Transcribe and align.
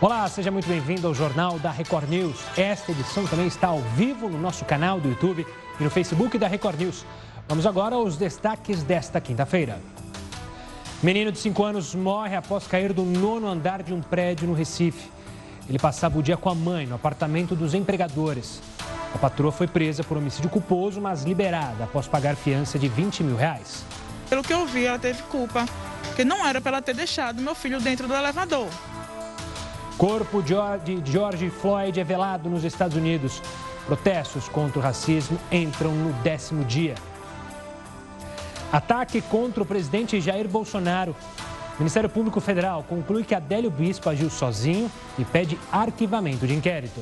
Olá, 0.00 0.28
seja 0.28 0.48
muito 0.48 0.68
bem-vindo 0.68 1.08
ao 1.08 1.12
Jornal 1.12 1.58
da 1.58 1.72
Record 1.72 2.08
News. 2.08 2.36
Esta 2.56 2.92
edição 2.92 3.26
também 3.26 3.48
está 3.48 3.66
ao 3.66 3.80
vivo 3.80 4.28
no 4.28 4.38
nosso 4.38 4.64
canal 4.64 5.00
do 5.00 5.08
YouTube 5.08 5.44
e 5.80 5.82
no 5.82 5.90
Facebook 5.90 6.38
da 6.38 6.46
Record 6.46 6.78
News. 6.78 7.04
Vamos 7.48 7.66
agora 7.66 7.96
aos 7.96 8.16
destaques 8.16 8.84
desta 8.84 9.20
quinta-feira. 9.20 9.80
Menino 11.02 11.32
de 11.32 11.38
5 11.38 11.64
anos 11.64 11.96
morre 11.96 12.36
após 12.36 12.64
cair 12.68 12.92
do 12.92 13.02
nono 13.02 13.48
andar 13.48 13.82
de 13.82 13.92
um 13.92 14.00
prédio 14.00 14.46
no 14.46 14.54
Recife. 14.54 15.10
Ele 15.68 15.80
passava 15.80 16.16
o 16.16 16.22
dia 16.22 16.36
com 16.36 16.48
a 16.48 16.54
mãe 16.54 16.86
no 16.86 16.94
apartamento 16.94 17.56
dos 17.56 17.74
empregadores. 17.74 18.62
A 19.12 19.18
patroa 19.18 19.50
foi 19.50 19.66
presa 19.66 20.04
por 20.04 20.16
homicídio 20.16 20.48
culposo, 20.48 21.00
mas 21.00 21.24
liberada 21.24 21.82
após 21.82 22.06
pagar 22.06 22.36
fiança 22.36 22.78
de 22.78 22.86
20 22.86 23.24
mil 23.24 23.34
reais. 23.34 23.84
Pelo 24.30 24.44
que 24.44 24.54
eu 24.54 24.64
vi, 24.64 24.86
ela 24.86 24.96
teve 24.96 25.24
culpa, 25.24 25.66
porque 26.04 26.24
não 26.24 26.46
era 26.46 26.60
para 26.60 26.76
ela 26.76 26.82
ter 26.82 26.94
deixado 26.94 27.42
meu 27.42 27.56
filho 27.56 27.80
dentro 27.80 28.06
do 28.06 28.14
elevador. 28.14 28.68
Corpo 29.98 30.40
de 30.40 30.54
George 31.04 31.50
Floyd 31.50 31.98
é 31.98 32.04
velado 32.04 32.48
nos 32.48 32.62
Estados 32.62 32.96
Unidos. 32.96 33.42
Protestos 33.84 34.48
contra 34.48 34.78
o 34.78 34.82
racismo 34.82 35.36
entram 35.50 35.90
no 35.90 36.12
décimo 36.22 36.64
dia. 36.64 36.94
Ataque 38.72 39.20
contra 39.20 39.60
o 39.60 39.66
presidente 39.66 40.20
Jair 40.20 40.46
Bolsonaro. 40.46 41.16
O 41.74 41.78
Ministério 41.80 42.08
Público 42.08 42.40
Federal 42.40 42.84
conclui 42.88 43.24
que 43.24 43.34
Adélio 43.34 43.72
Bispo 43.72 44.08
agiu 44.08 44.30
sozinho 44.30 44.88
e 45.18 45.24
pede 45.24 45.58
arquivamento 45.72 46.46
de 46.46 46.54
inquérito. 46.54 47.00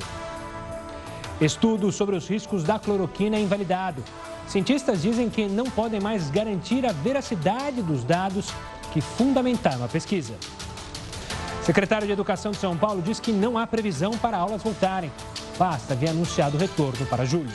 Estudo 1.39 1.93
sobre 1.93 2.17
os 2.17 2.27
riscos 2.27 2.65
da 2.65 2.79
cloroquina 2.79 3.37
é 3.37 3.41
invalidado. 3.41 4.03
Cientistas 4.49 5.03
dizem 5.03 5.29
que 5.29 5.47
não 5.47 5.67
podem 5.67 6.01
mais 6.01 6.31
garantir 6.31 6.87
a 6.87 6.93
veracidade 6.93 7.83
dos 7.83 8.03
dados 8.03 8.49
que 8.95 9.03
fundamentaram 9.03 9.85
a 9.85 9.89
pesquisa. 9.89 10.33
Secretário 11.67 12.07
de 12.07 12.13
Educação 12.13 12.53
de 12.53 12.59
São 12.59 12.77
Paulo 12.77 13.03
diz 13.03 13.19
que 13.19 13.33
não 13.33 13.59
há 13.59 13.67
previsão 13.67 14.13
para 14.13 14.37
aulas 14.37 14.63
voltarem. 14.63 15.11
Basta 15.59 15.95
havia 15.95 16.11
anunciado 16.11 16.57
o 16.57 16.61
retorno 16.61 17.05
para 17.07 17.25
julho. 17.25 17.51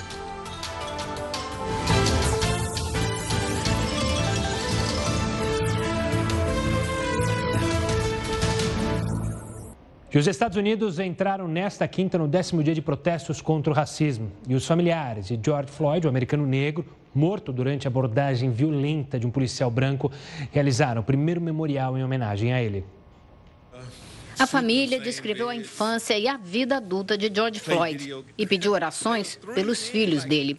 E 10.13 10.17
os 10.17 10.27
Estados 10.27 10.57
Unidos 10.57 10.99
entraram 10.99 11.47
nesta 11.47 11.87
quinta 11.87 12.17
no 12.17 12.27
décimo 12.27 12.61
dia 12.61 12.75
de 12.75 12.81
protestos 12.81 13.39
contra 13.39 13.71
o 13.71 13.73
racismo. 13.73 14.29
E 14.45 14.53
os 14.53 14.67
familiares 14.67 15.27
de 15.29 15.39
George 15.41 15.71
Floyd, 15.71 16.05
o 16.05 16.09
americano 16.09 16.45
negro, 16.45 16.85
morto 17.15 17.53
durante 17.53 17.87
a 17.87 17.89
abordagem 17.89 18.51
violenta 18.51 19.17
de 19.17 19.25
um 19.25 19.31
policial 19.31 19.71
branco, 19.71 20.11
realizaram 20.51 20.99
o 20.99 21.05
primeiro 21.05 21.39
memorial 21.39 21.97
em 21.97 22.03
homenagem 22.03 22.51
a 22.51 22.61
ele. 22.61 22.83
A 24.41 24.47
família 24.47 24.99
descreveu 24.99 25.49
a 25.49 25.55
infância 25.55 26.17
e 26.17 26.27
a 26.27 26.35
vida 26.35 26.77
adulta 26.77 27.15
de 27.15 27.31
George 27.31 27.59
Floyd 27.59 28.25
e 28.35 28.47
pediu 28.47 28.71
orações 28.71 29.37
pelos 29.53 29.87
filhos 29.87 30.25
dele. 30.25 30.57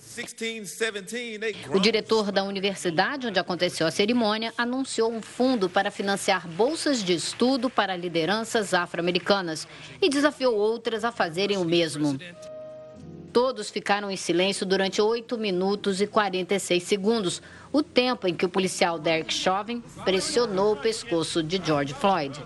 O 1.74 1.80
diretor 1.80 2.30
da 2.30 2.44
universidade 2.44 3.26
onde 3.26 3.40
aconteceu 3.40 3.84
a 3.84 3.90
cerimônia 3.90 4.54
anunciou 4.56 5.12
um 5.12 5.20
fundo 5.20 5.68
para 5.68 5.90
financiar 5.90 6.46
bolsas 6.46 7.02
de 7.02 7.12
estudo 7.12 7.68
para 7.68 7.96
lideranças 7.96 8.72
afro-americanas 8.72 9.66
e 10.00 10.08
desafiou 10.08 10.54
outras 10.54 11.04
a 11.04 11.10
fazerem 11.10 11.56
o 11.56 11.64
mesmo. 11.64 12.16
Todos 13.32 13.68
ficaram 13.68 14.12
em 14.12 14.16
silêncio 14.16 14.64
durante 14.64 15.02
8 15.02 15.36
minutos 15.36 16.00
e 16.00 16.06
46 16.06 16.84
segundos, 16.84 17.42
o 17.72 17.82
tempo 17.82 18.28
em 18.28 18.34
que 18.34 18.46
o 18.46 18.48
policial 18.48 18.96
Derek 18.96 19.34
Chauvin 19.34 19.82
pressionou 20.04 20.74
o 20.74 20.76
pescoço 20.76 21.42
de 21.42 21.60
George 21.64 21.94
Floyd. 21.94 22.40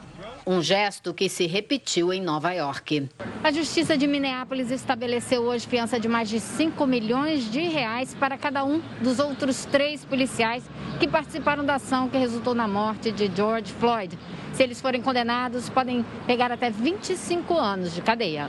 Um 0.49 0.63
gesto 0.63 1.13
que 1.13 1.29
se 1.29 1.45
repetiu 1.45 2.13
em 2.13 2.23
Nova 2.23 2.53
York. 2.53 3.09
A 3.43 3.51
Justiça 3.51 3.99
de 3.99 4.07
Minneapolis 4.07 4.71
estabeleceu 4.71 5.43
hoje 5.43 5.67
fiança 5.67 5.99
de 5.99 6.07
mais 6.07 6.29
de 6.29 6.39
5 6.39 6.87
milhões 6.87 7.51
de 7.51 7.63
reais 7.63 8.15
para 8.15 8.39
cada 8.39 8.65
um 8.65 8.81
dos 9.03 9.19
outros 9.19 9.65
três 9.65 10.05
policiais 10.05 10.63
que 11.01 11.09
participaram 11.09 11.65
da 11.65 11.75
ação 11.75 12.09
que 12.09 12.17
resultou 12.17 12.55
na 12.55 12.69
morte 12.69 13.11
de 13.11 13.29
George 13.35 13.73
Floyd. 13.73 14.17
Se 14.53 14.63
eles 14.63 14.81
forem 14.81 15.03
condenados, 15.03 15.69
podem 15.69 16.07
pegar 16.29 16.53
até 16.53 16.71
25 16.71 17.59
anos 17.59 17.93
de 17.93 18.01
cadeia. 18.01 18.49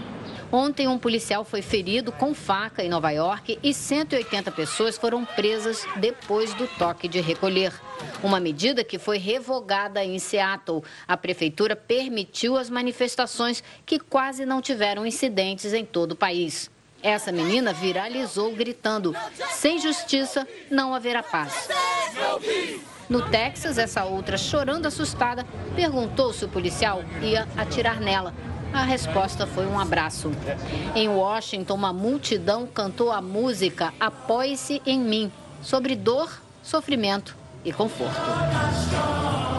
Ontem, 0.52 0.88
um 0.88 0.98
policial 0.98 1.44
foi 1.44 1.62
ferido 1.62 2.12
com 2.12 2.34
faca 2.34 2.82
em 2.82 2.88
Nova 2.88 3.12
York 3.12 3.60
e 3.62 3.74
180 3.74 4.50
pessoas 4.52 4.98
foram 4.98 5.26
presas 5.26 5.86
depois 5.98 6.54
do 6.54 6.68
toque 6.68 7.08
de 7.08 7.20
recolher. 7.20 7.74
Uma 8.24 8.40
medida 8.40 8.84
que 8.84 8.98
foi 8.98 9.18
revogada 9.18 10.04
em 10.04 10.18
Seattle. 10.20 10.84
A 11.06 11.18
prefeitura 11.18 11.76
permitiu 11.76 12.56
as 12.56 12.70
manifestações 12.70 13.62
que 13.86 14.00
quase 14.00 14.46
não 14.46 14.62
tiveram 14.62 15.06
incidentes 15.06 15.74
em 15.74 15.84
todo 15.84 16.14
o 16.14 16.16
país. 16.16 16.72
Essa 17.04 17.32
menina 17.32 17.74
viralizou 17.74 18.56
gritando: 18.56 19.14
sem 19.52 19.80
justiça 19.80 20.48
não 20.72 20.96
haverá 20.96 21.22
paz. 21.22 21.68
No 23.10 23.22
Texas, 23.30 23.78
essa 23.78 24.04
outra, 24.06 24.38
chorando 24.38 24.86
assustada, 24.86 25.46
perguntou 25.76 26.34
se 26.34 26.46
o 26.46 26.50
policial 26.50 27.04
ia 27.22 27.48
atirar 27.56 28.00
nela. 28.00 28.34
A 28.74 28.84
resposta 28.84 29.48
foi 29.48 29.66
um 29.66 29.80
abraço. 29.80 30.32
Em 30.96 31.08
Washington, 31.08 31.74
uma 31.74 31.94
multidão 31.94 32.68
cantou 32.68 33.12
a 33.12 33.22
música 33.22 33.94
Apoie-se 34.00 34.82
em 34.86 35.00
mim, 35.00 35.32
sobre 35.62 35.96
dor, 35.96 36.42
sofrimento 36.62 37.36
e 37.64 37.72
conforto. 37.74 39.57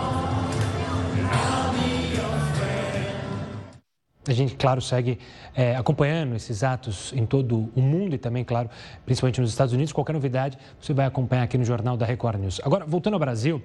A 4.28 4.32
gente, 4.34 4.56
claro, 4.56 4.82
segue 4.82 5.18
é, 5.56 5.74
acompanhando 5.74 6.36
esses 6.36 6.62
atos 6.62 7.14
em 7.16 7.24
todo 7.24 7.70
o 7.74 7.80
mundo 7.80 8.14
e 8.14 8.18
também, 8.18 8.44
claro, 8.44 8.68
principalmente 9.06 9.40
nos 9.40 9.48
Estados 9.48 9.72
Unidos. 9.72 9.90
Qualquer 9.90 10.12
novidade 10.12 10.58
você 10.78 10.92
vai 10.92 11.06
acompanhar 11.06 11.44
aqui 11.44 11.56
no 11.56 11.64
Jornal 11.64 11.96
da 11.96 12.04
Record 12.04 12.38
News. 12.38 12.60
Agora, 12.62 12.84
voltando 12.84 13.14
ao 13.14 13.20
Brasil, 13.20 13.62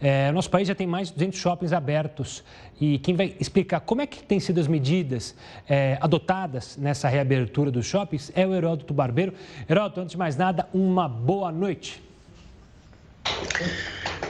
é, 0.00 0.32
nosso 0.32 0.48
país 0.48 0.66
já 0.66 0.74
tem 0.74 0.86
mais 0.86 1.08
de 1.08 1.14
200 1.16 1.38
shoppings 1.38 1.72
abertos 1.74 2.42
e 2.80 2.98
quem 2.98 3.14
vai 3.14 3.36
explicar 3.38 3.80
como 3.80 4.00
é 4.00 4.06
que 4.06 4.22
têm 4.22 4.40
sido 4.40 4.58
as 4.58 4.66
medidas 4.66 5.36
é, 5.68 5.98
adotadas 6.00 6.78
nessa 6.78 7.10
reabertura 7.10 7.70
dos 7.70 7.84
shoppings 7.84 8.32
é 8.34 8.46
o 8.46 8.54
Heródoto 8.54 8.94
Barbeiro. 8.94 9.34
Heródoto, 9.68 10.00
antes 10.00 10.12
de 10.12 10.18
mais 10.18 10.34
nada, 10.34 10.66
uma 10.72 11.06
boa 11.06 11.52
noite. 11.52 12.02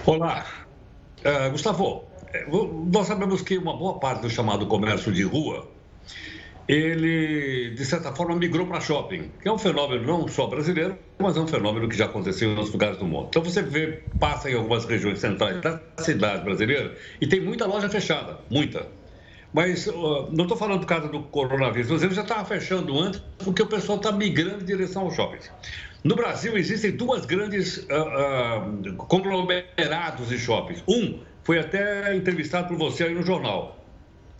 Olá, 0.04 0.44
uh, 1.20 1.50
Gustavo. 1.52 2.04
Nós 2.92 3.06
sabemos 3.06 3.40
que 3.40 3.56
uma 3.56 3.76
boa 3.76 4.00
parte 4.00 4.22
do 4.22 4.30
chamado 4.30 4.66
comércio 4.66 5.12
de 5.12 5.22
rua 5.22 5.75
ele, 6.68 7.70
de 7.70 7.84
certa 7.84 8.12
forma, 8.12 8.34
migrou 8.34 8.66
para 8.66 8.80
shopping, 8.80 9.30
que 9.40 9.48
é 9.48 9.52
um 9.52 9.58
fenômeno 9.58 10.04
não 10.04 10.26
só 10.26 10.46
brasileiro, 10.48 10.98
mas 11.18 11.36
é 11.36 11.40
um 11.40 11.46
fenômeno 11.46 11.88
que 11.88 11.96
já 11.96 12.06
aconteceu 12.06 12.48
em 12.48 12.52
outros 12.52 12.72
lugares 12.72 12.98
do 12.98 13.04
mundo. 13.04 13.26
Então, 13.28 13.42
você 13.42 13.62
vê, 13.62 14.02
passa 14.18 14.50
em 14.50 14.54
algumas 14.54 14.84
regiões 14.84 15.20
centrais 15.20 15.60
da 15.60 15.80
cidade 15.98 16.44
brasileira 16.44 16.96
e 17.20 17.26
tem 17.26 17.40
muita 17.40 17.66
loja 17.66 17.88
fechada, 17.88 18.38
muita. 18.50 18.86
Mas 19.52 19.86
uh, 19.86 20.28
não 20.32 20.44
estou 20.44 20.56
falando 20.56 20.80
por 20.80 20.86
causa 20.86 21.08
do 21.08 21.22
coronavírus, 21.22 21.90
mas 21.90 22.02
ele 22.02 22.14
já 22.14 22.22
estava 22.22 22.44
fechando 22.44 22.98
antes, 23.00 23.22
porque 23.38 23.62
o 23.62 23.66
pessoal 23.66 23.96
está 23.98 24.10
migrando 24.10 24.62
em 24.62 24.66
direção 24.66 25.02
ao 25.02 25.10
shopping. 25.12 25.38
No 26.02 26.16
Brasil, 26.16 26.56
existem 26.56 26.92
duas 26.92 27.24
grandes 27.24 27.78
uh, 27.78 28.90
uh, 28.90 28.96
conglomerados 28.96 30.28
de 30.28 30.38
shoppings. 30.38 30.82
Um 30.88 31.20
foi 31.44 31.60
até 31.60 32.14
entrevistado 32.14 32.68
por 32.68 32.76
você 32.76 33.04
aí 33.04 33.14
no 33.14 33.22
jornal, 33.22 33.85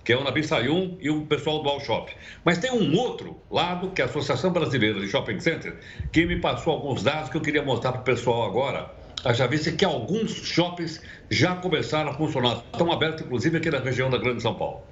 que 0.07 0.13
é 0.13 0.17
o 0.17 0.23
Nabi 0.23 0.45
Sayum 0.45 0.97
e 1.01 1.11
o 1.11 1.27
pessoal 1.27 1.65
do 1.65 1.69
All 1.69 1.81
Shop. 1.81 2.15
Mas 2.45 2.59
tem 2.59 2.71
um 2.71 2.97
outro 2.97 3.43
lado, 3.51 3.91
que 3.91 4.01
é 4.01 4.05
a 4.05 4.09
Associação 4.09 4.53
Brasileira 4.53 5.01
de 5.01 5.09
Shopping 5.09 5.41
Center, 5.41 5.77
que 6.13 6.25
me 6.25 6.41
passou 6.41 6.75
alguns 6.75 7.03
dados 7.03 7.29
que 7.29 7.37
eu 7.37 7.41
queria 7.41 7.65
mostrar 7.65 7.91
para 7.91 8.03
o 8.03 8.05
pessoal 8.05 8.45
agora. 8.45 8.89
Já 9.35 9.49
visse 9.49 9.73
que 9.73 9.85
alguns 9.85 10.31
shoppings 10.31 11.03
já 11.29 11.57
começaram 11.57 12.11
a 12.11 12.15
funcionar, 12.15 12.63
estão 12.73 12.93
abertos 12.93 13.27
inclusive 13.27 13.57
aqui 13.57 13.69
na 13.69 13.81
região 13.81 14.09
da 14.09 14.17
Grande 14.17 14.41
São 14.41 14.55
Paulo. 14.55 14.83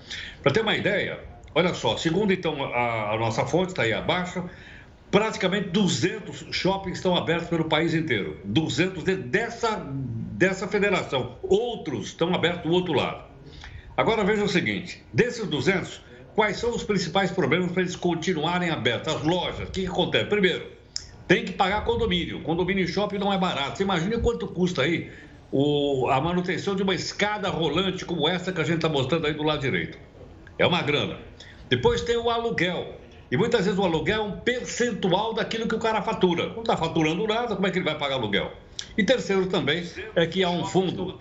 Para 0.42 0.52
ter 0.52 0.62
uma 0.62 0.74
ideia, 0.74 1.20
olha 1.54 1.72
só, 1.74 1.96
segundo 1.96 2.32
então 2.32 2.64
a, 2.64 3.12
a 3.12 3.16
nossa 3.16 3.46
fonte, 3.46 3.68
está 3.68 3.84
aí 3.84 3.92
abaixo, 3.92 4.42
praticamente 5.12 5.68
200 5.68 6.48
shoppings 6.50 6.98
estão 6.98 7.14
abertos 7.14 7.48
pelo 7.48 7.66
país 7.66 7.94
inteiro. 7.94 8.40
200 8.46 9.04
dessa, 9.04 9.76
dessa 9.86 10.66
federação. 10.66 11.38
Outros 11.44 12.06
estão 12.06 12.34
abertos 12.34 12.64
do 12.68 12.72
outro 12.72 12.94
lado. 12.94 13.33
Agora 13.96 14.24
veja 14.24 14.44
o 14.44 14.48
seguinte: 14.48 15.02
desses 15.12 15.46
200, 15.46 16.00
quais 16.34 16.56
são 16.56 16.70
os 16.70 16.82
principais 16.82 17.30
problemas 17.30 17.70
para 17.72 17.82
eles 17.82 17.96
continuarem 17.96 18.70
abertos? 18.70 19.14
As 19.14 19.22
lojas, 19.22 19.68
o 19.68 19.72
que, 19.72 19.82
que 19.82 19.86
acontece? 19.86 20.26
Primeiro, 20.26 20.66
tem 21.28 21.44
que 21.44 21.52
pagar 21.52 21.84
condomínio. 21.84 22.42
Condomínio 22.42 22.84
em 22.84 22.88
shopping 22.88 23.18
não 23.18 23.32
é 23.32 23.38
barato. 23.38 23.78
Você 23.78 23.82
imagina 23.82 24.18
quanto 24.18 24.46
custa 24.48 24.82
aí 24.82 25.10
o, 25.50 26.08
a 26.10 26.20
manutenção 26.20 26.74
de 26.74 26.82
uma 26.82 26.94
escada 26.94 27.48
rolante 27.48 28.04
como 28.04 28.28
essa 28.28 28.52
que 28.52 28.60
a 28.60 28.64
gente 28.64 28.76
está 28.76 28.88
mostrando 28.88 29.26
aí 29.26 29.32
do 29.32 29.42
lado 29.42 29.60
direito. 29.60 29.96
É 30.58 30.66
uma 30.66 30.82
grana. 30.82 31.18
Depois 31.68 32.02
tem 32.02 32.16
o 32.16 32.28
aluguel. 32.28 33.00
E 33.30 33.36
muitas 33.36 33.64
vezes 33.64 33.78
o 33.78 33.84
aluguel 33.84 34.20
é 34.20 34.22
um 34.22 34.32
percentual 34.32 35.32
daquilo 35.32 35.66
que 35.66 35.74
o 35.74 35.78
cara 35.78 36.02
fatura. 36.02 36.48
Não 36.48 36.60
está 36.60 36.76
faturando 36.76 37.26
nada, 37.26 37.54
como 37.54 37.66
é 37.66 37.70
que 37.70 37.78
ele 37.78 37.84
vai 37.84 37.96
pagar 37.96 38.16
aluguel? 38.16 38.52
E 38.98 39.02
terceiro 39.02 39.46
também 39.46 39.88
é 40.14 40.26
que 40.26 40.44
há 40.44 40.50
um 40.50 40.64
fundo 40.64 41.18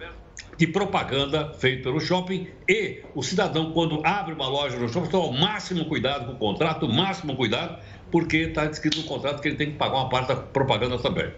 de 0.58 0.68
propaganda 0.68 1.54
feito 1.54 1.84
pelo 1.84 2.00
shopping 2.00 2.48
e 2.68 3.02
o 3.16 3.24
cidadão, 3.24 3.72
quando 3.72 4.06
abre 4.06 4.34
uma 4.34 4.48
loja 4.48 4.78
no 4.78 4.88
shopping, 4.88 5.10
toma 5.10 5.28
o 5.28 5.34
máximo 5.34 5.86
cuidado 5.86 6.26
com 6.26 6.34
o 6.34 6.38
contrato, 6.38 6.86
o 6.86 6.94
máximo 6.94 7.36
cuidado, 7.36 7.78
porque 8.12 8.38
está 8.38 8.66
descrito 8.66 8.98
no 8.98 9.04
contrato 9.04 9.42
que 9.42 9.48
ele 9.48 9.58
tem 9.58 9.72
que 9.72 9.78
pagar 9.78 9.96
uma 9.96 10.10
parte 10.10 10.28
da 10.28 10.36
propaganda 10.36 10.98
também. 11.00 11.32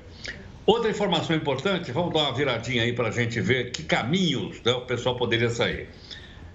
Outra 0.65 0.89
informação 0.89 1.35
importante, 1.35 1.91
vamos 1.91 2.13
dar 2.13 2.21
uma 2.21 2.33
viradinha 2.33 2.83
aí 2.83 2.91
para 2.91 3.09
a 3.09 3.11
gente 3.11 3.39
ver 3.39 3.71
que 3.71 3.83
caminhos 3.83 4.61
né, 4.63 4.71
o 4.73 4.81
pessoal 4.81 5.15
poderia 5.15 5.49
sair. 5.49 5.87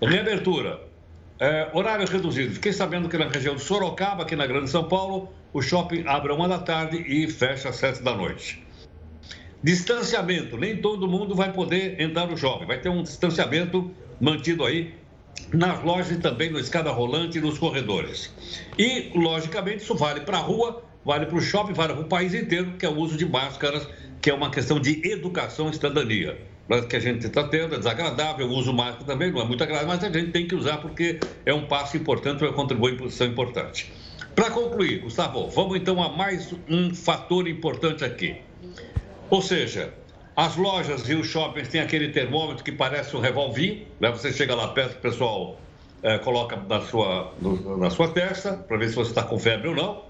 Reabertura, 0.03 0.81
é, 1.39 1.71
horários 1.73 2.11
reduzidos. 2.11 2.55
Fiquei 2.55 2.73
sabendo 2.73 3.09
que 3.09 3.17
na 3.17 3.29
região 3.29 3.55
de 3.55 3.63
Sorocaba, 3.63 4.25
aqui 4.25 4.37
na 4.37 4.47
Grande 4.47 4.69
São 4.69 4.85
Paulo, 4.85 5.33
o 5.53 5.63
shopping 5.63 6.05
abre 6.07 6.33
uma 6.33 6.49
da 6.49 6.59
tarde 6.59 7.03
e 7.07 7.29
fecha 7.29 7.71
às 7.71 7.77
sete 7.77 8.03
da 8.03 8.15
noite. 8.15 8.63
Distanciamento, 9.63 10.57
nem 10.57 10.79
todo 10.79 11.07
mundo 11.07 11.35
vai 11.35 11.53
poder 11.53 12.01
entrar 12.01 12.27
no 12.27 12.37
shopping. 12.37 12.65
Vai 12.65 12.81
ter 12.81 12.89
um 12.89 13.03
distanciamento 13.03 13.91
mantido 14.19 14.65
aí 14.65 14.95
nas 15.53 15.83
lojas 15.83 16.11
e 16.11 16.17
também 16.17 16.51
na 16.51 16.61
escada 16.61 16.91
rolante 16.91 17.39
e 17.39 17.41
nos 17.41 17.59
corredores. 17.59 18.33
E, 18.79 19.11
logicamente, 19.15 19.83
isso 19.83 19.95
vale 19.95 20.21
para 20.21 20.39
a 20.39 20.41
rua, 20.41 20.83
vale 21.05 21.27
para 21.27 21.37
o 21.37 21.41
shopping, 21.41 21.75
vale 21.75 21.93
para 21.93 22.03
o 22.03 22.09
país 22.09 22.33
inteiro, 22.33 22.73
que 22.79 22.87
é 22.87 22.89
o 22.89 22.97
uso 22.97 23.19
de 23.19 23.27
máscaras, 23.27 23.87
que 24.23 24.31
é 24.31 24.35
uma 24.35 24.51
questão 24.51 24.81
de 24.81 25.07
educação 25.07 25.69
e 25.69 25.75
cidadania. 25.75 26.39
Que 26.89 26.97
a 26.97 27.01
gente 27.01 27.27
está 27.27 27.43
tendo, 27.45 27.75
é 27.75 27.79
desagradável, 27.79 28.47
o 28.47 28.53
uso 28.53 28.73
máscara 28.73 29.05
também 29.05 29.31
não 29.33 29.41
é 29.41 29.45
muito 29.45 29.63
agradável, 29.63 29.89
mas 29.89 30.05
a 30.05 30.11
gente 30.11 30.31
tem 30.31 30.47
que 30.47 30.55
usar 30.55 30.79
porque 30.79 31.19
é 31.45 31.53
um 31.53 31.67
passo 31.67 31.97
importante, 31.97 32.45
uma 32.45 32.53
contribuição 32.53 33.27
importante. 33.27 33.93
Para 34.37 34.51
concluir, 34.51 35.01
Gustavo, 35.01 35.49
vamos 35.49 35.77
então 35.77 36.01
a 36.01 36.09
mais 36.09 36.55
um 36.69 36.95
fator 36.95 37.49
importante 37.49 38.05
aqui. 38.05 38.37
Ou 39.31 39.41
seja, 39.41 39.95
as 40.37 40.57
lojas 40.57 41.09
e 41.09 41.15
os 41.15 41.27
shoppings 41.27 41.69
têm 41.69 41.81
aquele 41.81 42.09
termômetro 42.09 42.65
que 42.65 42.73
parece 42.73 43.17
um 43.17 43.21
revolvinho, 43.21 43.87
né? 44.01 44.11
Você 44.11 44.33
chega 44.33 44.55
lá 44.55 44.69
perto, 44.69 44.97
o 44.97 45.01
pessoal 45.01 45.61
é, 46.03 46.19
coloca 46.19 46.57
na 46.57 46.81
sua, 46.81 47.33
no, 47.41 47.77
na 47.77 47.91
sua 47.91 48.09
testa 48.09 48.55
para 48.55 48.77
ver 48.77 48.89
se 48.89 48.95
você 48.95 49.11
está 49.11 49.23
com 49.23 49.39
febre 49.39 49.69
ou 49.69 49.75
não. 49.75 50.05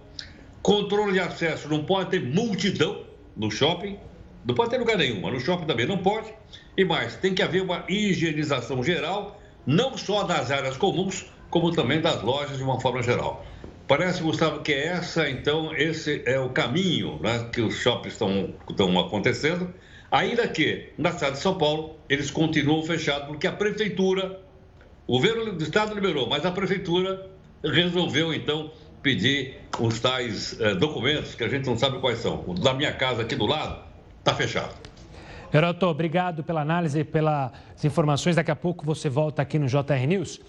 Controle 0.62 1.12
de 1.12 1.20
acesso, 1.20 1.68
não 1.68 1.84
pode 1.84 2.10
ter 2.10 2.22
multidão 2.22 3.04
no 3.36 3.50
shopping, 3.50 3.98
não 4.44 4.54
pode 4.54 4.70
ter 4.70 4.78
lugar 4.78 4.96
nenhum, 4.96 5.20
mas 5.20 5.32
no 5.32 5.40
shopping 5.40 5.66
também 5.66 5.86
não 5.86 5.98
pode. 5.98 6.32
E 6.76 6.84
mais, 6.84 7.16
tem 7.16 7.34
que 7.34 7.42
haver 7.42 7.62
uma 7.62 7.84
higienização 7.88 8.82
geral, 8.82 9.40
não 9.66 9.96
só 9.98 10.22
das 10.24 10.50
áreas 10.50 10.76
comuns, 10.76 11.26
como 11.50 11.72
também 11.72 12.00
das 12.00 12.22
lojas 12.22 12.56
de 12.56 12.62
uma 12.62 12.80
forma 12.80 13.02
geral. 13.02 13.44
Parece, 13.90 14.22
Gustavo, 14.22 14.60
que 14.60 14.72
essa, 14.72 15.28
então, 15.28 15.74
esse 15.74 16.22
é 16.24 16.38
o 16.38 16.50
caminho 16.50 17.18
né, 17.20 17.48
que 17.52 17.60
os 17.60 17.74
shoppings 17.74 18.12
estão, 18.12 19.00
acontecendo, 19.00 19.74
ainda 20.12 20.46
que 20.46 20.92
na 20.96 21.10
cidade 21.10 21.32
de 21.32 21.38
São 21.40 21.58
Paulo 21.58 21.96
eles 22.08 22.30
continuam 22.30 22.84
fechados, 22.84 23.26
porque 23.26 23.48
a 23.48 23.52
prefeitura, 23.52 24.40
o 25.08 25.14
governo 25.14 25.54
do 25.54 25.64
estado 25.64 25.92
liberou, 25.92 26.28
mas 26.28 26.46
a 26.46 26.52
prefeitura 26.52 27.28
resolveu, 27.64 28.32
então, 28.32 28.70
pedir 29.02 29.56
os 29.80 29.98
tais 29.98 30.56
eh, 30.60 30.76
documentos 30.76 31.34
que 31.34 31.42
a 31.42 31.48
gente 31.48 31.66
não 31.66 31.76
sabe 31.76 31.98
quais 31.98 32.20
são. 32.20 32.44
O 32.46 32.54
da 32.54 32.72
minha 32.72 32.92
casa 32.92 33.22
aqui 33.22 33.34
do 33.34 33.46
lado 33.46 33.82
está 34.20 34.32
fechado. 34.32 34.72
Heroto, 35.52 35.86
obrigado 35.86 36.44
pela 36.44 36.60
análise, 36.60 37.02
pelas 37.02 37.50
informações. 37.82 38.36
Daqui 38.36 38.52
a 38.52 38.56
pouco 38.56 38.86
você 38.86 39.08
volta 39.08 39.42
aqui 39.42 39.58
no 39.58 39.66
JR 39.66 40.06
News. 40.06 40.40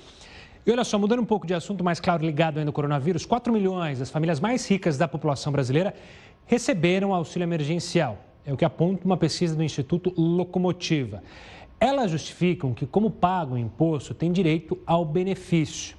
E 0.63 0.71
olha 0.71 0.83
só, 0.83 0.99
mudando 0.99 1.21
um 1.21 1.25
pouco 1.25 1.47
de 1.47 1.55
assunto, 1.55 1.83
mais 1.83 1.99
claro, 1.99 2.23
ligado 2.23 2.59
ainda 2.59 2.69
ao 2.69 2.73
coronavírus, 2.73 3.25
4 3.25 3.51
milhões 3.51 3.97
das 3.97 4.11
famílias 4.11 4.39
mais 4.39 4.69
ricas 4.69 4.95
da 4.95 5.07
população 5.07 5.51
brasileira 5.51 5.93
receberam 6.45 7.15
auxílio 7.15 7.45
emergencial. 7.45 8.19
É 8.45 8.53
o 8.53 8.57
que 8.57 8.63
aponta 8.63 9.03
uma 9.05 9.17
pesquisa 9.17 9.55
do 9.55 9.63
Instituto 9.63 10.13
Locomotiva. 10.15 11.23
Elas 11.79 12.11
justificam 12.11 12.75
que, 12.75 12.85
como 12.85 13.09
pagam 13.09 13.57
imposto, 13.57 14.13
têm 14.13 14.31
direito 14.31 14.77
ao 14.85 15.03
benefício. 15.03 15.97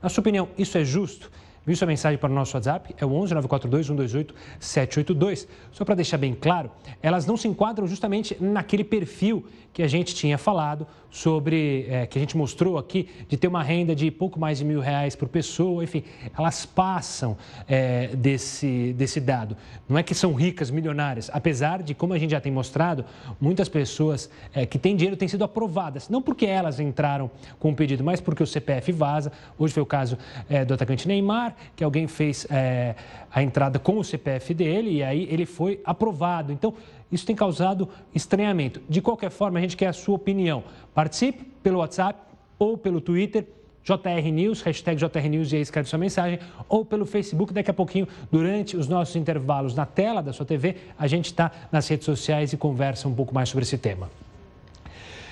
Na 0.00 0.08
sua 0.08 0.22
opinião, 0.22 0.48
isso 0.56 0.78
é 0.78 0.84
justo? 0.84 1.30
Viu 1.68 1.76
sua 1.76 1.86
mensagem 1.86 2.18
para 2.18 2.30
o 2.30 2.34
nosso 2.34 2.56
WhatsApp? 2.56 2.94
É 2.96 3.04
o 3.04 3.12
11 3.12 3.34
942 3.34 3.86
128 3.88 4.34
782. 4.58 5.46
Só 5.70 5.84
para 5.84 5.94
deixar 5.96 6.16
bem 6.16 6.32
claro, 6.32 6.70
elas 7.02 7.26
não 7.26 7.36
se 7.36 7.46
enquadram 7.46 7.86
justamente 7.86 8.34
naquele 8.40 8.82
perfil 8.82 9.44
que 9.70 9.82
a 9.82 9.86
gente 9.86 10.14
tinha 10.14 10.38
falado 10.38 10.86
sobre, 11.10 11.86
é, 11.88 12.06
que 12.06 12.18
a 12.18 12.20
gente 12.20 12.36
mostrou 12.36 12.78
aqui, 12.78 13.08
de 13.28 13.36
ter 13.36 13.48
uma 13.48 13.62
renda 13.62 13.94
de 13.94 14.10
pouco 14.10 14.38
mais 14.38 14.58
de 14.58 14.64
mil 14.64 14.80
reais 14.80 15.14
por 15.14 15.28
pessoa, 15.28 15.82
enfim, 15.82 16.02
elas 16.36 16.66
passam 16.66 17.36
é, 17.66 18.08
desse, 18.08 18.92
desse 18.94 19.20
dado. 19.20 19.56
Não 19.88 19.96
é 19.96 20.02
que 20.02 20.14
são 20.14 20.34
ricas, 20.34 20.70
milionárias, 20.70 21.30
apesar 21.32 21.82
de, 21.82 21.94
como 21.94 22.12
a 22.12 22.18
gente 22.18 22.30
já 22.32 22.40
tem 22.40 22.52
mostrado, 22.52 23.04
muitas 23.40 23.68
pessoas 23.68 24.28
é, 24.52 24.66
que 24.66 24.78
têm 24.78 24.96
dinheiro 24.96 25.16
têm 25.16 25.28
sido 25.28 25.44
aprovadas, 25.44 26.08
não 26.08 26.20
porque 26.20 26.44
elas 26.44 26.80
entraram 26.80 27.30
com 27.58 27.70
o 27.70 27.74
pedido, 27.74 28.04
mas 28.04 28.20
porque 28.20 28.42
o 28.42 28.46
CPF 28.46 28.92
vaza. 28.92 29.32
Hoje 29.58 29.72
foi 29.72 29.82
o 29.82 29.86
caso 29.86 30.18
é, 30.48 30.64
do 30.64 30.74
atacante 30.74 31.06
Neymar, 31.06 31.54
que 31.74 31.84
alguém 31.84 32.06
fez 32.06 32.46
é, 32.50 32.94
a 33.32 33.42
entrada 33.42 33.78
com 33.78 33.98
o 33.98 34.04
CPF 34.04 34.54
dele 34.54 34.90
e 34.90 35.02
aí 35.02 35.28
ele 35.30 35.46
foi 35.46 35.80
aprovado. 35.84 36.52
Então, 36.52 36.74
isso 37.10 37.24
tem 37.24 37.34
causado 37.34 37.88
estranhamento. 38.14 38.80
De 38.88 39.00
qualquer 39.00 39.30
forma, 39.30 39.58
a 39.58 39.62
gente 39.62 39.76
quer 39.76 39.86
a 39.86 39.92
sua 39.92 40.16
opinião. 40.16 40.64
Participe 40.94 41.44
pelo 41.62 41.78
WhatsApp 41.78 42.20
ou 42.58 42.76
pelo 42.76 43.00
Twitter. 43.00 43.46
JR 43.84 44.30
News, 44.30 44.60
hashtag 44.60 44.98
JR 44.98 45.28
News 45.30 45.50
e 45.50 45.56
aí 45.56 45.62
escreve 45.62 45.88
sua 45.88 45.98
mensagem, 45.98 46.38
ou 46.68 46.84
pelo 46.84 47.06
Facebook, 47.06 47.54
daqui 47.54 47.70
a 47.70 47.74
pouquinho, 47.74 48.06
durante 48.30 48.76
os 48.76 48.86
nossos 48.86 49.16
intervalos 49.16 49.74
na 49.74 49.86
tela 49.86 50.20
da 50.20 50.30
sua 50.30 50.44
TV, 50.44 50.76
a 50.98 51.06
gente 51.06 51.26
está 51.26 51.50
nas 51.72 51.88
redes 51.88 52.04
sociais 52.04 52.52
e 52.52 52.58
conversa 52.58 53.08
um 53.08 53.14
pouco 53.14 53.34
mais 53.34 53.48
sobre 53.48 53.62
esse 53.62 53.78
tema. 53.78 54.10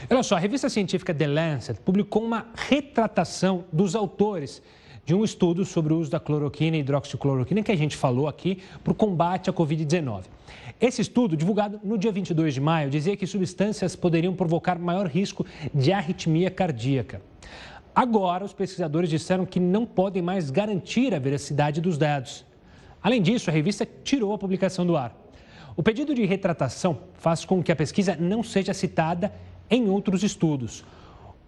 Olha 0.09 0.23
só, 0.23 0.37
a 0.37 0.39
revista 0.39 0.71
científica 0.71 1.13
The 1.13 1.27
Lancet 1.27 1.81
publicou 1.81 2.23
uma 2.23 2.47
retratação 2.55 3.65
dos 3.73 3.95
autores 3.95 4.63
de 5.07 5.15
um 5.15 5.23
estudo 5.23 5.65
sobre 5.65 5.95
o 5.95 5.99
uso 5.99 6.11
da 6.11 6.19
cloroquina 6.19 6.77
e 6.77 6.81
hidroxicloroquina 6.81 7.63
que 7.63 7.71
a 7.71 7.77
gente 7.77 7.97
falou 7.97 8.27
aqui 8.27 8.59
para 8.83 8.91
o 8.91 8.95
combate 8.95 9.49
à 9.49 9.53
Covid-19. 9.53 10.25
Esse 10.81 11.01
estudo, 11.01 11.37
divulgado 11.37 11.79
no 11.85 11.97
dia 11.97 12.11
22 12.11 12.55
de 12.55 12.61
maio, 12.61 12.91
dizia 12.91 13.17
que 13.17 13.25
substâncias 13.25 13.95
poderiam 13.95 14.35
provocar 14.35 14.77
maior 14.81 15.07
risco 15.07 15.47
de 15.73 15.93
arritmia 15.93 16.51
cardíaca. 16.51 17.23
Agora, 17.95 18.45
os 18.45 18.53
pesquisadores 18.53 19.09
disseram 19.09 19.47
que 19.47 19.61
não 19.61 19.87
podem 19.87 20.21
mais 20.21 20.51
garantir 20.51 21.15
a 21.15 21.21
veracidade 21.21 21.81
dos 21.81 21.97
dados. 21.97 22.45
Além 23.01 23.23
disso, 23.23 23.49
a 23.49 23.53
revista 23.53 23.89
tirou 24.03 24.35
a 24.35 24.39
publicação 24.39 24.85
do 24.85 24.97
ar. 24.97 25.17
O 25.77 25.85
pedido 25.85 26.17
de 26.17 26.27
retratação 26.27 26.99
faz 27.15 27.45
com 27.45 27.63
que 27.63 27.71
a 27.71 27.77
pesquisa 27.77 28.17
não 28.19 28.43
seja 28.43 28.75
citada 28.75 29.33
em 29.71 29.89
outros 29.89 30.25
estudos. 30.25 30.85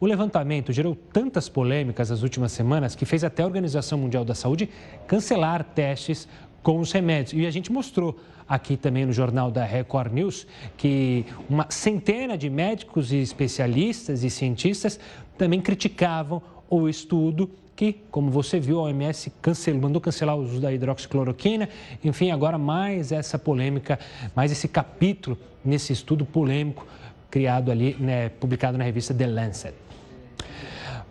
O 0.00 0.06
levantamento 0.06 0.73
gerou 0.73 0.95
tantas 0.95 1.49
polêmicas 1.49 2.11
nas 2.11 2.23
últimas 2.23 2.53
semanas 2.53 2.95
que 2.95 3.05
fez 3.05 3.25
até 3.25 3.43
a 3.43 3.47
Organização 3.47 3.99
Mundial 3.99 4.25
da 4.25 4.35
Saúde 4.35 4.69
cancelar 5.09 5.64
testes 5.64 6.28
com 6.62 6.78
os 6.78 6.93
remédios. 6.93 7.33
E 7.33 7.45
a 7.45 7.50
gente 7.50 7.73
mostrou 7.73 8.17
aqui 8.49 8.76
também 8.76 9.05
no 9.05 9.12
jornal 9.12 9.50
da 9.50 9.64
Record 9.64 10.12
News 10.12 10.47
que 10.76 11.26
uma 11.50 11.67
centena 11.69 12.38
de 12.38 12.49
médicos 12.49 13.11
e 13.12 13.17
especialistas 13.17 14.23
e 14.23 14.31
cientistas 14.31 15.00
também 15.37 15.61
criticavam 15.61 16.40
o 16.71 16.88
estudo 16.88 17.50
que, 17.75 17.93
como 18.11 18.31
você 18.31 18.61
viu, 18.61 18.78
a 18.78 18.83
OMS 18.85 19.33
cancelou, 19.43 19.83
mandou 19.83 20.00
cancelar 20.00 20.37
o 20.37 20.43
uso 20.43 20.61
da 20.61 20.73
hidroxicloroquina. 20.73 21.69
Enfim, 22.05 22.31
agora 22.31 22.57
mais 22.57 23.11
essa 23.11 23.37
polêmica, 23.37 23.99
mais 24.35 24.52
esse 24.52 24.69
capítulo 24.69 25.37
nesse 25.64 25.93
estudo 25.93 26.25
polêmico 26.25 26.87
criado 27.28 27.71
ali, 27.71 27.97
né, 27.99 28.28
publicado 28.28 28.78
na 28.78 28.85
revista 28.85 29.12
The 29.12 29.26
Lancet. 29.26 29.88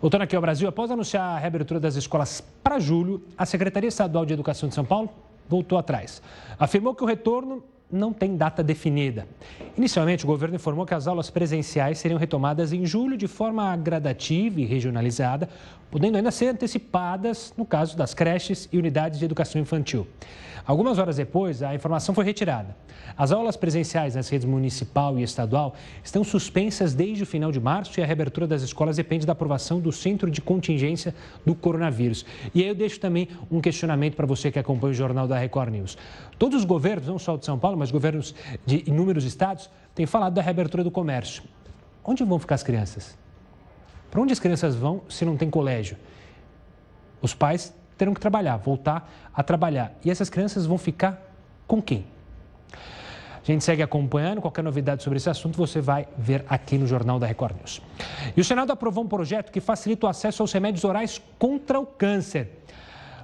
Voltando 0.00 0.22
aqui 0.22 0.36
ao 0.36 0.42
Brasil, 0.42 0.68
após 0.68 0.92
anunciar 0.92 1.24
a 1.24 1.38
reabertura 1.38 1.80
das 1.80 1.96
escolas 1.96 2.40
para 2.62 2.78
julho, 2.78 3.20
a 3.36 3.44
Secretaria 3.44 3.88
Estadual 3.88 4.24
de 4.24 4.32
Educação 4.32 4.68
de 4.68 4.74
São 4.74 4.84
Paulo 4.84 5.10
voltou 5.48 5.76
atrás. 5.76 6.22
Afirmou 6.56 6.94
que 6.94 7.02
o 7.02 7.06
retorno 7.06 7.64
não 7.90 8.12
tem 8.12 8.36
data 8.36 8.62
definida. 8.62 9.26
Inicialmente, 9.76 10.24
o 10.24 10.28
governo 10.28 10.54
informou 10.54 10.86
que 10.86 10.94
as 10.94 11.08
aulas 11.08 11.30
presenciais 11.30 11.98
seriam 11.98 12.16
retomadas 12.16 12.72
em 12.72 12.86
julho 12.86 13.16
de 13.16 13.26
forma 13.26 13.74
gradativa 13.76 14.60
e 14.60 14.64
regionalizada, 14.64 15.48
podendo 15.90 16.16
ainda 16.16 16.30
ser 16.30 16.48
antecipadas 16.48 17.52
no 17.56 17.66
caso 17.66 17.96
das 17.96 18.14
creches 18.14 18.68
e 18.70 18.78
unidades 18.78 19.18
de 19.18 19.24
educação 19.24 19.60
infantil. 19.60 20.06
Algumas 20.68 20.98
horas 20.98 21.16
depois, 21.16 21.62
a 21.62 21.74
informação 21.74 22.14
foi 22.14 22.26
retirada. 22.26 22.76
As 23.16 23.32
aulas 23.32 23.56
presenciais 23.56 24.16
nas 24.16 24.28
redes 24.28 24.46
municipal 24.46 25.18
e 25.18 25.22
estadual 25.22 25.74
estão 26.04 26.22
suspensas 26.22 26.92
desde 26.92 27.22
o 27.22 27.26
final 27.26 27.50
de 27.50 27.58
março 27.58 27.98
e 27.98 28.02
a 28.02 28.06
reabertura 28.06 28.46
das 28.46 28.60
escolas 28.60 28.98
depende 28.98 29.24
da 29.24 29.32
aprovação 29.32 29.80
do 29.80 29.90
Centro 29.90 30.30
de 30.30 30.42
Contingência 30.42 31.14
do 31.46 31.54
Coronavírus. 31.54 32.22
E 32.54 32.60
aí 32.60 32.68
eu 32.68 32.74
deixo 32.74 33.00
também 33.00 33.28
um 33.50 33.62
questionamento 33.62 34.14
para 34.14 34.26
você 34.26 34.52
que 34.52 34.58
acompanha 34.58 34.90
o 34.90 34.94
jornal 34.94 35.26
da 35.26 35.38
Record 35.38 35.72
News. 35.72 35.96
Todos 36.38 36.58
os 36.58 36.66
governos, 36.66 37.08
não 37.08 37.18
só 37.18 37.36
o 37.36 37.38
de 37.38 37.46
São 37.46 37.58
Paulo, 37.58 37.78
mas 37.78 37.90
governos 37.90 38.34
de 38.66 38.84
inúmeros 38.86 39.24
estados, 39.24 39.70
têm 39.94 40.04
falado 40.04 40.34
da 40.34 40.42
reabertura 40.42 40.84
do 40.84 40.90
comércio. 40.90 41.44
Onde 42.04 42.22
vão 42.24 42.38
ficar 42.38 42.56
as 42.56 42.62
crianças? 42.62 43.16
Para 44.10 44.20
onde 44.20 44.34
as 44.34 44.38
crianças 44.38 44.74
vão 44.74 45.00
se 45.08 45.24
não 45.24 45.34
tem 45.34 45.48
colégio? 45.48 45.96
Os 47.22 47.32
pais 47.32 47.72
terão 47.98 48.14
que 48.14 48.20
trabalhar, 48.20 48.56
voltar 48.56 49.10
a 49.34 49.42
trabalhar. 49.42 49.92
E 50.04 50.10
essas 50.10 50.30
crianças 50.30 50.64
vão 50.64 50.78
ficar 50.78 51.20
com 51.66 51.82
quem? 51.82 52.06
A 52.72 53.44
gente 53.50 53.64
segue 53.64 53.82
acompanhando. 53.82 54.40
Qualquer 54.40 54.62
novidade 54.62 55.02
sobre 55.02 55.16
esse 55.16 55.28
assunto 55.28 55.56
você 55.56 55.80
vai 55.80 56.06
ver 56.16 56.44
aqui 56.48 56.76
no 56.76 56.86
Jornal 56.86 57.18
da 57.18 57.26
Record 57.26 57.56
News. 57.56 57.82
E 58.36 58.40
o 58.40 58.44
Senado 58.44 58.72
aprovou 58.72 59.04
um 59.04 59.08
projeto 59.08 59.50
que 59.50 59.60
facilita 59.60 60.06
o 60.06 60.08
acesso 60.08 60.42
aos 60.42 60.52
remédios 60.52 60.84
orais 60.84 61.20
contra 61.38 61.80
o 61.80 61.86
câncer. 61.86 62.62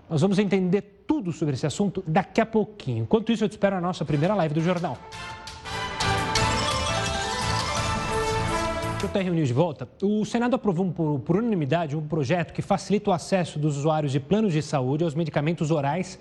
Nós 0.08 0.20
vamos 0.20 0.38
entender 0.38 1.04
tudo 1.06 1.32
sobre 1.32 1.54
esse 1.54 1.66
assunto 1.66 2.02
daqui 2.06 2.40
a 2.40 2.46
pouquinho. 2.46 3.02
Enquanto 3.02 3.32
isso, 3.32 3.44
eu 3.44 3.48
te 3.48 3.52
espero 3.52 3.76
na 3.76 3.82
nossa 3.82 4.04
primeira 4.04 4.34
live 4.34 4.54
do 4.54 4.60
Jornal. 4.60 4.98
Estou 9.04 9.22
reunido 9.22 9.46
de 9.46 9.52
volta. 9.52 9.86
O 10.02 10.24
Senado 10.24 10.56
aprovou 10.56 10.90
por, 10.90 11.20
por, 11.20 11.36
unanimidade 11.36 11.94
um 11.94 12.06
projeto 12.06 12.54
que 12.54 12.62
facilita 12.62 13.10
o 13.10 13.12
acesso 13.12 13.58
dos 13.58 13.76
usuários 13.76 14.10
de 14.10 14.18
planos 14.18 14.52
de 14.52 14.62
saúde 14.62 15.04
aos 15.04 15.14
medicamentos 15.14 15.70
orais 15.70 16.18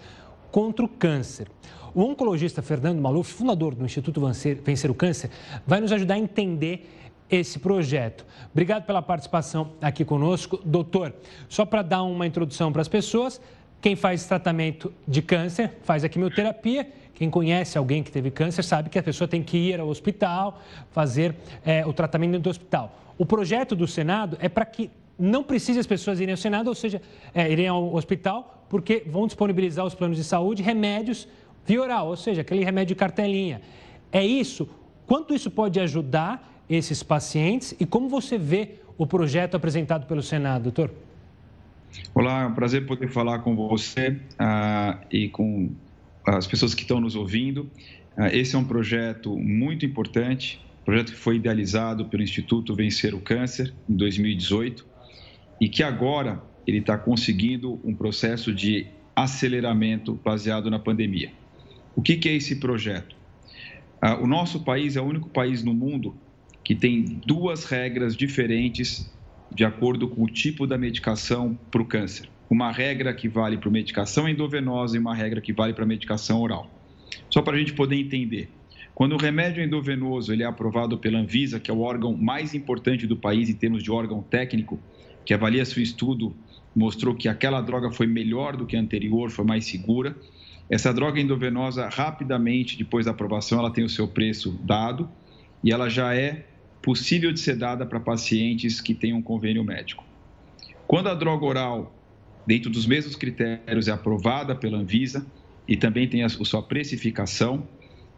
contra 0.51 0.83
o 0.83 0.89
câncer. 0.89 1.47
O 1.95 2.01
oncologista 2.01 2.61
Fernando 2.61 2.99
Maluf, 2.99 3.33
fundador 3.33 3.73
do 3.73 3.85
Instituto 3.85 4.21
Vencer 4.63 4.91
o 4.91 4.93
Câncer, 4.93 5.31
vai 5.65 5.79
nos 5.79 5.93
ajudar 5.93 6.15
a 6.15 6.19
entender 6.19 6.89
esse 7.31 7.57
projeto. 7.57 8.25
Obrigado 8.51 8.85
pela 8.85 9.01
participação 9.01 9.71
aqui 9.81 10.03
conosco. 10.03 10.59
Doutor, 10.63 11.13
só 11.47 11.65
para 11.65 11.81
dar 11.81 12.03
uma 12.03 12.27
introdução 12.27 12.71
para 12.71 12.81
as 12.81 12.89
pessoas, 12.89 13.39
quem 13.81 13.95
faz 13.95 14.25
tratamento 14.25 14.93
de 15.07 15.21
câncer 15.21 15.77
faz 15.83 16.03
a 16.03 16.09
quimioterapia. 16.09 16.91
Quem 17.13 17.29
conhece 17.29 17.77
alguém 17.77 18.01
que 18.01 18.11
teve 18.11 18.31
câncer 18.31 18.63
sabe 18.63 18.89
que 18.89 18.97
a 18.97 19.03
pessoa 19.03 19.27
tem 19.27 19.43
que 19.43 19.57
ir 19.57 19.79
ao 19.79 19.87
hospital, 19.87 20.61
fazer 20.91 21.35
é, 21.65 21.85
o 21.85 21.93
tratamento 21.93 22.39
do 22.39 22.49
hospital. 22.49 22.99
O 23.17 23.25
projeto 23.25 23.75
do 23.75 23.87
Senado 23.87 24.37
é 24.39 24.49
para 24.49 24.65
que 24.65 24.89
não 25.17 25.43
precise 25.43 25.79
as 25.79 25.85
pessoas 25.85 26.19
irem 26.19 26.33
ao 26.33 26.37
Senado, 26.37 26.67
ou 26.67 26.75
seja, 26.75 27.01
é, 27.33 27.51
irem 27.51 27.67
ao 27.67 27.93
hospital, 27.93 28.65
porque 28.67 29.03
vão 29.05 29.27
disponibilizar 29.27 29.85
os 29.85 29.93
planos 29.93 30.17
de 30.17 30.23
saúde 30.23 30.63
remédios 30.63 31.27
via 31.65 31.81
oral, 31.81 32.07
ou 32.07 32.15
seja, 32.15 32.41
aquele 32.41 32.63
remédio 32.63 32.95
de 32.95 32.99
cartelinha. 32.99 33.61
É 34.11 34.25
isso? 34.25 34.67
Quanto 35.05 35.33
isso 35.33 35.51
pode 35.51 35.79
ajudar 35.79 36.63
esses 36.69 37.03
pacientes 37.03 37.75
e 37.79 37.85
como 37.85 38.09
você 38.09 38.37
vê 38.37 38.75
o 38.97 39.05
projeto 39.05 39.55
apresentado 39.55 40.07
pelo 40.07 40.23
Senado, 40.23 40.63
doutor? 40.63 40.91
Olá, 42.15 42.43
é 42.43 42.45
um 42.47 42.53
prazer 42.53 42.85
poder 42.85 43.07
falar 43.07 43.39
com 43.39 43.55
você 43.55 44.19
uh, 44.33 44.97
e 45.11 45.29
com 45.29 45.69
as 46.25 46.47
pessoas 46.47 46.73
que 46.73 46.81
estão 46.81 46.99
nos 46.99 47.15
ouvindo. 47.15 47.69
Uh, 48.17 48.27
esse 48.31 48.55
é 48.55 48.59
um 48.59 48.63
projeto 48.63 49.37
muito 49.37 49.85
importante, 49.85 50.59
projeto 50.85 51.11
que 51.11 51.17
foi 51.17 51.37
idealizado 51.37 52.05
pelo 52.05 52.23
Instituto 52.23 52.75
Vencer 52.75 53.15
o 53.15 53.19
Câncer 53.19 53.73
em 53.89 53.95
2018 53.95 54.85
e 55.59 55.69
que 55.69 55.83
agora 55.83 56.41
ele 56.65 56.79
está 56.79 56.97
conseguindo 56.97 57.79
um 57.83 57.93
processo 57.93 58.53
de 58.53 58.87
aceleramento 59.15 60.13
baseado 60.23 60.69
na 60.69 60.79
pandemia. 60.79 61.31
O 61.95 62.01
que, 62.01 62.17
que 62.17 62.29
é 62.29 62.35
esse 62.35 62.55
projeto? 62.57 63.15
Uh, 64.03 64.23
o 64.23 64.27
nosso 64.27 64.63
país 64.63 64.95
é 64.95 65.01
o 65.01 65.05
único 65.05 65.29
país 65.29 65.63
no 65.63 65.73
mundo 65.73 66.15
que 66.63 66.73
tem 66.73 67.03
duas 67.25 67.65
regras 67.65 68.15
diferentes 68.15 69.11
de 69.53 69.63
acordo 69.63 70.07
com 70.07 70.23
o 70.23 70.27
tipo 70.27 70.65
da 70.65 70.77
medicação 70.77 71.57
para 71.69 71.81
o 71.81 71.85
câncer. 71.85 72.29
Uma 72.53 72.71
regra 72.71 73.11
que 73.15 73.27
vale 73.27 73.57
para 73.57 73.71
medicação 73.71 74.29
endovenosa 74.29 74.95
e 74.95 74.99
uma 74.99 75.15
regra 75.15 75.41
que 75.41 75.51
vale 75.51 75.73
para 75.73 75.87
medicação 75.87 76.39
oral. 76.39 76.69
Só 77.27 77.41
para 77.41 77.55
a 77.55 77.57
gente 77.57 77.73
poder 77.73 77.95
entender. 77.95 78.47
Quando 78.93 79.13
o 79.13 79.17
remédio 79.17 79.63
endovenoso 79.63 80.31
ele 80.31 80.43
é 80.43 80.45
aprovado 80.45 80.99
pela 80.99 81.17
Anvisa, 81.17 81.59
que 81.59 81.71
é 81.71 81.73
o 81.73 81.79
órgão 81.79 82.15
mais 82.15 82.53
importante 82.53 83.07
do 83.07 83.17
país 83.17 83.49
em 83.49 83.55
termos 83.55 83.81
de 83.81 83.89
órgão 83.89 84.21
técnico, 84.21 84.79
que 85.25 85.33
avalia 85.33 85.65
seu 85.65 85.81
estudo, 85.81 86.35
mostrou 86.75 87.15
que 87.15 87.27
aquela 87.27 87.59
droga 87.59 87.89
foi 87.89 88.05
melhor 88.05 88.55
do 88.55 88.67
que 88.67 88.77
a 88.77 88.79
anterior, 88.79 89.31
foi 89.31 89.45
mais 89.45 89.65
segura. 89.65 90.15
Essa 90.69 90.93
droga 90.93 91.19
endovenosa, 91.19 91.89
rapidamente, 91.89 92.77
depois 92.77 93.07
da 93.07 93.13
aprovação, 93.13 93.57
ela 93.57 93.71
tem 93.71 93.83
o 93.83 93.89
seu 93.89 94.07
preço 94.07 94.51
dado 94.63 95.09
e 95.63 95.71
ela 95.71 95.89
já 95.89 96.15
é 96.15 96.45
possível 96.83 97.33
de 97.33 97.39
ser 97.39 97.55
dada 97.55 97.83
para 97.83 97.99
pacientes 97.99 98.79
que 98.79 98.93
tenham 98.93 99.17
um 99.17 99.23
convênio 99.23 99.63
médico. 99.63 100.05
Quando 100.85 101.09
a 101.09 101.15
droga 101.15 101.45
oral, 101.45 102.02
dentro 102.45 102.69
dos 102.69 102.85
mesmos 102.85 103.15
critérios, 103.15 103.87
é 103.87 103.91
aprovada 103.91 104.55
pela 104.55 104.77
Anvisa 104.77 105.25
e 105.67 105.77
também 105.77 106.07
tem 106.07 106.23
a 106.23 106.29
sua 106.29 106.61
precificação, 106.61 107.67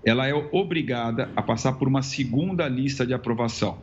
ela 0.03 0.27
é 0.27 0.33
obrigada 0.51 1.29
a 1.35 1.41
passar 1.41 1.73
por 1.73 1.87
uma 1.87 2.01
segunda 2.01 2.67
lista 2.67 3.05
de 3.05 3.13
aprovação, 3.13 3.79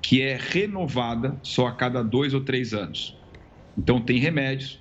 que 0.00 0.22
é 0.22 0.36
renovada 0.36 1.38
só 1.42 1.66
a 1.66 1.72
cada 1.72 2.02
dois 2.02 2.32
ou 2.32 2.40
três 2.40 2.72
anos. 2.72 3.16
Então, 3.76 4.00
tem 4.00 4.18
remédios 4.18 4.80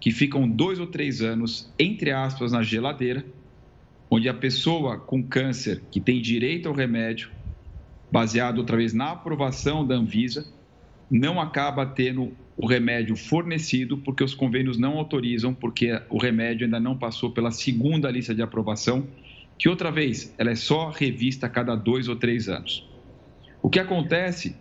que 0.00 0.12
ficam 0.12 0.48
dois 0.48 0.78
ou 0.78 0.86
três 0.86 1.22
anos, 1.22 1.72
entre 1.78 2.12
aspas, 2.12 2.52
na 2.52 2.62
geladeira, 2.62 3.24
onde 4.08 4.28
a 4.28 4.34
pessoa 4.34 4.98
com 4.98 5.22
câncer 5.22 5.82
que 5.90 6.00
tem 6.00 6.20
direito 6.20 6.68
ao 6.68 6.74
remédio 6.74 7.30
baseado 8.10 8.58
outra 8.58 8.76
vez 8.76 8.92
na 8.92 9.12
aprovação 9.12 9.84
da 9.84 9.96
Anvisa, 9.96 10.46
não 11.10 11.40
acaba 11.40 11.84
tendo 11.84 12.32
o 12.56 12.66
remédio 12.66 13.14
fornecido 13.14 13.98
porque 13.98 14.24
os 14.24 14.34
convênios 14.34 14.78
não 14.78 14.96
autorizam, 14.96 15.52
porque 15.52 16.00
o 16.08 16.18
remédio 16.18 16.64
ainda 16.64 16.80
não 16.80 16.96
passou 16.96 17.30
pela 17.30 17.50
segunda 17.50 18.10
lista 18.10 18.34
de 18.34 18.40
aprovação, 18.40 19.06
que 19.58 19.68
outra 19.68 19.90
vez 19.90 20.34
ela 20.38 20.50
é 20.50 20.54
só 20.54 20.88
revista 20.88 21.46
a 21.46 21.50
cada 21.50 21.74
dois 21.74 22.08
ou 22.08 22.16
três 22.16 22.48
anos. 22.48 22.88
O 23.62 23.68
que 23.68 23.78
acontece, 23.78 24.56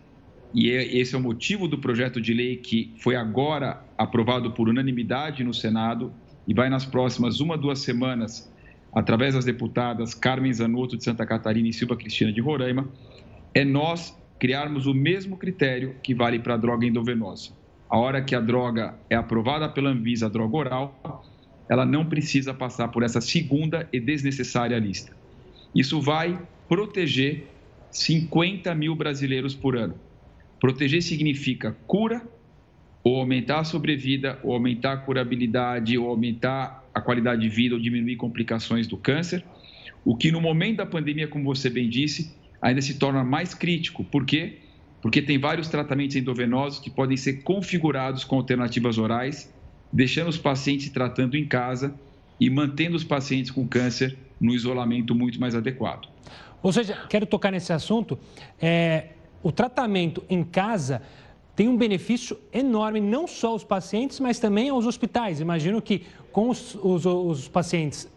e 0.54 0.70
é, 0.72 0.98
esse 0.98 1.16
é 1.16 1.18
o 1.18 1.22
motivo 1.22 1.68
do 1.68 1.78
projeto 1.78 2.20
de 2.20 2.34
lei 2.34 2.58
que 2.58 2.94
foi 2.98 3.16
agora 3.16 3.82
aprovado 3.98 4.52
por 4.52 4.68
unanimidade 4.68 5.44
no 5.44 5.54
Senado 5.54 6.14
e 6.48 6.54
vai 6.54 6.70
nas 6.70 6.86
próximas 6.86 7.40
uma, 7.40 7.58
duas 7.58 7.80
semanas, 7.80 8.52
através 8.94 9.36
das 9.36 9.46
deputadas 9.46 10.14
Carmen 10.14 10.54
Zanotto 10.54 10.98
de 10.98 11.04
Santa 11.04 11.26
Catarina 11.26 11.68
e 11.68 11.74
Silva 11.74 11.96
Cristina 11.96 12.32
de 12.32 12.42
Roraima, 12.42 12.90
é 13.54 13.64
nós 13.64 14.18
criarmos 14.38 14.86
o 14.86 14.94
mesmo 14.94 15.38
critério 15.38 15.96
que 16.04 16.14
vale 16.14 16.40
para 16.40 16.56
a 16.56 16.58
droga 16.58 16.86
endovenosa. 16.86 17.52
A 17.90 17.98
hora 17.98 18.24
que 18.24 18.36
a 18.36 18.42
droga 18.42 19.00
é 19.10 19.16
aprovada 19.16 19.70
pela 19.70 19.90
Anvisa, 19.90 20.26
a 20.26 20.30
droga 20.30 20.58
oral, 20.58 21.24
ela 21.70 21.86
não 21.86 22.06
precisa 22.06 22.54
passar 22.54 22.88
por 22.90 23.04
essa 23.04 23.22
segunda 23.22 23.88
e 23.92 24.00
desnecessária 24.00 24.78
lista. 24.78 25.16
Isso 25.74 26.02
vai 26.02 26.40
proteger 26.68 27.48
50 27.92 28.74
mil 28.76 28.96
brasileiros 28.96 29.56
por 29.56 29.76
ano. 29.76 30.00
Proteger 30.60 31.02
significa 31.02 31.76
cura, 31.86 32.28
ou 33.04 33.20
aumentar 33.20 33.60
a 33.60 33.64
sobrevida, 33.64 34.40
ou 34.44 34.54
aumentar 34.54 34.94
a 34.94 34.98
curabilidade, 34.98 35.98
ou 35.98 36.10
aumentar 36.10 36.84
a 36.94 37.00
qualidade 37.00 37.42
de 37.42 37.50
vida, 37.50 37.76
ou 37.76 37.82
diminuir 37.82 38.16
complicações 38.16 38.88
do 38.88 38.98
câncer. 38.98 39.44
O 40.04 40.16
que 40.18 40.32
no 40.32 40.42
momento 40.42 40.78
da 40.78 40.86
pandemia, 40.86 41.28
como 41.28 41.46
você 41.46 41.70
bem 41.70 41.88
disse, 41.88 42.36
ainda 42.62 42.82
se 42.82 42.98
torna 42.98 43.24
mais 43.24 43.54
crítico. 43.54 44.04
Por 44.04 44.26
quê? 44.26 44.65
Porque 45.06 45.22
tem 45.22 45.38
vários 45.38 45.68
tratamentos 45.68 46.16
endovenosos 46.16 46.80
que 46.80 46.90
podem 46.90 47.16
ser 47.16 47.44
configurados 47.44 48.24
com 48.24 48.38
alternativas 48.38 48.98
orais, 48.98 49.54
deixando 49.94 50.30
os 50.30 50.38
pacientes 50.40 50.90
tratando 50.90 51.38
em 51.38 51.46
casa 51.46 51.94
e 52.40 52.50
mantendo 52.50 52.96
os 52.96 53.04
pacientes 53.04 53.52
com 53.52 53.68
câncer 53.68 54.18
no 54.42 54.52
isolamento 54.52 55.14
muito 55.14 55.40
mais 55.40 55.54
adequado. 55.54 56.08
Ou 56.60 56.74
seja, 56.74 57.06
quero 57.08 57.28
tocar 57.28 57.52
nesse 57.52 57.72
assunto. 57.72 58.18
É, 58.60 59.10
o 59.44 59.52
tratamento 59.52 60.24
em 60.28 60.44
casa 60.44 61.04
tem 61.56 61.70
um 61.70 61.78
benefício 61.78 62.36
enorme, 62.52 63.00
não 63.00 63.28
só 63.28 63.50
aos 63.50 63.64
pacientes, 63.64 64.20
mas 64.20 64.40
também 64.40 64.70
aos 64.70 64.88
hospitais. 64.88 65.40
Imagino 65.40 65.84
que 65.84 66.02
com 66.32 66.50
os, 66.50 66.74
os, 66.82 67.06
os 67.06 67.48
pacientes 67.48 68.10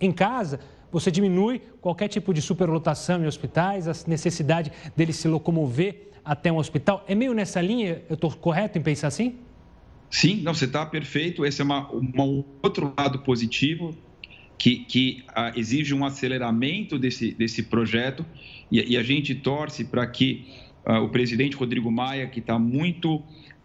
em 0.00 0.10
casa, 0.10 0.58
você 0.90 1.10
diminui 1.10 1.60
qualquer 1.82 2.08
tipo 2.08 2.32
de 2.32 2.40
superlotação 2.40 3.22
em 3.22 3.26
hospitais, 3.26 3.86
a 3.86 3.92
necessidade 4.08 4.72
dele 4.96 5.12
se 5.12 5.28
locomover 5.28 6.08
até 6.30 6.52
um 6.52 6.58
hospital. 6.58 7.04
É 7.08 7.14
meio 7.16 7.34
nessa 7.34 7.60
linha, 7.60 8.02
eu 8.08 8.14
estou 8.14 8.30
correto 8.30 8.78
em 8.78 8.80
pensar 8.80 9.08
assim? 9.08 9.34
Sim, 10.08 10.42
não, 10.42 10.54
você 10.54 10.66
está 10.66 10.86
perfeito. 10.86 11.44
Esse 11.44 11.60
é 11.60 11.64
um 11.64 12.44
outro 12.62 12.94
lado 12.96 13.18
positivo 13.18 13.98
que, 14.56 14.76
que 14.84 15.24
uh, 15.30 15.58
exige 15.58 15.92
um 15.92 16.04
aceleramento 16.04 17.00
desse, 17.00 17.32
desse 17.32 17.64
projeto 17.64 18.24
e, 18.70 18.92
e 18.92 18.96
a 18.96 19.02
gente 19.02 19.34
torce 19.34 19.84
para 19.84 20.06
que 20.06 20.46
uh, 20.86 21.02
o 21.02 21.08
presidente 21.08 21.56
Rodrigo 21.56 21.90
Maia, 21.90 22.28
que 22.28 22.38
está 22.38 22.56
muito 22.60 23.20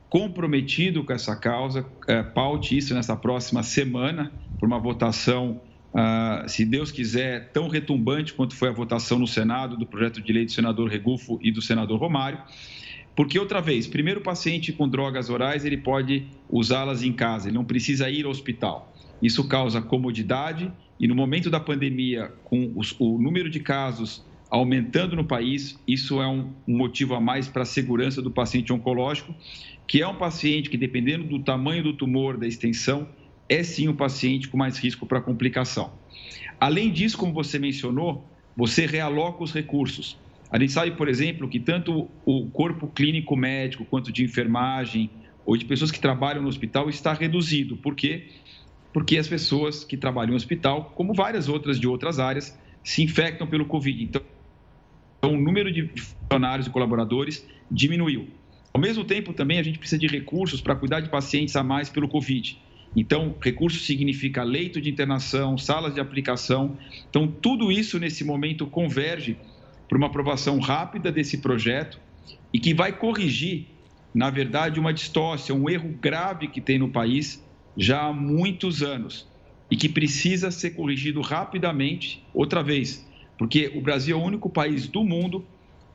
comprometido 0.09 1.03
com 1.03 1.13
essa 1.13 1.35
causa, 1.35 1.81
uh, 1.81 2.33
paute 2.33 2.75
isso 2.75 2.95
nessa 2.95 3.15
próxima 3.15 3.61
semana 3.61 4.31
por 4.59 4.65
uma 4.65 4.79
votação 4.79 5.61
Uh, 5.95 6.49
se 6.49 6.65
Deus 6.65 6.91
quiser, 6.91 7.53
tão 7.53 7.69
retumbante 7.69 8.33
quanto 8.33 8.53
foi 8.53 8.67
a 8.67 8.71
votação 8.73 9.17
no 9.17 9.25
Senado 9.25 9.77
do 9.77 9.85
projeto 9.85 10.21
de 10.21 10.33
lei 10.33 10.43
do 10.43 10.51
senador 10.51 10.89
Regufo 10.89 11.39
e 11.41 11.53
do 11.53 11.61
senador 11.61 11.97
Romário. 11.97 12.37
Porque, 13.15 13.39
outra 13.39 13.61
vez, 13.61 13.87
primeiro 13.87 14.19
o 14.19 14.23
paciente 14.23 14.73
com 14.73 14.89
drogas 14.89 15.29
orais 15.29 15.63
ele 15.63 15.77
pode 15.77 16.27
usá-las 16.49 17.01
em 17.01 17.13
casa, 17.13 17.47
ele 17.47 17.55
não 17.55 17.63
precisa 17.63 18.09
ir 18.09 18.25
ao 18.25 18.31
hospital. 18.31 18.93
Isso 19.21 19.47
causa 19.47 19.81
comodidade 19.81 20.69
e, 20.99 21.07
no 21.07 21.15
momento 21.15 21.49
da 21.49 21.61
pandemia, 21.61 22.29
com 22.43 22.73
os, 22.75 22.93
o 22.99 23.17
número 23.17 23.49
de 23.49 23.61
casos 23.61 24.25
aumentando 24.49 25.15
no 25.15 25.23
país, 25.23 25.79
isso 25.87 26.21
é 26.21 26.27
um, 26.27 26.51
um 26.67 26.77
motivo 26.77 27.15
a 27.15 27.21
mais 27.21 27.47
para 27.47 27.61
a 27.61 27.65
segurança 27.65 28.21
do 28.21 28.29
paciente 28.29 28.73
oncológico, 28.73 29.33
que 29.87 30.01
é 30.01 30.07
um 30.07 30.15
paciente 30.15 30.69
que, 30.69 30.77
dependendo 30.77 31.23
do 31.23 31.39
tamanho 31.39 31.83
do 31.83 31.93
tumor, 31.93 32.37
da 32.37 32.45
extensão, 32.45 33.07
é 33.47 33.63
sim 33.63 33.87
o 33.87 33.93
paciente 33.93 34.47
com 34.47 34.57
mais 34.57 34.77
risco 34.77 35.05
para 35.05 35.21
complicação. 35.21 35.93
Além 36.59 36.91
disso, 36.91 37.17
como 37.17 37.33
você 37.33 37.59
mencionou, 37.59 38.27
você 38.55 38.85
realoca 38.85 39.43
os 39.43 39.53
recursos. 39.53 40.17
A 40.49 40.59
gente 40.59 40.71
sabe, 40.71 40.91
por 40.91 41.09
exemplo, 41.09 41.49
que 41.49 41.59
tanto 41.59 42.09
o 42.25 42.49
corpo 42.49 42.87
clínico 42.87 43.35
médico 43.35 43.85
quanto 43.85 44.11
de 44.11 44.23
enfermagem 44.23 45.09
ou 45.45 45.57
de 45.57 45.65
pessoas 45.65 45.91
que 45.91 45.99
trabalham 45.99 46.41
no 46.41 46.47
hospital 46.47 46.89
está 46.89 47.13
reduzido. 47.13 47.77
Por 47.77 47.95
quê? 47.95 48.29
Porque 48.93 49.17
as 49.17 49.27
pessoas 49.27 49.83
que 49.83 49.97
trabalham 49.97 50.31
no 50.31 50.37
hospital, 50.37 50.93
como 50.95 51.13
várias 51.13 51.49
outras 51.49 51.79
de 51.79 51.87
outras 51.87 52.19
áreas, 52.19 52.57
se 52.83 53.03
infectam 53.03 53.45
pelo 53.45 53.65
Covid. 53.65 54.03
Então, 54.03 54.21
o 55.23 55.37
número 55.37 55.71
de 55.71 55.87
funcionários 55.97 56.67
e 56.67 56.69
colaboradores 56.69 57.45
diminuiu. 57.69 58.29
Ao 58.73 58.79
mesmo 58.79 59.03
tempo, 59.03 59.33
também 59.33 59.59
a 59.59 59.63
gente 59.63 59.79
precisa 59.79 59.99
de 59.99 60.07
recursos 60.07 60.61
para 60.61 60.75
cuidar 60.75 60.99
de 60.99 61.09
pacientes 61.09 61.55
a 61.55 61.63
mais 61.63 61.89
pelo 61.89 62.07
Covid. 62.07 62.61
Então, 62.95 63.35
recurso 63.41 63.79
significa 63.79 64.43
leito 64.43 64.79
de 64.79 64.89
internação, 64.89 65.57
salas 65.57 65.93
de 65.93 65.99
aplicação. 65.99 66.77
Então, 67.09 67.27
tudo 67.27 67.71
isso 67.71 67.99
nesse 67.99 68.23
momento 68.23 68.65
converge 68.65 69.37
para 69.87 69.97
uma 69.97 70.07
aprovação 70.07 70.59
rápida 70.59 71.11
desse 71.11 71.39
projeto 71.39 71.99
e 72.53 72.59
que 72.59 72.73
vai 72.73 72.97
corrigir, 72.97 73.67
na 74.13 74.29
verdade, 74.29 74.79
uma 74.79 74.93
distócia, 74.93 75.53
um 75.53 75.69
erro 75.69 75.89
grave 75.99 76.47
que 76.47 76.61
tem 76.61 76.79
no 76.79 76.89
país 76.89 77.43
já 77.75 78.03
há 78.03 78.13
muitos 78.13 78.81
anos 78.81 79.27
e 79.69 79.75
que 79.75 79.89
precisa 79.89 80.49
ser 80.49 80.71
corrigido 80.71 81.19
rapidamente, 81.19 82.23
outra 82.33 82.63
vez, 82.63 83.05
porque 83.37 83.71
o 83.75 83.81
Brasil 83.81 84.17
é 84.17 84.21
o 84.21 84.23
único 84.23 84.49
país 84.49 84.87
do 84.87 85.03
mundo 85.03 85.45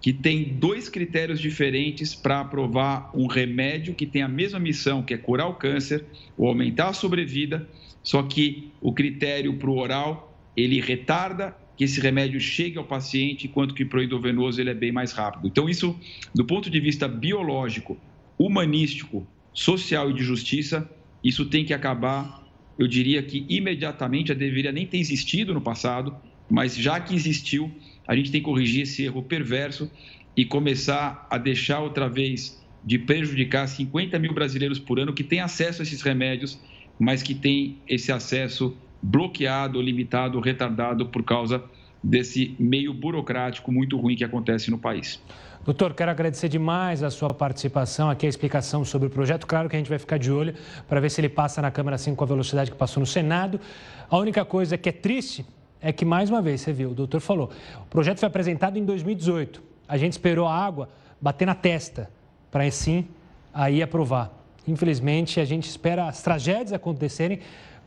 que 0.01 0.13
tem 0.13 0.45
dois 0.55 0.89
critérios 0.89 1.39
diferentes 1.39 2.15
para 2.15 2.41
aprovar 2.41 3.11
um 3.15 3.27
remédio 3.27 3.95
que 3.95 4.07
tem 4.07 4.23
a 4.23 4.29
mesma 4.29 4.59
missão, 4.59 5.03
que 5.03 5.13
é 5.13 5.19
curar 5.19 5.49
o 5.49 5.55
câncer 5.55 6.07
ou 6.37 6.49
aumentar 6.49 6.89
a 6.89 6.93
sobrevida, 6.93 7.69
só 8.03 8.23
que 8.23 8.71
o 8.81 8.93
critério 8.93 9.59
para 9.59 9.71
o 9.71 9.77
oral, 9.77 10.35
ele 10.57 10.81
retarda 10.81 11.55
que 11.77 11.85
esse 11.85 12.01
remédio 12.01 12.41
chegue 12.41 12.79
ao 12.79 12.85
paciente, 12.85 13.47
enquanto 13.47 13.75
que 13.75 13.85
para 13.85 14.01
o 14.01 14.03
endovenoso 14.03 14.61
ele 14.61 14.71
é 14.71 14.75
bem 14.75 14.93
mais 14.93 15.13
rápido. 15.13 15.47
Então, 15.47 15.69
isso, 15.69 15.99
do 16.35 16.45
ponto 16.45 16.71
de 16.71 16.81
vista 16.81 17.07
biológico, 17.07 17.99
humanístico, 18.39 19.27
social 19.53 20.11
e 20.11 20.15
de 20.15 20.23
justiça, 20.23 20.91
isso 21.23 21.47
tem 21.47 21.65
que 21.65 21.75
acabar, 21.75 22.47
eu 22.79 22.87
diria 22.87 23.23
que 23.23 23.45
imediatamente, 23.49 24.29
já 24.29 24.35
deveria 24.35 24.73
nem 24.73 24.87
ter 24.87 24.99
existido 24.99 25.53
no 25.53 25.61
passado, 25.61 26.17
mas 26.51 26.75
já 26.75 26.99
que 26.99 27.15
existiu, 27.15 27.71
a 28.07 28.15
gente 28.17 28.31
tem 28.31 28.41
que 28.41 28.45
corrigir 28.45 28.83
esse 28.83 29.05
erro 29.05 29.23
perverso 29.23 29.91
e 30.37 30.45
começar 30.45 31.27
a 31.31 31.39
deixar 31.39 31.81
outra 31.81 32.09
vez 32.09 32.61
de 32.85 32.99
prejudicar 32.99 33.69
50 33.69 34.19
mil 34.19 34.33
brasileiros 34.33 34.79
por 34.79 34.99
ano 34.99 35.13
que 35.13 35.23
têm 35.23 35.41
acesso 35.41 35.83
a 35.83 35.85
esses 35.85 36.03
remédios, 36.03 36.59
mas 36.99 37.23
que 37.23 37.35
têm 37.35 37.79
esse 37.87 38.11
acesso 38.11 38.77
bloqueado, 39.03 39.81
limitado, 39.81 40.41
retardado 40.41 41.07
por 41.07 41.23
causa 41.23 41.63
desse 42.03 42.55
meio 42.59 42.95
burocrático 42.95 43.71
muito 43.71 43.99
ruim 43.99 44.17
que 44.17 44.25
acontece 44.25 44.71
no 44.71 44.79
país. 44.79 45.21
Doutor, 45.65 45.93
quero 45.93 46.11
agradecer 46.11 46.49
demais 46.49 47.03
a 47.03 47.11
sua 47.11 47.29
participação 47.35 48.09
aqui, 48.09 48.25
a 48.25 48.29
explicação 48.29 48.83
sobre 48.83 49.09
o 49.09 49.11
projeto. 49.11 49.47
Claro 49.47 49.69
que 49.69 49.77
a 49.77 49.79
gente 49.79 49.91
vai 49.91 49.99
ficar 49.99 50.19
de 50.19 50.33
olho 50.33 50.55
para 50.89 51.01
ver 51.01 51.11
se 51.11 51.21
ele 51.21 51.29
passa 51.29 51.61
na 51.61 51.71
Câmara 51.71 51.97
assim 51.97 52.15
com 52.15 52.25
a 52.25 52.27
velocidade 52.27 52.71
que 52.71 52.77
passou 52.77 53.01
no 53.01 53.07
Senado. 53.07 53.61
A 54.09 54.17
única 54.17 54.43
coisa 54.43 54.79
que 54.79 54.89
é 54.89 54.93
triste 54.93 55.45
é 55.83 55.93
que, 55.93 56.05
mais 56.05 56.31
uma 56.31 56.43
vez, 56.43 56.61
você 56.61 56.73
viu, 56.73 56.91
o 56.91 56.95
doutor 56.95 57.21
falou, 57.21 57.51
o 57.83 57.87
projeto 57.87 58.19
foi 58.19 58.27
apresentado 58.27 58.79
em 58.79 58.85
2018. 58.85 59.63
A 59.89 59.97
gente 59.97 60.13
esperou 60.13 60.47
a 60.47 60.55
água 60.55 60.89
bater 61.21 61.47
na 61.47 61.55
testa 61.55 62.11
para, 62.51 62.69
sim, 62.71 63.07
aí 63.53 63.83
aprovar. 63.83 64.33
Infelizmente, 64.67 65.41
a 65.41 65.45
gente 65.45 65.69
espera 65.69 66.07
as 66.07 66.23
tragédias 66.23 66.73
acontecerem 66.73 67.41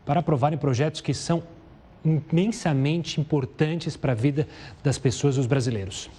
para 0.05 0.19
aprovarem 0.19 0.57
projetos 0.57 1.01
que 1.01 1.13
são 1.13 1.43
imensamente 2.03 3.21
importantes 3.21 3.95
para 3.95 4.11
a 4.11 4.15
vida 4.15 4.47
das 4.83 4.97
pessoas, 4.97 5.37
dos 5.37 5.45
brasileiros. 5.45 6.09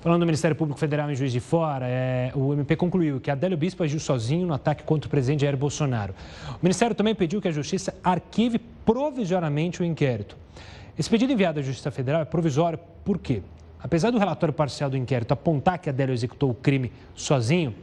Falando 0.00 0.20
do 0.20 0.26
Ministério 0.26 0.56
Público 0.56 0.80
Federal 0.80 1.10
em 1.10 1.14
Juiz 1.14 1.30
de 1.30 1.40
Fora, 1.40 1.86
é, 1.86 2.32
o 2.34 2.54
MP 2.54 2.74
concluiu 2.74 3.20
que 3.20 3.30
Adélio 3.30 3.58
Bispo 3.58 3.82
agiu 3.82 4.00
sozinho 4.00 4.46
no 4.46 4.54
ataque 4.54 4.82
contra 4.82 5.06
o 5.06 5.10
presidente 5.10 5.42
Jair 5.42 5.56
Bolsonaro. 5.58 6.14
O 6.52 6.58
Ministério 6.62 6.94
também 6.94 7.14
pediu 7.14 7.40
que 7.40 7.48
a 7.48 7.52
Justiça 7.52 7.94
arquive 8.02 8.58
provisoriamente 8.58 9.82
o 9.82 9.84
inquérito. 9.84 10.38
Esse 10.98 11.08
pedido 11.08 11.32
enviado 11.32 11.60
à 11.60 11.62
Justiça 11.62 11.90
Federal 11.90 12.22
é 12.22 12.24
provisório 12.24 12.78
por 13.04 13.18
quê? 13.18 13.42
Apesar 13.82 14.10
do 14.10 14.18
relatório 14.18 14.52
parcial 14.52 14.90
do 14.90 14.96
inquérito 14.96 15.32
apontar 15.32 15.78
que 15.78 15.88
Adélio 15.88 16.12
executou 16.12 16.50
o 16.50 16.54
crime 16.54 16.92
sozinho, 17.14 17.74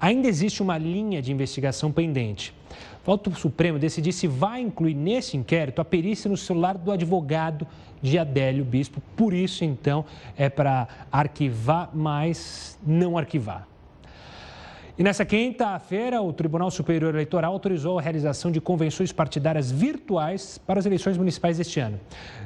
ainda 0.00 0.28
existe 0.28 0.62
uma 0.62 0.76
linha 0.76 1.22
de 1.22 1.32
investigação 1.32 1.90
pendente. 1.90 2.54
Falta 3.02 3.30
o 3.30 3.34
Supremo 3.34 3.78
decidir 3.78 4.12
se 4.12 4.26
vai 4.26 4.60
incluir 4.60 4.94
nesse 4.94 5.36
inquérito 5.36 5.80
a 5.80 5.84
perícia 5.84 6.28
no 6.28 6.36
celular 6.36 6.76
do 6.76 6.92
advogado 6.92 7.66
de 8.02 8.18
Adélio 8.18 8.64
Bispo. 8.64 9.00
Por 9.16 9.32
isso, 9.32 9.64
então, 9.64 10.04
é 10.36 10.50
para 10.50 10.86
arquivar, 11.10 11.90
mas 11.94 12.78
não 12.86 13.16
arquivar. 13.16 13.66
E 14.98 15.02
nessa 15.04 15.24
quinta-feira, 15.24 16.20
o 16.20 16.32
Tribunal 16.32 16.72
Superior 16.72 17.14
Eleitoral 17.14 17.52
autorizou 17.52 18.00
a 18.00 18.02
realização 18.02 18.50
de 18.50 18.60
convenções 18.60 19.12
partidárias 19.12 19.70
virtuais 19.70 20.58
para 20.58 20.80
as 20.80 20.86
eleições 20.86 21.16
municipais 21.16 21.56
deste 21.56 21.78
ano. 21.78 22.00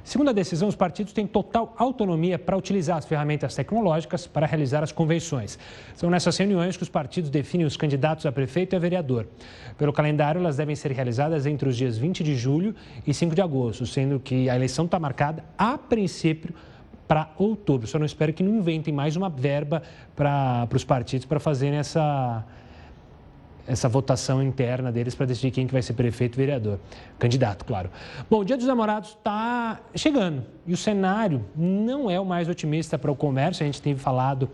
Segundo 0.05 0.29
a 0.29 0.33
decisão, 0.35 0.69
os 0.69 0.77
partidos 0.77 1.15
têm 1.15 1.27
total 1.27 1.75
autonomia 1.79 2.39
para 2.39 2.55
utilizar 2.55 2.99
as 2.99 3.07
ferramentas 3.07 3.55
tecnológicas 3.55 4.27
para 4.27 4.47
realizar 4.47 4.83
as 4.83 4.93
convenções. 4.93 5.59
São 5.95 6.11
nessas 6.11 6.37
reuniões 6.37 6.77
que 6.77 6.83
os 6.83 6.91
partidos 6.91 7.31
definem 7.31 7.65
os 7.65 7.75
candidatos 7.75 8.27
a 8.27 8.33
prefeito 8.33 8.75
e 8.75 8.77
a 8.77 8.79
vereador. 8.79 9.27
Pelo 9.79 9.91
calendário, 9.91 10.39
elas 10.39 10.59
devem 10.59 10.77
ser 10.77 10.93
realizadas 10.93 11.47
entre 11.47 11.71
os 11.71 11.75
dias 11.75 11.97
20 11.97 12.23
de 12.23 12.37
julho 12.37 12.75
e 13.07 13.15
5 13.15 13.35
de 13.35 13.41
agosto, 13.41 13.87
sendo 13.87 14.21
que 14.21 14.51
a 14.51 14.55
eleição 14.55 14.85
está 14.85 15.01
marcada, 15.01 15.43
a 15.57 15.79
princípio, 15.79 16.55
para 17.13 17.29
outubro. 17.37 17.87
Só 17.87 17.99
não 17.99 18.07
espero 18.07 18.33
que 18.33 18.43
não 18.43 18.57
inventem 18.57 18.93
mais 18.95 19.17
uma 19.17 19.29
verba 19.29 19.83
para 20.17 20.67
os 20.75 20.83
partidos 20.83 21.27
para 21.27 21.39
fazerem 21.39 21.79
essa, 21.79 22.43
essa 23.67 23.89
votação 23.89 24.43
interna 24.43 24.91
deles 24.91 25.15
para 25.15 25.27
decidir 25.27 25.51
quem 25.51 25.67
que 25.67 25.73
vai 25.73 25.83
ser 25.83 25.93
prefeito 25.93 26.37
e 26.37 26.39
vereador. 26.39 26.79
Candidato, 27.19 27.65
claro. 27.65 27.91
Bom, 28.29 28.41
o 28.41 28.45
Dia 28.45 28.57
dos 28.57 28.67
Namorados 28.67 29.11
está 29.11 29.81
chegando 29.95 30.45
e 30.67 30.73
o 30.73 30.77
cenário 30.77 31.45
não 31.57 32.11
é 32.11 32.19
o 32.19 32.25
mais 32.25 32.49
otimista 32.49 32.99
para 32.99 33.11
o 33.11 33.17
comércio. 33.17 33.63
A 33.63 33.67
gente 33.67 33.81
tem 33.81 33.97
falado 33.97 34.51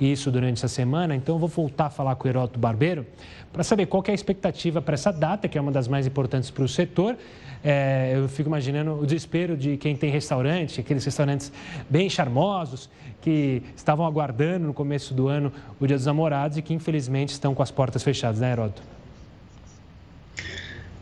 isso 0.00 0.30
durante 0.30 0.58
essa 0.58 0.68
semana, 0.68 1.14
então 1.14 1.36
eu 1.36 1.38
vou 1.38 1.48
voltar 1.48 1.86
a 1.86 1.90
falar 1.90 2.14
com 2.16 2.26
o 2.26 2.30
Heródoto 2.30 2.58
Barbeiro 2.58 3.06
para 3.52 3.64
saber 3.64 3.86
qual 3.86 4.02
é 4.06 4.10
a 4.12 4.14
expectativa 4.14 4.80
para 4.80 4.94
essa 4.94 5.12
data, 5.12 5.48
que 5.48 5.58
é 5.58 5.60
uma 5.60 5.72
das 5.72 5.88
mais 5.88 6.06
importantes 6.06 6.50
para 6.50 6.62
o 6.62 6.68
setor. 6.68 7.16
É, 7.62 8.12
eu 8.16 8.28
fico 8.28 8.48
imaginando 8.48 8.94
o 8.94 9.04
desespero 9.04 9.56
de 9.56 9.76
quem 9.76 9.94
tem 9.94 10.10
restaurante, 10.10 10.80
aqueles 10.80 11.04
restaurantes 11.04 11.52
bem 11.90 12.08
charmosos, 12.08 12.88
que 13.20 13.62
estavam 13.76 14.06
aguardando 14.06 14.66
no 14.66 14.72
começo 14.72 15.12
do 15.12 15.28
ano 15.28 15.52
o 15.78 15.86
Dia 15.86 15.96
dos 15.96 16.06
Namorados 16.06 16.56
e 16.56 16.62
que 16.62 16.72
infelizmente 16.72 17.30
estão 17.30 17.54
com 17.54 17.62
as 17.62 17.70
portas 17.70 18.02
fechadas, 18.02 18.40
né, 18.40 18.49
Heródoto? 18.50 18.82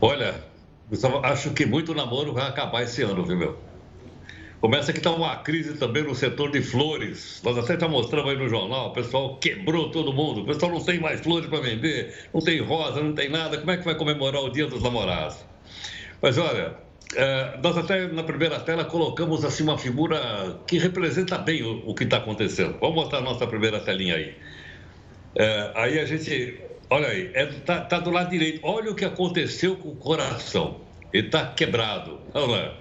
Olha, 0.01 0.35
Gustavo, 0.89 1.25
acho 1.25 1.51
que 1.51 1.65
muito 1.65 1.93
namoro 1.93 2.33
vai 2.33 2.47
acabar 2.47 2.83
esse 2.83 3.01
ano, 3.01 3.25
viu, 3.25 3.37
meu? 3.37 3.69
Começa 4.61 4.91
que 4.91 4.99
está 4.99 5.11
uma 5.11 5.37
crise 5.37 5.77
também 5.77 6.03
no 6.03 6.13
setor 6.13 6.51
de 6.51 6.61
flores. 6.61 7.41
Nós 7.43 7.57
até 7.57 7.79
já 7.79 7.87
mostramos 7.87 8.29
aí 8.29 8.37
no 8.37 8.49
jornal, 8.49 8.89
o 8.89 8.93
pessoal 8.93 9.37
quebrou 9.37 9.89
todo 9.89 10.11
mundo. 10.11 10.41
O 10.41 10.45
pessoal 10.45 10.71
não 10.71 10.83
tem 10.83 10.99
mais 10.99 11.21
flores 11.21 11.49
para 11.49 11.61
vender, 11.61 12.13
não 12.33 12.41
tem 12.41 12.59
rosa, 12.59 13.01
não 13.01 13.13
tem 13.13 13.29
nada. 13.29 13.57
Como 13.57 13.71
é 13.71 13.77
que 13.77 13.85
vai 13.85 13.95
comemorar 13.95 14.41
o 14.41 14.49
Dia 14.49 14.67
dos 14.67 14.83
Namorados? 14.83 15.37
Mas 16.21 16.37
olha, 16.37 16.75
é, 17.15 17.57
nós 17.63 17.77
até 17.77 18.07
na 18.07 18.21
primeira 18.21 18.59
tela 18.59 18.83
colocamos 18.83 19.45
assim 19.45 19.63
uma 19.63 19.77
figura 19.77 20.59
que 20.67 20.77
representa 20.77 21.37
bem 21.37 21.63
o, 21.63 21.93
que 21.95 22.03
está 22.03 22.17
acontecendo. 22.17 22.77
Vamos 22.81 22.95
mostrar 22.95 23.19
a 23.19 23.21
nossa 23.21 23.47
primeira 23.47 23.79
telinha 23.79 24.15
aí. 24.15 24.35
É, 25.35 25.71
aí 25.75 25.99
a 25.99 26.05
gente, 26.05 26.59
olha 26.89 27.07
aí, 27.07 27.27
está 27.27 27.39
é, 27.39 27.45
tá, 27.45 27.81
tá 27.81 27.99
do 27.99 28.11
lado 28.11 28.29
direito. 28.29 28.59
Olha 28.63 28.91
o 28.91 28.95
que 28.95 29.05
aconteceu 29.05 29.75
com 29.75 29.89
o 29.89 29.95
coração. 29.95 30.81
Ele 31.13 31.27
está 31.27 31.47
quebrado. 31.47 32.19
Não 32.33 32.55
é? 32.55 32.73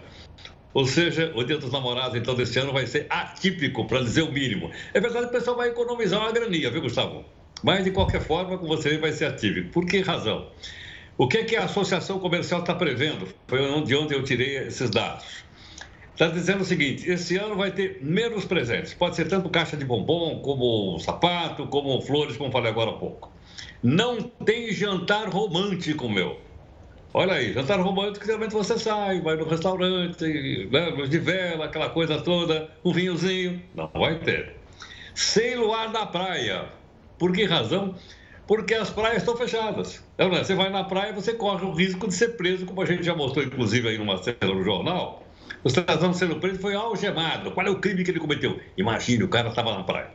Ou 0.74 0.86
seja, 0.86 1.32
o 1.34 1.42
Dia 1.42 1.58
dos 1.58 1.72
Namorados, 1.72 2.16
então, 2.16 2.34
desse 2.34 2.58
ano 2.58 2.72
vai 2.72 2.86
ser 2.86 3.06
atípico, 3.08 3.86
para 3.86 4.00
dizer 4.00 4.22
o 4.22 4.30
mínimo. 4.30 4.70
É 4.92 5.00
verdade 5.00 5.26
que 5.26 5.30
o 5.30 5.38
pessoal 5.38 5.56
vai 5.56 5.70
economizar 5.70 6.20
uma 6.20 6.30
graninha, 6.30 6.70
viu, 6.70 6.82
Gustavo? 6.82 7.24
Mas, 7.62 7.84
de 7.84 7.90
qualquer 7.90 8.20
forma, 8.20 8.58
com 8.58 8.66
você 8.66 8.96
vai 8.98 9.12
ser 9.12 9.24
atípico. 9.24 9.70
Por 9.70 9.86
que 9.86 10.00
razão? 10.00 10.48
O 11.16 11.26
que, 11.26 11.38
é 11.38 11.44
que 11.44 11.56
a 11.56 11.64
Associação 11.64 12.20
Comercial 12.20 12.60
está 12.60 12.74
prevendo? 12.74 13.26
Foi 13.48 13.58
de 13.82 13.96
onde 13.96 14.14
eu 14.14 14.22
tirei 14.22 14.58
esses 14.58 14.88
dados. 14.90 15.24
Está 16.12 16.28
dizendo 16.28 16.60
o 16.60 16.64
seguinte: 16.64 17.10
esse 17.10 17.36
ano 17.36 17.56
vai 17.56 17.72
ter 17.72 17.98
menos 18.00 18.44
presentes. 18.44 18.94
Pode 18.94 19.16
ser 19.16 19.26
tanto 19.26 19.48
caixa 19.48 19.76
de 19.76 19.84
bombom, 19.84 20.40
como 20.40 20.98
sapato, 21.00 21.66
como 21.66 22.00
flores, 22.02 22.36
como 22.36 22.52
falei 22.52 22.70
agora 22.70 22.90
há 22.90 22.94
pouco. 22.94 23.32
Não 23.82 24.22
tem 24.22 24.72
jantar 24.72 25.28
romântico, 25.28 26.08
meu. 26.08 26.40
Olha 27.14 27.34
aí, 27.34 27.52
jantar 27.52 27.80
romântico, 27.80 28.26
geralmente 28.26 28.52
você 28.52 28.78
sai, 28.78 29.20
vai 29.20 29.36
no 29.36 29.48
restaurante, 29.48 30.24
né, 30.70 30.90
de 31.08 31.18
vela, 31.18 31.64
aquela 31.64 31.88
coisa 31.88 32.20
toda, 32.20 32.70
um 32.84 32.92
vinhozinho. 32.92 33.62
Não 33.74 33.90
vai 33.94 34.18
ter. 34.18 34.56
Sem 35.14 35.56
luar 35.56 35.90
na 35.90 36.06
praia. 36.06 36.66
Por 37.18 37.32
que 37.32 37.44
razão? 37.44 37.94
porque 38.48 38.74
as 38.74 38.88
praias 38.88 39.18
estão 39.18 39.36
fechadas. 39.36 40.02
Então, 40.14 40.30
né, 40.30 40.42
você 40.42 40.54
vai 40.54 40.70
na 40.70 40.82
praia, 40.82 41.12
você 41.12 41.34
corre 41.34 41.66
o 41.66 41.72
risco 41.72 42.08
de 42.08 42.14
ser 42.14 42.28
preso, 42.28 42.64
como 42.64 42.80
a 42.80 42.86
gente 42.86 43.02
já 43.02 43.14
mostrou, 43.14 43.44
inclusive, 43.44 43.86
aí 43.86 43.98
numa 43.98 44.16
cena 44.22 44.38
no 44.42 44.64
jornal. 44.64 45.22
O 45.62 45.68
cidadão 45.68 46.14
sendo 46.14 46.36
preso 46.36 46.58
foi 46.58 46.74
algemado. 46.74 47.50
Qual 47.50 47.66
é 47.66 47.70
o 47.70 47.78
crime 47.78 48.02
que 48.02 48.10
ele 48.10 48.18
cometeu? 48.18 48.58
Imagine, 48.76 49.22
o 49.24 49.28
cara 49.28 49.50
estava 49.50 49.74
na 49.74 49.84
praia. 49.84 50.10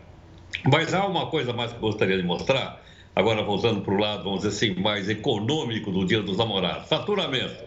Mas 0.65 0.95
há 0.95 1.05
uma 1.05 1.27
coisa 1.27 1.53
mais 1.53 1.71
que 1.71 1.77
eu 1.77 1.81
gostaria 1.81 2.17
de 2.17 2.23
mostrar, 2.23 2.82
agora 3.15 3.43
voltando 3.43 3.81
para 3.81 3.93
o 3.93 3.97
lado, 3.97 4.23
vamos 4.23 4.43
dizer 4.43 4.49
assim, 4.49 4.81
mais 4.81 5.09
econômico 5.09 5.91
do 5.91 6.05
Dia 6.05 6.21
dos 6.21 6.37
Namorados. 6.37 6.87
Faturamento. 6.87 7.63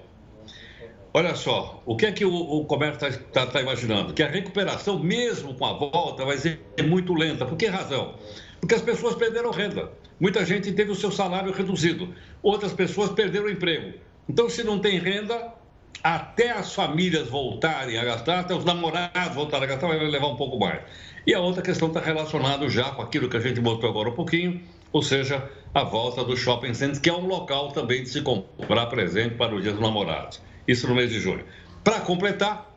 Olha 1.15 1.35
só, 1.35 1.83
o 1.87 1.97
que 1.97 2.07
é 2.07 2.13
que 2.13 2.25
o, 2.25 2.35
o 2.35 2.65
comércio 2.67 3.09
está 3.09 3.47
tá, 3.47 3.47
tá 3.47 3.61
imaginando? 3.63 4.13
Que 4.13 4.23
a 4.23 4.29
recuperação, 4.29 4.99
mesmo 4.99 5.55
com 5.55 5.65
a 5.65 5.73
volta, 5.73 6.25
vai 6.25 6.37
ser 6.37 6.61
muito 6.85 7.15
lenta. 7.15 7.47
Por 7.47 7.57
que 7.57 7.67
razão? 7.67 8.15
Porque 8.61 8.75
as 8.75 8.83
pessoas 8.83 9.15
perderam 9.15 9.51
renda. 9.51 9.91
Muita 10.21 10.45
gente 10.45 10.73
teve 10.73 10.91
o 10.91 10.95
seu 10.95 11.11
salário 11.11 11.53
reduzido. 11.53 12.15
Outras 12.43 12.73
pessoas 12.73 13.11
perderam 13.11 13.47
o 13.47 13.51
emprego. 13.51 13.99
Então, 14.29 14.51
se 14.51 14.63
não 14.63 14.79
tem 14.79 14.99
renda, 14.99 15.55
até 16.03 16.51
as 16.51 16.75
famílias 16.75 17.29
voltarem 17.29 17.99
a 17.99 18.05
gastar, 18.05 18.41
até 18.41 18.55
os 18.55 18.65
namorados 18.65 19.35
voltarem 19.35 19.65
a 19.65 19.69
gastar, 19.69 19.89
vai 19.89 19.99
levar 19.99 20.29
um 20.29 20.37
pouco 20.37 20.59
mais. 20.59 20.81
E 21.27 21.35
a 21.35 21.41
outra 21.41 21.63
questão 21.63 21.89
está 21.89 22.01
relacionada 22.01 22.69
já 22.69 22.91
com 22.91 23.03
aquilo 23.03 23.29
que 23.29 23.37
a 23.37 23.41
gente 23.41 23.61
mostrou 23.61 23.91
agora 23.91 24.11
um 24.11 24.15
pouquinho, 24.15 24.61
ou 24.93 25.03
seja, 25.03 25.51
a 25.75 25.85
volta 25.85 26.25
do 26.25 26.37
shopping 26.37 26.73
centers, 26.73 26.99
que 26.99 27.11
é 27.11 27.13
um 27.13 27.27
local 27.27 27.73
também 27.73 28.03
de 28.03 28.09
se 28.09 28.23
comprar 28.23 28.87
presente 28.87 29.35
para 29.35 29.55
o 29.55 29.61
Dia 29.61 29.73
dos 29.73 29.81
Namorados. 29.81 30.41
Isso 30.67 30.89
no 30.89 30.95
mês 30.95 31.11
de 31.11 31.21
junho. 31.21 31.45
Para 31.85 32.01
completar, 32.01 32.75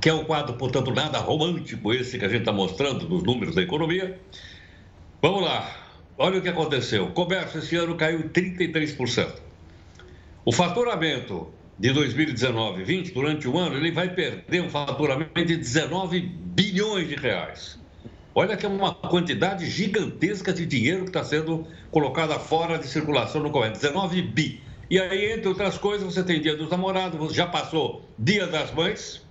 que 0.00 0.08
é 0.08 0.14
um 0.14 0.24
quadro, 0.24 0.54
portanto, 0.54 0.92
nada 0.92 1.18
romântico 1.18 1.92
esse 1.92 2.18
que 2.18 2.24
a 2.24 2.28
gente 2.28 2.40
está 2.40 2.52
mostrando 2.52 3.06
dos 3.06 3.22
números 3.22 3.54
da 3.54 3.62
economia. 3.62 4.18
Vamos 5.20 5.42
lá. 5.42 5.76
Olha 6.16 6.38
o 6.38 6.42
que 6.42 6.48
aconteceu. 6.48 7.06
O 7.06 7.12
comércio 7.12 7.58
esse 7.58 7.74
ano 7.76 7.96
caiu 7.96 8.28
33%. 8.28 9.34
O 10.44 10.52
faturamento 10.52 11.52
de 11.78 11.92
2019 11.92 12.84
20 12.84 13.12
durante 13.12 13.48
o 13.48 13.58
ano, 13.58 13.76
ele 13.76 13.90
vai 13.90 14.14
perder 14.14 14.62
um 14.62 14.68
faturamento 14.68 15.44
de 15.44 15.56
19 15.56 16.20
bilhões 16.20 17.08
de 17.08 17.16
reais. 17.16 17.79
Olha 18.34 18.56
que 18.56 18.64
é 18.64 18.68
uma 18.68 18.94
quantidade 18.94 19.66
gigantesca 19.66 20.52
de 20.52 20.64
dinheiro 20.64 21.02
que 21.02 21.10
está 21.10 21.24
sendo 21.24 21.66
colocada 21.90 22.38
fora 22.38 22.78
de 22.78 22.86
circulação 22.86 23.42
no 23.42 23.50
comércio. 23.50 23.80
19 23.80 24.22
bi. 24.22 24.62
E 24.88 24.98
aí, 24.98 25.32
entre 25.32 25.48
outras 25.48 25.78
coisas, 25.78 26.12
você 26.12 26.22
tem 26.22 26.40
Dia 26.40 26.56
dos 26.56 26.70
Namorados, 26.70 27.34
já 27.34 27.46
passou 27.46 28.08
Dia 28.18 28.46
das 28.46 28.72
Mães 28.72 29.24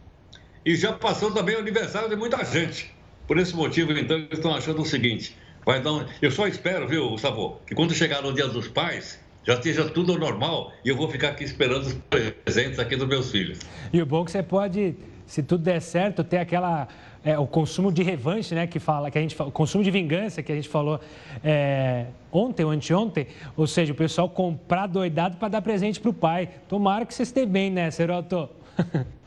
e 0.66 0.76
já 0.76 0.94
passou 0.94 1.32
também 1.32 1.56
o 1.56 1.60
aniversário 1.60 2.10
de 2.10 2.16
muita 2.16 2.44
gente. 2.44 2.94
Por 3.28 3.38
esse 3.38 3.56
motivo, 3.56 3.92
então, 3.94 4.18
eles 4.18 4.34
estão 4.34 4.54
achando 4.54 4.82
o 4.82 4.86
seguinte: 4.86 5.36
vai 5.66 5.82
dar 5.82 5.94
um... 5.94 6.06
eu 6.22 6.32
só 6.32 6.48
espero, 6.48 6.88
viu, 6.88 7.10
Gustavo, 7.10 7.62
que 7.66 7.76
quando 7.76 7.94
chegar 7.94 8.22
no 8.22 8.34
Dia 8.34 8.48
dos 8.48 8.68
Pais, 8.68 9.20
já 9.46 9.54
esteja 9.54 9.86
tudo 9.90 10.18
normal 10.18 10.74
e 10.84 10.90
eu 10.90 10.96
vou 10.96 11.10
ficar 11.10 11.30
aqui 11.30 11.44
esperando 11.44 11.84
os 11.84 11.94
presentes 12.46 12.80
aqui 12.80 12.96
dos 12.96 13.08
meus 13.08 13.32
filhos. 13.32 13.60
E 13.92 14.02
o 14.02 14.06
bom 14.06 14.22
é 14.22 14.26
que 14.26 14.32
você 14.32 14.44
pode, 14.44 14.96
se 15.26 15.42
tudo 15.42 15.64
der 15.64 15.82
certo, 15.82 16.24
ter 16.24 16.38
aquela 16.38 16.88
é, 17.24 17.38
o 17.38 17.46
consumo 17.46 17.92
de 17.92 18.04
revanche, 18.04 18.56
né, 18.56 18.68
que 18.68 18.80
fala, 18.80 19.12
que 19.12 19.18
a 19.18 19.22
gente 19.22 19.36
o 19.42 19.52
consumo 19.52 19.84
de 19.84 19.92
vingança 19.92 20.42
que 20.42 20.52
a 20.52 20.56
gente 20.56 20.70
falou 20.70 21.00
é, 21.44 22.06
ontem 22.32 22.64
ou 22.64 22.72
anteontem, 22.72 23.28
ou 23.58 23.68
seja, 23.68 23.92
o 23.92 23.96
pessoal 23.96 24.30
comprar 24.30 24.88
doidado 24.88 25.38
para 25.38 25.48
dar 25.48 25.62
presente 25.62 26.00
para 26.00 26.10
o 26.10 26.14
pai. 26.14 26.50
Tomara 26.68 27.06
que 27.06 27.14
você 27.14 27.24
esteja 27.24 27.48
bem, 27.48 27.70
né, 27.70 27.92
Seroto? 27.92 28.50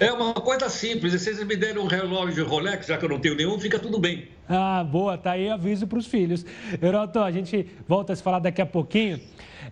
É 0.00 0.10
uma 0.10 0.32
coisa 0.32 0.66
simples. 0.70 1.12
Se 1.12 1.18
vocês 1.18 1.44
me 1.44 1.54
derem 1.54 1.76
um 1.76 1.86
relógio 1.86 2.48
Rolex, 2.48 2.86
já 2.86 2.96
que 2.96 3.04
eu 3.04 3.08
não 3.10 3.20
tenho 3.20 3.34
nenhum, 3.34 3.60
fica 3.60 3.78
tudo 3.78 3.98
bem. 3.98 4.28
Ah, 4.48 4.82
boa. 4.82 5.18
Tá 5.18 5.32
aí 5.32 5.50
aviso 5.50 5.86
para 5.86 5.98
os 5.98 6.06
filhos. 6.06 6.42
Heroto, 6.82 7.18
a 7.18 7.30
gente 7.30 7.66
volta 7.86 8.14
a 8.14 8.16
se 8.16 8.22
falar 8.22 8.38
daqui 8.38 8.62
a 8.62 8.66
pouquinho. 8.66 9.20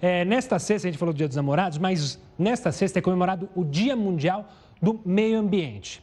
É, 0.03 0.27
nesta 0.27 0.59
sexta, 0.59 0.87
a 0.87 0.91
gente 0.91 0.99
falou 0.99 1.15
do 1.15 1.17
Dia 1.17 1.29
dos 1.29 1.37
Namorados, 1.37 1.79
mas 1.79 2.21
nesta 2.39 2.71
sexta 2.71 2.99
é 2.99 3.03
comemorado 3.03 3.49
o 3.55 3.65
Dia 3.65 3.97
Mundial 3.97 4.53
do 4.83 5.01
Meio 5.03 5.39
Ambiente. 5.39 6.03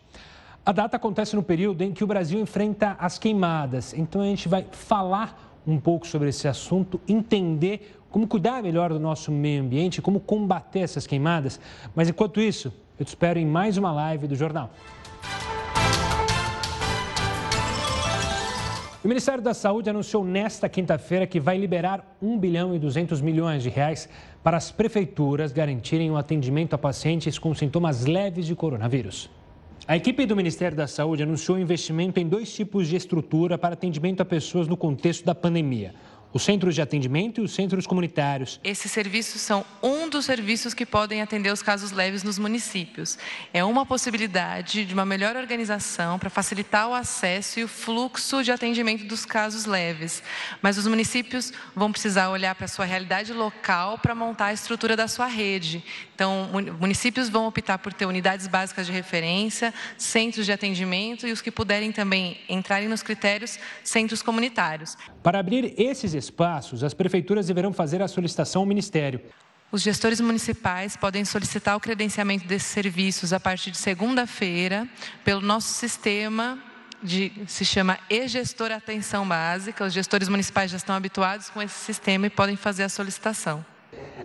A 0.66 0.72
data 0.72 0.98
acontece 0.98 1.36
no 1.36 1.44
período 1.44 1.84
em 1.84 1.92
que 1.92 2.04
o 2.04 2.08
Brasil 2.08 2.40
enfrenta 2.40 2.96
as 3.00 3.20
queimadas. 3.20 3.94
Então 3.94 4.22
a 4.22 4.26
gente 4.26 4.50
vai 4.50 4.66
falar 4.72 5.62
um 5.68 5.80
pouco 5.80 6.08
sobre 6.08 6.30
esse 6.30 6.48
assunto, 6.48 7.00
entender 7.08 8.00
como 8.10 8.28
cuidar 8.28 8.64
melhor 8.64 8.92
do 8.92 9.00
nosso 9.00 9.32
meio 9.32 9.62
ambiente, 9.62 10.02
como 10.02 10.20
combater 10.20 10.80
essas 10.80 11.06
queimadas. 11.06 11.60
Mas 11.94 12.10
enquanto 12.10 12.42
isso, 12.42 12.74
eu 12.98 13.06
te 13.06 13.10
espero 13.10 13.38
em 13.38 13.46
mais 13.46 13.78
uma 13.78 13.92
live 13.92 14.26
do 14.26 14.36
jornal. 14.36 14.72
O 19.04 19.08
Ministério 19.08 19.44
da 19.44 19.54
Saúde 19.54 19.88
anunciou 19.88 20.26
nesta 20.26 20.68
quinta-feira 20.68 21.28
que 21.28 21.40
vai 21.40 21.60
liberar 21.60 22.18
1 22.20 22.40
bilhão 22.40 22.74
e 22.74 22.80
200 22.80 23.22
milhões 23.22 23.62
de 23.62 23.70
reais 23.70 24.10
para 24.44 24.58
as 24.58 24.72
prefeituras 24.72 25.52
garantirem 25.52 26.10
o 26.10 26.18
atendimento 26.18 26.74
a 26.74 26.78
pacientes 26.78 27.38
com 27.38 27.54
sintomas 27.54 28.06
leves 28.06 28.48
de 28.48 28.56
coronavírus. 28.56 29.30
A 29.88 29.96
equipe 29.96 30.26
do 30.26 30.36
Ministério 30.36 30.76
da 30.76 30.88
Saúde 30.88 31.24
anunciou 31.24 31.60
investimento 31.60 32.20
em 32.20 32.28
dois 32.28 32.52
tipos 32.54 32.88
de 32.88 32.96
estrutura 32.96 33.58
para 33.58 33.74
atendimento 33.74 34.22
a 34.22 34.26
pessoas 34.26 34.68
no 34.68 34.76
contexto 34.76 35.24
da 35.24 35.36
pandemia 35.36 35.94
os 36.36 36.44
centros 36.44 36.76
de 36.76 36.82
atendimento 36.82 37.40
e 37.40 37.46
os 37.46 37.54
centros 37.54 37.88
comunitários. 37.88 38.60
Esses 38.62 38.92
serviços 38.92 39.40
são 39.40 39.64
um 39.82 40.10
dos 40.10 40.26
serviços 40.26 40.74
que 40.74 40.86
podem 40.86 41.22
atender 41.22 41.50
os 41.50 41.62
casos 41.62 41.94
leves 41.94 42.24
nos 42.24 42.38
municípios. 42.38 43.18
É 43.54 43.64
uma 43.64 43.86
possibilidade 43.86 44.84
de 44.84 44.94
uma 44.94 45.06
melhor 45.06 45.38
organização 45.38 46.20
para 46.20 46.30
facilitar 46.30 46.90
o 46.90 46.94
acesso 46.94 47.62
e 47.62 47.64
o 47.64 47.70
fluxo 47.70 48.44
de 48.44 48.52
atendimento 48.52 49.06
dos 49.06 49.26
casos 49.26 49.64
leves. 49.64 50.22
Mas 50.62 50.78
os 50.78 50.86
municípios 50.88 51.54
vão 51.74 51.90
precisar 51.90 52.30
olhar 52.30 52.54
para 52.54 52.66
a 52.66 52.68
sua 52.68 52.84
realidade 52.84 53.32
local 53.32 53.98
para 53.98 54.14
montar 54.14 54.48
a 54.48 54.54
estrutura 54.54 54.98
da 54.98 55.08
sua 55.08 55.28
rede. 55.28 55.82
Então, 56.14 56.50
municípios 56.82 57.30
vão 57.30 57.48
optar 57.48 57.78
por 57.78 57.94
ter 57.94 58.06
unidades 58.06 58.46
básicas 58.48 58.86
de 58.86 58.92
referência, 58.92 59.74
centros 59.98 60.46
de 60.46 60.52
atendimento 60.52 61.26
e 61.26 61.32
os 61.32 61.42
que 61.42 61.50
puderem 61.50 61.94
também 61.94 62.38
entrarem 62.50 62.90
nos 62.90 63.02
critérios, 63.02 63.58
centros 63.86 64.22
comunitários. 64.22 64.98
Para 65.24 65.40
abrir 65.40 65.74
esses 65.78 66.14
espaços, 66.26 66.84
as 66.84 66.94
prefeituras 66.94 67.48
deverão 67.48 67.74
fazer 67.74 68.02
a 68.02 68.08
solicitação 68.08 68.62
ao 68.62 68.66
Ministério. 68.66 69.22
Os 69.72 69.82
gestores 69.82 70.22
municipais 70.22 70.96
podem 70.96 71.26
solicitar 71.26 71.76
o 71.76 71.80
credenciamento 71.80 72.48
desses 72.48 72.68
serviços 72.68 73.34
a 73.34 73.40
partir 73.40 73.72
de 73.72 73.78
segunda-feira 73.78 74.88
pelo 75.24 75.42
nosso 75.42 75.70
sistema 75.70 76.60
de, 77.02 77.32
se 77.48 77.66
chama 77.66 77.98
e-gestor 78.10 78.72
atenção 78.72 79.28
básica. 79.28 79.86
Os 79.86 79.94
gestores 79.94 80.30
municipais 80.30 80.72
já 80.72 80.78
estão 80.78 80.96
habituados 80.96 81.50
com 81.50 81.62
esse 81.62 81.76
sistema 81.76 82.28
e 82.28 82.30
podem 82.30 82.56
fazer 82.56 82.84
a 82.84 82.90
solicitação. 82.90 83.66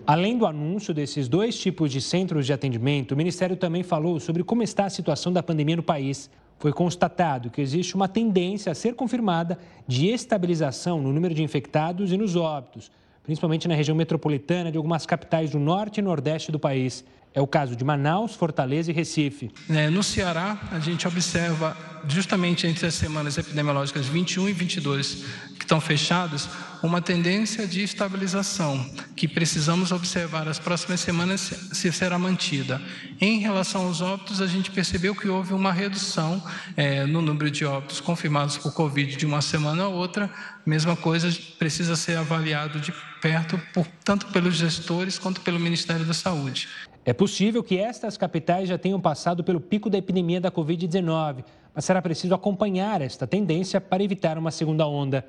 Além 0.06 0.36
do 0.36 0.46
anúncio 0.46 0.92
desses 0.92 1.28
dois 1.28 1.58
tipos 1.58 1.90
de 1.90 2.00
centros 2.00 2.46
de 2.46 2.52
atendimento, 2.52 3.12
o 3.12 3.16
Ministério 3.16 3.56
também 3.56 3.82
falou 3.82 4.18
sobre 4.18 4.42
como 4.42 4.62
está 4.62 4.86
a 4.86 4.90
situação 4.90 5.32
da 5.32 5.42
pandemia 5.42 5.76
no 5.76 5.82
país 5.82 6.30
foi 6.60 6.74
constatado 6.74 7.48
que 7.48 7.62
existe 7.62 7.94
uma 7.94 8.06
tendência 8.06 8.70
a 8.70 8.74
ser 8.74 8.94
confirmada 8.94 9.58
de 9.88 10.08
estabilização 10.08 11.00
no 11.00 11.10
número 11.10 11.34
de 11.34 11.42
infectados 11.42 12.12
e 12.12 12.18
nos 12.18 12.36
óbitos, 12.36 12.92
principalmente 13.22 13.66
na 13.66 13.74
região 13.74 13.96
metropolitana 13.96 14.70
de 14.70 14.76
algumas 14.76 15.06
capitais 15.06 15.50
do 15.50 15.58
norte 15.58 15.98
e 15.98 16.02
nordeste 16.02 16.52
do 16.52 16.58
país. 16.58 17.02
É 17.32 17.40
o 17.40 17.46
caso 17.46 17.76
de 17.76 17.84
Manaus, 17.84 18.34
Fortaleza 18.34 18.90
e 18.90 18.94
Recife. 18.94 19.52
É, 19.68 19.88
no 19.88 20.02
Ceará, 20.02 20.58
a 20.72 20.80
gente 20.80 21.06
observa, 21.06 21.76
justamente 22.08 22.66
entre 22.66 22.86
as 22.86 22.94
semanas 22.94 23.38
epidemiológicas 23.38 24.06
21 24.06 24.48
e 24.48 24.52
22, 24.52 25.24
que 25.56 25.64
estão 25.64 25.80
fechadas, 25.80 26.48
uma 26.82 27.00
tendência 27.00 27.68
de 27.68 27.82
estabilização, 27.82 28.84
que 29.14 29.28
precisamos 29.28 29.92
observar 29.92 30.48
as 30.48 30.58
próximas 30.58 31.00
semanas 31.00 31.40
se 31.72 31.92
será 31.92 32.18
mantida. 32.18 32.80
Em 33.20 33.38
relação 33.38 33.86
aos 33.86 34.00
óbitos, 34.00 34.40
a 34.40 34.46
gente 34.46 34.70
percebeu 34.72 35.14
que 35.14 35.28
houve 35.28 35.52
uma 35.52 35.72
redução 35.72 36.42
é, 36.76 37.04
no 37.06 37.22
número 37.22 37.50
de 37.50 37.64
óbitos 37.64 38.00
confirmados 38.00 38.56
por 38.56 38.72
Covid 38.72 39.16
de 39.16 39.26
uma 39.26 39.42
semana 39.42 39.84
a 39.84 39.88
outra. 39.88 40.28
Mesma 40.66 40.96
coisa 40.96 41.30
precisa 41.58 41.94
ser 41.94 42.16
avaliado 42.16 42.80
de 42.80 42.92
perto, 43.20 43.60
por, 43.72 43.86
tanto 44.02 44.26
pelos 44.28 44.56
gestores 44.56 45.18
quanto 45.18 45.42
pelo 45.42 45.60
Ministério 45.60 46.04
da 46.04 46.14
Saúde. 46.14 46.66
É 47.02 47.14
possível 47.14 47.62
que 47.62 47.78
estas 47.78 48.18
capitais 48.18 48.68
já 48.68 48.76
tenham 48.76 49.00
passado 49.00 49.42
pelo 49.42 49.58
pico 49.58 49.88
da 49.88 49.96
epidemia 49.96 50.38
da 50.38 50.50
Covid-19, 50.50 51.42
mas 51.74 51.84
será 51.86 52.02
preciso 52.02 52.34
acompanhar 52.34 53.00
esta 53.00 53.26
tendência 53.26 53.80
para 53.80 54.02
evitar 54.02 54.36
uma 54.36 54.50
segunda 54.50 54.86
onda. 54.86 55.26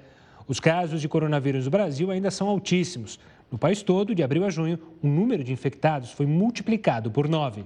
Os 0.49 0.60
casos 0.60 0.99
de 0.99 1.07
coronavírus 1.07 1.63
no 1.63 1.71
Brasil 1.71 2.12
ainda 2.12 2.29
são 2.29 2.49
altíssimos. 2.49 3.17
No 3.49 3.57
país 3.57 3.81
todo, 3.81 4.13
de 4.13 4.21
abril 4.21 4.43
a 4.43 4.49
junho, 4.49 4.77
o 5.01 5.07
número 5.07 5.45
de 5.45 5.53
infectados 5.53 6.12
foi 6.12 6.25
multiplicado 6.25 7.10
por 7.10 7.29
nove. 7.29 7.63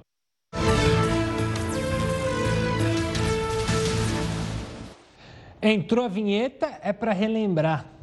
Entrou 5.60 6.06
a 6.06 6.08
vinheta, 6.08 6.80
é 6.84 6.94
para 6.94 7.12
relembrar. 7.12 7.96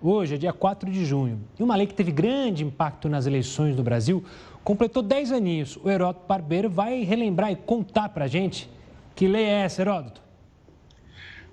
Hoje 0.00 0.36
é 0.36 0.38
dia 0.38 0.52
4 0.52 0.88
de 0.88 1.04
junho 1.04 1.40
e 1.58 1.62
uma 1.64 1.74
lei 1.74 1.84
que 1.84 1.94
teve 1.94 2.12
grande 2.12 2.64
impacto 2.64 3.08
nas 3.08 3.26
eleições 3.26 3.74
no 3.74 3.82
Brasil 3.82 4.24
completou 4.68 5.02
10 5.02 5.32
aninhos. 5.32 5.78
O 5.82 5.88
Heródoto 5.88 6.26
Barbeiro 6.28 6.68
vai 6.68 7.02
relembrar 7.02 7.50
e 7.50 7.56
contar 7.56 8.10
para 8.10 8.26
a 8.26 8.28
gente 8.28 8.68
que 9.16 9.26
lei 9.26 9.44
é 9.44 9.62
essa, 9.62 9.80
Heródoto. 9.80 10.20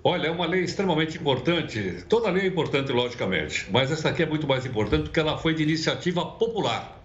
Olha, 0.04 0.26
é 0.26 0.30
uma 0.30 0.44
lei 0.44 0.60
extremamente 0.60 1.16
importante. 1.16 2.04
Toda 2.10 2.28
lei 2.28 2.42
é 2.42 2.46
importante, 2.46 2.92
logicamente, 2.92 3.68
mas 3.72 3.90
essa 3.90 4.10
aqui 4.10 4.22
é 4.22 4.26
muito 4.26 4.46
mais 4.46 4.66
importante 4.66 5.04
porque 5.04 5.18
ela 5.18 5.38
foi 5.38 5.54
de 5.54 5.62
iniciativa 5.62 6.26
popular. 6.26 7.00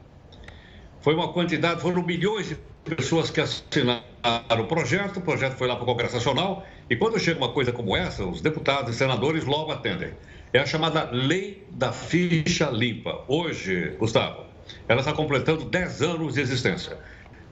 Foi 1.00 1.16
uma 1.16 1.32
quantidade, 1.32 1.80
foram 1.80 2.04
milhões 2.04 2.50
de 2.50 2.58
pessoas 2.84 3.32
que 3.32 3.40
assinaram 3.40 4.04
o 4.60 4.68
projeto, 4.68 5.18
o 5.18 5.22
projeto 5.22 5.54
foi 5.54 5.70
lá 5.70 5.76
para 5.78 5.84
o 5.84 5.86
Congresso 5.86 6.16
Nacional, 6.16 6.68
e 6.90 6.96
quando 6.98 7.18
chega 7.18 7.38
uma 7.38 7.54
coisa 7.54 7.72
como 7.72 7.96
essa, 7.96 8.26
os 8.26 8.42
deputados 8.42 8.94
e 8.94 8.98
senadores 8.98 9.46
logo 9.46 9.72
atendem. 9.72 10.12
É 10.52 10.60
a 10.60 10.66
chamada 10.66 11.10
Lei 11.10 11.66
da 11.72 11.94
Ficha 11.94 12.70
Limpa. 12.70 13.24
Hoje, 13.30 13.96
Gustavo, 13.98 14.51
ela 14.88 15.02
está 15.02 15.14
completando 15.14 15.66
10 15.66 16.02
anos 16.02 16.34
de 16.36 16.42
existência. 16.42 16.98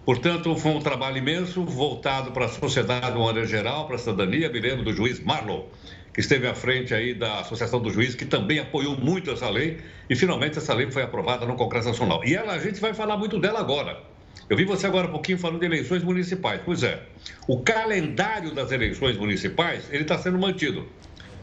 Portanto, 0.06 0.56
foi 0.56 0.72
um 0.72 0.80
trabalho 0.80 1.18
imenso, 1.18 1.64
voltado 1.64 2.32
para 2.32 2.46
a 2.46 2.50
sociedade 2.50 3.12
de 3.12 3.18
uma 3.18 3.28
maneira 3.28 3.48
geral, 3.48 3.86
para 3.86 3.96
a 3.96 4.00
cidadania. 4.00 4.50
Me 4.50 4.60
lembro 4.60 4.84
do 4.84 4.94
juiz 4.94 5.20
Marlon, 5.20 5.66
que 6.14 6.20
esteve 6.20 6.48
à 6.48 6.56
frente 6.56 6.94
aí 6.94 7.14
da 7.14 7.42
Associação 7.42 7.80
dos 7.80 7.94
Juízes, 7.94 8.16
que 8.16 8.26
também 8.26 8.60
apoiou 8.60 8.98
muito 8.98 9.30
essa 9.30 9.50
lei, 9.50 9.78
e 10.10 10.16
finalmente 10.16 10.58
essa 10.58 10.74
lei 10.74 10.90
foi 10.90 11.04
aprovada 11.04 11.46
no 11.46 11.56
Congresso 11.56 11.90
Nacional. 11.90 12.22
E 12.26 12.34
ela, 12.36 12.54
a 12.54 12.60
gente 12.60 12.80
vai 12.80 12.94
falar 12.94 13.18
muito 13.18 13.40
dela 13.40 13.60
agora. 13.60 14.02
Eu 14.50 14.58
vi 14.58 14.66
você 14.66 14.88
agora 14.88 15.08
um 15.08 15.12
pouquinho 15.12 15.38
falando 15.38 15.60
de 15.60 15.68
eleições 15.68 16.04
municipais. 16.04 16.60
Pois 16.66 16.82
é, 16.82 17.04
o 17.48 17.62
calendário 17.62 18.52
das 18.52 18.72
eleições 18.72 19.16
municipais, 19.16 19.88
ele 19.92 20.02
está 20.02 20.18
sendo 20.18 20.40
mantido. 20.40 20.88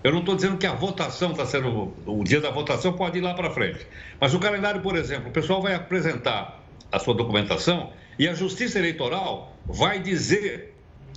Eu 0.07 0.13
não 0.13 0.21
estou 0.21 0.37
dizendo 0.37 0.57
que 0.57 0.67
a 0.69 0.73
votação 0.73 1.33
está 1.33 1.45
sendo. 1.45 1.93
O 2.07 2.23
dia 2.23 2.41
da 2.41 2.49
votação 2.49 2.93
pode 2.93 3.19
ir 3.19 3.23
lá 3.23 3.35
para 3.35 3.51
frente. 3.51 3.85
Mas 4.21 4.33
o 4.35 4.39
calendário, 4.39 4.81
por 4.81 4.95
exemplo, 4.95 5.31
o 5.31 5.33
pessoal 5.33 5.61
vai 5.61 5.75
apresentar 5.75 6.63
a 6.93 6.99
sua 7.01 7.13
documentação 7.13 7.93
e 8.17 8.29
a 8.29 8.33
Justiça 8.33 8.79
Eleitoral 8.79 9.57
vai 9.67 9.99
dizer 9.99 10.77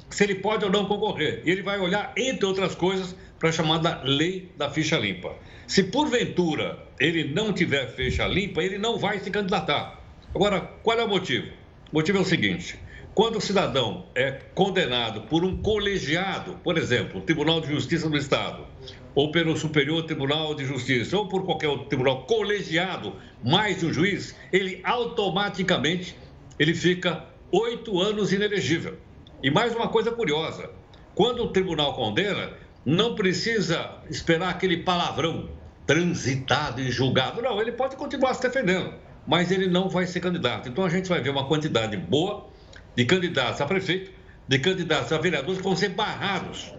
se 0.10 0.24
ele 0.24 0.34
pode 0.34 0.66
ou 0.66 0.72
não 0.72 0.88
concorrer. 0.88 1.44
E 1.46 1.52
ele 1.52 1.62
vai 1.62 1.80
olhar, 1.80 2.12
entre 2.18 2.48
outras 2.48 2.74
coisas, 2.74 3.16
para 3.38 3.50
a 3.50 3.52
chamada 3.52 4.02
lei 4.04 4.52
da 4.58 4.72
ficha 4.72 4.98
limpa. 4.98 5.36
Se 5.68 5.84
porventura 5.84 6.80
ele 7.00 7.32
não 7.32 7.54
tiver 7.54 7.94
ficha 7.94 8.26
limpa, 8.26 8.64
ele 8.64 8.80
não 8.80 8.98
vai 8.98 9.20
se 9.20 9.30
candidatar. 9.30 10.02
Agora, 10.34 10.62
qual 10.82 10.98
é 10.98 11.04
o 11.04 11.08
motivo? 11.08 11.46
O 11.92 11.98
motivo 11.98 12.18
é 12.18 12.22
o 12.22 12.26
seguinte: 12.26 12.80
quando 13.20 13.36
o 13.36 13.42
cidadão 13.42 14.06
é 14.16 14.32
condenado 14.56 15.24
por 15.24 15.44
um 15.44 15.62
colegiado, 15.62 16.54
por 16.64 16.78
exemplo, 16.78 17.20
o 17.20 17.22
Tribunal 17.22 17.60
de 17.60 17.68
Justiça 17.68 18.10
do 18.10 18.16
Estado, 18.16 18.66
ou 19.14 19.30
pelo 19.30 19.58
Superior 19.58 20.04
Tribunal 20.04 20.56
de 20.56 20.64
Justiça, 20.64 21.18
ou 21.18 21.28
por 21.28 21.44
qualquer 21.44 21.68
outro 21.68 21.88
tribunal 21.88 22.24
colegiado, 22.24 23.14
mais 23.44 23.84
um 23.84 23.92
juiz, 23.92 24.34
ele 24.54 24.80
automaticamente 24.86 26.16
ele 26.58 26.74
fica 26.74 27.26
oito 27.52 28.00
anos 28.00 28.32
inelegível. 28.32 28.98
E 29.44 29.52
mais 29.52 29.76
uma 29.76 29.90
coisa 29.90 30.12
curiosa: 30.14 30.70
quando 31.14 31.44
o 31.44 31.52
tribunal 31.52 31.96
condena, 31.96 32.54
não 32.86 33.16
precisa 33.16 33.98
esperar 34.10 34.52
aquele 34.52 34.78
palavrão 34.78 35.50
transitado 35.86 36.80
e 36.80 36.90
julgado. 36.90 37.42
Não, 37.42 37.60
ele 37.60 37.74
pode 37.74 37.98
continuar 37.98 38.34
se 38.34 38.42
defendendo, 38.44 38.94
mas 39.28 39.52
ele 39.52 39.68
não 39.68 39.90
vai 39.90 40.08
ser 40.08 40.22
candidato. 40.22 40.70
Então 40.70 40.86
a 40.86 40.90
gente 40.90 41.10
vai 41.10 41.20
ver 41.20 41.32
uma 41.32 41.50
quantidade 41.50 41.98
boa 41.98 42.48
de 42.96 43.06
candidatos 43.06 43.62
a 43.62 43.66
prefeito, 43.66 44.12
de 44.48 44.60
candidatos 44.60 45.12
a 45.12 45.18
vereadores 45.18 45.58
que 45.58 45.64
vão 45.64 45.76
ser 45.76 45.90
barrados 45.90 46.74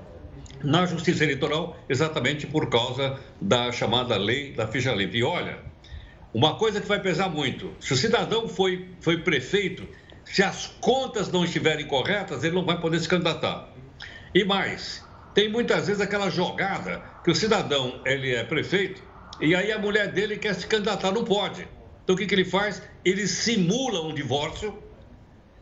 na 0.62 0.84
Justiça 0.86 1.24
Eleitoral 1.24 1.76
exatamente 1.88 2.46
por 2.46 2.68
causa 2.68 3.18
da 3.40 3.72
chamada 3.72 4.16
lei 4.16 4.52
da 4.52 4.66
ficha 4.66 4.92
limpa. 4.92 5.16
E 5.16 5.22
olha, 5.22 5.58
uma 6.32 6.56
coisa 6.56 6.80
que 6.80 6.86
vai 6.86 7.00
pesar 7.00 7.28
muito: 7.28 7.72
se 7.80 7.92
o 7.92 7.96
cidadão 7.96 8.48
foi, 8.48 8.88
foi 9.00 9.18
prefeito, 9.18 9.86
se 10.24 10.42
as 10.42 10.66
contas 10.80 11.30
não 11.30 11.44
estiverem 11.44 11.86
corretas, 11.86 12.44
ele 12.44 12.54
não 12.54 12.64
vai 12.64 12.80
poder 12.80 13.00
se 13.00 13.08
candidatar. 13.08 13.68
E 14.34 14.44
mais, 14.44 15.04
tem 15.34 15.48
muitas 15.48 15.86
vezes 15.86 16.00
aquela 16.00 16.30
jogada 16.30 17.02
que 17.24 17.30
o 17.30 17.34
cidadão 17.34 18.00
ele 18.04 18.34
é 18.34 18.44
prefeito 18.44 19.02
e 19.40 19.54
aí 19.54 19.72
a 19.72 19.78
mulher 19.78 20.12
dele 20.12 20.36
quer 20.36 20.54
se 20.54 20.66
candidatar, 20.66 21.10
não 21.12 21.24
pode. 21.24 21.66
Então 22.04 22.14
o 22.14 22.18
que, 22.18 22.26
que 22.26 22.34
ele 22.34 22.44
faz? 22.44 22.82
Ele 23.04 23.26
simula 23.26 24.02
um 24.02 24.14
divórcio 24.14 24.76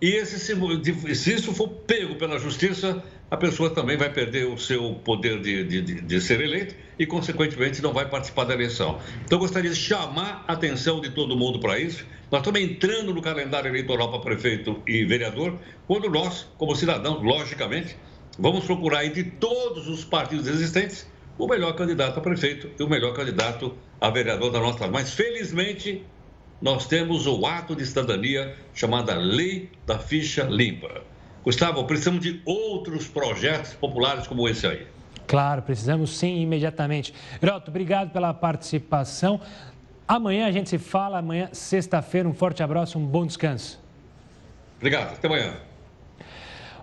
e 0.01 0.11
esse, 0.11 0.39
se 0.39 1.35
isso 1.35 1.53
for 1.53 1.69
pego 1.69 2.15
pela 2.15 2.39
justiça, 2.39 3.03
a 3.29 3.37
pessoa 3.37 3.69
também 3.69 3.97
vai 3.97 4.09
perder 4.09 4.47
o 4.47 4.57
seu 4.57 4.95
poder 4.95 5.41
de, 5.41 5.65
de, 5.65 6.01
de, 6.01 6.21
ser 6.21 6.41
eleito 6.41 6.75
e, 6.97 7.05
consequentemente, 7.05 7.83
não 7.83 7.93
vai 7.93 8.09
participar 8.09 8.45
da 8.45 8.55
eleição. 8.55 9.01
Então, 9.25 9.41
gostaria 9.41 9.71
de 9.71 9.77
chamar 9.77 10.45
a 10.47 10.53
atenção 10.53 11.01
de 11.01 11.11
todo 11.11 11.37
mundo 11.37 11.59
para 11.59 11.81
isso. 11.81 12.07
Nós 12.31 12.41
estamos 12.41 12.61
entrando 12.61 13.13
no 13.13 13.21
calendário 13.21 13.69
eleitoral 13.69 14.09
para 14.11 14.21
prefeito 14.21 14.81
e 14.87 15.05
vereador, 15.05 15.59
quando 15.89 16.09
nós, 16.09 16.47
como 16.57 16.77
cidadãos, 16.77 17.21
logicamente, 17.21 17.97
vamos 18.39 18.65
procurar 18.65 19.05
entre 19.05 19.25
todos 19.25 19.89
os 19.89 20.05
partidos 20.05 20.47
existentes 20.47 21.11
o 21.37 21.49
melhor 21.49 21.75
candidato 21.75 22.19
a 22.19 22.21
prefeito 22.21 22.71
e 22.79 22.83
o 22.85 22.89
melhor 22.89 23.15
candidato 23.15 23.75
a 24.01 24.11
vereador 24.11 24.53
da 24.53 24.61
nossa. 24.61 24.87
Mas, 24.87 25.13
felizmente, 25.13 26.05
nós 26.61 26.87
temos 26.87 27.27
o 27.27 27.47
ato 27.47 27.77
de 27.77 27.87
cidadania 27.87 28.57
chamada 28.75 29.15
Lei 29.15 29.71
da 29.87 29.99
Ficha 29.99 30.45
Limpa. 30.45 31.03
Gustavo, 31.45 31.85
precisamos 31.85 32.21
de 32.21 32.43
outros 32.45 33.07
projetos 33.07 33.75
populares 33.75 34.27
como 34.27 34.49
esse 34.49 34.67
aí. 34.67 34.87
Claro, 35.27 35.63
precisamos 35.63 36.17
sim, 36.17 36.41
imediatamente. 36.41 37.15
Groto, 37.41 37.71
obrigado 37.71 38.11
pela 38.11 38.35
participação. 38.35 39.41
Amanhã 40.07 40.47
a 40.47 40.51
gente 40.51 40.69
se 40.69 40.79
fala, 40.79 41.19
amanhã, 41.19 41.49
sexta-feira. 41.53 42.29
Um 42.29 42.35
forte 42.35 42.63
abraço, 42.63 42.99
um 42.99 43.07
bom 43.07 43.27
descanso. 43.27 43.79
Obrigado, 44.79 45.13
até 45.13 45.29
amanhã. 45.29 45.55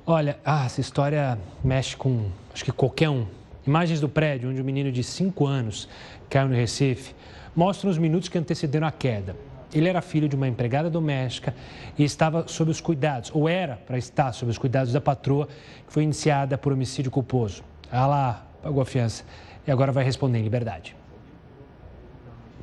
Olha, 0.05 0.39
ah, 0.45 0.65
essa 0.65 0.79
história 0.79 1.37
mexe 1.63 1.97
com, 1.97 2.29
acho 2.53 2.63
que 2.63 2.71
qualquer 2.71 3.09
um. 3.09 3.25
Imagens 3.65 3.99
do 3.99 4.07
prédio 4.07 4.49
onde 4.49 4.61
um 4.61 4.63
menino 4.63 4.91
de 4.91 5.03
5 5.03 5.45
anos 5.47 5.89
caiu 6.29 6.47
no 6.47 6.55
Recife 6.55 7.15
mostram 7.55 7.89
os 7.89 7.97
minutos 7.97 8.29
que 8.29 8.37
antecederam 8.37 8.87
a 8.87 8.91
queda. 8.91 9.35
Ele 9.75 9.89
era 9.89 10.01
filho 10.01 10.29
de 10.29 10.35
uma 10.35 10.47
empregada 10.47 10.89
doméstica 10.89 11.53
e 11.97 12.03
estava 12.03 12.47
sob 12.47 12.71
os 12.71 12.79
cuidados, 12.79 13.29
ou 13.33 13.49
era 13.49 13.75
para 13.75 13.97
estar 13.97 14.31
sob 14.31 14.49
os 14.49 14.57
cuidados 14.57 14.93
da 14.93 15.01
patroa, 15.01 15.47
que 15.85 15.93
foi 15.93 16.03
iniciada 16.03 16.57
por 16.57 16.71
homicídio 16.71 17.11
culposo. 17.11 17.61
Ela 17.91 18.45
pagou 18.63 18.81
a 18.81 18.85
fiança 18.85 19.23
e 19.67 19.71
agora 19.71 19.91
vai 19.91 20.03
responder 20.03 20.39
em 20.39 20.43
liberdade. 20.43 20.95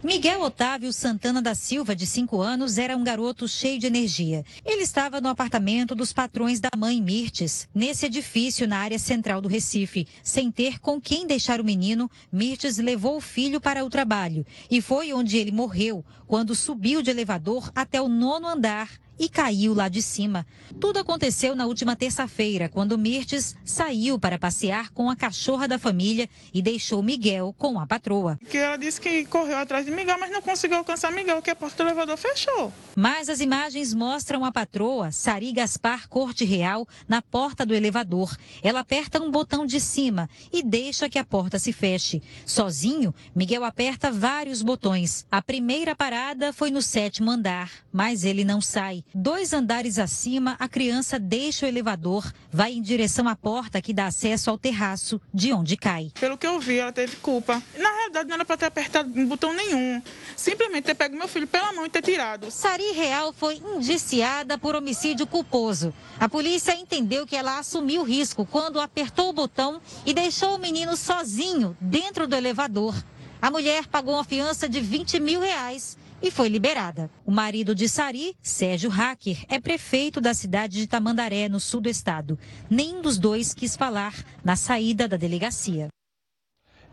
Miguel 0.05 0.43
Otávio 0.43 0.93
Santana 0.93 1.41
da 1.41 1.55
Silva, 1.55 1.95
de 1.95 2.09
5 2.09 2.41
anos, 2.41 2.77
era 2.77 2.97
um 2.97 3.05
garoto 3.05 3.47
cheio 3.47 3.79
de 3.79 3.87
energia. 3.87 4.45
Ele 4.65 4.83
estava 4.83 5.21
no 5.21 5.29
apartamento 5.29 5.95
dos 5.95 6.13
patrões 6.13 6.59
da 6.59 6.71
mãe 6.77 7.01
Mirtes, 7.01 7.69
nesse 7.73 8.07
edifício 8.07 8.67
na 8.67 8.79
área 8.79 8.99
central 8.99 9.41
do 9.41 9.47
Recife. 9.47 10.09
Sem 10.21 10.51
ter 10.51 10.81
com 10.81 11.01
quem 11.01 11.25
deixar 11.25 11.61
o 11.61 11.65
menino, 11.65 12.11
Mirtes 12.33 12.79
levou 12.79 13.19
o 13.19 13.21
filho 13.21 13.61
para 13.61 13.85
o 13.85 13.91
trabalho 13.91 14.45
e 14.69 14.81
foi 14.81 15.13
onde 15.13 15.37
ele 15.37 15.53
morreu, 15.53 16.05
quando 16.27 16.53
subiu 16.53 17.01
de 17.01 17.11
elevador 17.11 17.71
até 17.73 18.03
o 18.03 18.09
nono 18.09 18.49
andar 18.49 19.02
e 19.23 19.29
caiu 19.29 19.73
lá 19.73 19.89
de 19.89 20.03
cima. 20.03 20.45
Tudo 20.81 20.99
aconteceu 20.99 21.55
na 21.55 21.65
última 21.65 21.95
terça-feira, 21.95 22.69
quando 22.69 22.99
Mirtes 22.99 23.55
saiu 23.65 24.19
para 24.19 24.37
passear 24.37 24.91
com 24.91 25.09
a 25.09 25.15
cachorra 25.15 25.69
da 25.69 25.79
família 25.79 26.29
e 26.53 26.61
deixou 26.61 27.01
Miguel 27.05 27.55
com 27.57 27.79
a 27.79 27.87
patroa. 27.87 28.37
Que 28.51 28.59
ela 28.59 28.77
disse 28.77 29.01
que 29.01 29.25
correu 29.27 29.59
atrás 29.59 29.87
de 29.87 29.93
Miguel, 29.93 30.17
mas 30.19 30.33
não 30.33 30.43
conseguiu 30.43 30.79
alcançar 30.79 31.13
Miguel, 31.13 31.41
que 31.41 31.51
a 31.51 31.55
porta 31.55 31.85
do 31.85 31.89
elevador 31.89 32.17
fechou. 32.17 32.73
Mas 32.97 33.29
as 33.29 33.39
imagens 33.39 33.95
mostram 33.95 34.45
a 34.45 34.51
patroa, 34.51 35.13
Sari 35.13 35.53
Gaspar 35.53 36.09
Corte 36.09 36.45
Real, 36.45 36.89
na 37.07 37.23
porta 37.23 37.65
do 37.65 37.75
elevador. 37.75 38.37
Ela 38.61 38.81
aperta 38.81 39.23
um 39.23 39.31
botão 39.31 39.65
de 39.65 39.79
cima 39.79 40.29
e 40.53 40.65
deixa 40.65 41.09
que 41.09 41.19
a 41.19 41.25
porta 41.25 41.61
se 41.61 41.73
feche. 41.73 42.21
Sozinho, 42.45 43.15
Miguel 43.37 43.63
aperta 43.63 44.11
vários 44.11 44.63
botões. 44.63 45.25
A 45.31 45.41
primeira 45.41 45.95
parada 45.95 46.53
foi 46.53 46.73
no 46.73 46.83
sétimo 46.83 47.31
andar, 47.31 47.71
mas 47.93 48.25
ele 48.25 48.45
não 48.45 48.61
sai. 48.61 49.05
Dois 49.15 49.53
andares 49.53 49.99
acima, 49.99 50.57
a 50.59 50.67
criança 50.67 51.19
deixa 51.19 51.67
o 51.67 51.69
elevador, 51.69 52.33
vai 52.51 52.73
em 52.73 52.81
direção 52.81 53.29
à 53.29 53.37
porta 53.37 53.83
que 53.83 53.93
dá 53.93 54.07
acesso 54.07 54.49
ao 54.49 54.57
terraço, 54.57 55.21
de 55.35 55.53
onde 55.53 55.77
cai. 55.77 56.11
Pelo 56.19 56.39
que 56.39 56.47
eu 56.47 56.59
vi, 56.59 56.79
ela 56.79 56.93
teve 56.93 57.17
culpa. 57.17 57.63
Na 57.77 57.91
realidade, 57.91 58.29
não 58.29 58.37
era 58.37 58.45
para 58.47 58.57
ter 58.57 58.65
apertado 58.67 59.11
botão 59.27 59.53
nenhum. 59.53 60.01
Simplesmente 60.35 60.85
ter 60.85 60.95
pego 60.95 61.15
meu 61.15 61.29
filho 61.29 61.47
pela 61.47 61.75
mão 61.75 61.85
e 61.85 61.91
ter 61.91 62.01
tirado. 62.01 62.51
Sari 62.51 62.93
Real 62.93 63.35
foi 63.35 63.61
indiciada 63.77 64.57
por 64.57 64.75
homicídio 64.75 65.27
culposo. 65.27 65.93
A 66.19 66.27
polícia 66.27 66.75
entendeu 66.75 67.27
que 67.27 67.37
ela 67.37 67.59
assumiu 67.59 68.01
o 68.01 68.05
risco 68.05 68.47
quando 68.47 68.81
apertou 68.81 69.29
o 69.29 69.35
botão 69.35 69.79
e 70.07 70.15
deixou 70.15 70.57
o 70.57 70.59
menino 70.59 70.97
sozinho 70.97 71.77
dentro 71.79 72.27
do 72.27 72.35
elevador. 72.35 72.95
A 73.43 73.51
mulher 73.51 73.87
pagou 73.89 74.15
uma 74.15 74.25
fiança 74.25 74.67
de 74.67 74.81
20 74.81 75.21
mil 75.21 75.41
reais 75.41 75.99
e 76.23 76.31
foi 76.31 76.49
liberada. 76.49 77.11
O 77.27 77.31
marido 77.31 77.75
de 77.75 77.89
Sari, 77.89 78.37
Sérgio 78.41 78.89
Hacker, 78.89 79.45
é 79.49 79.61
prefeito 79.61 80.21
da 80.21 80.33
cidade 80.33 80.79
de 80.79 80.87
Tamandaré, 80.87 81.49
no 81.49 81.59
sul 81.59 81.81
do 81.81 81.89
estado. 81.89 82.39
Nenhum 82.71 83.03
dos 83.03 83.19
dois 83.19 83.53
quis 83.53 83.77
falar 83.77 84.15
na 84.45 84.55
saída 84.55 85.09
da 85.09 85.17
delegacia. 85.17 85.89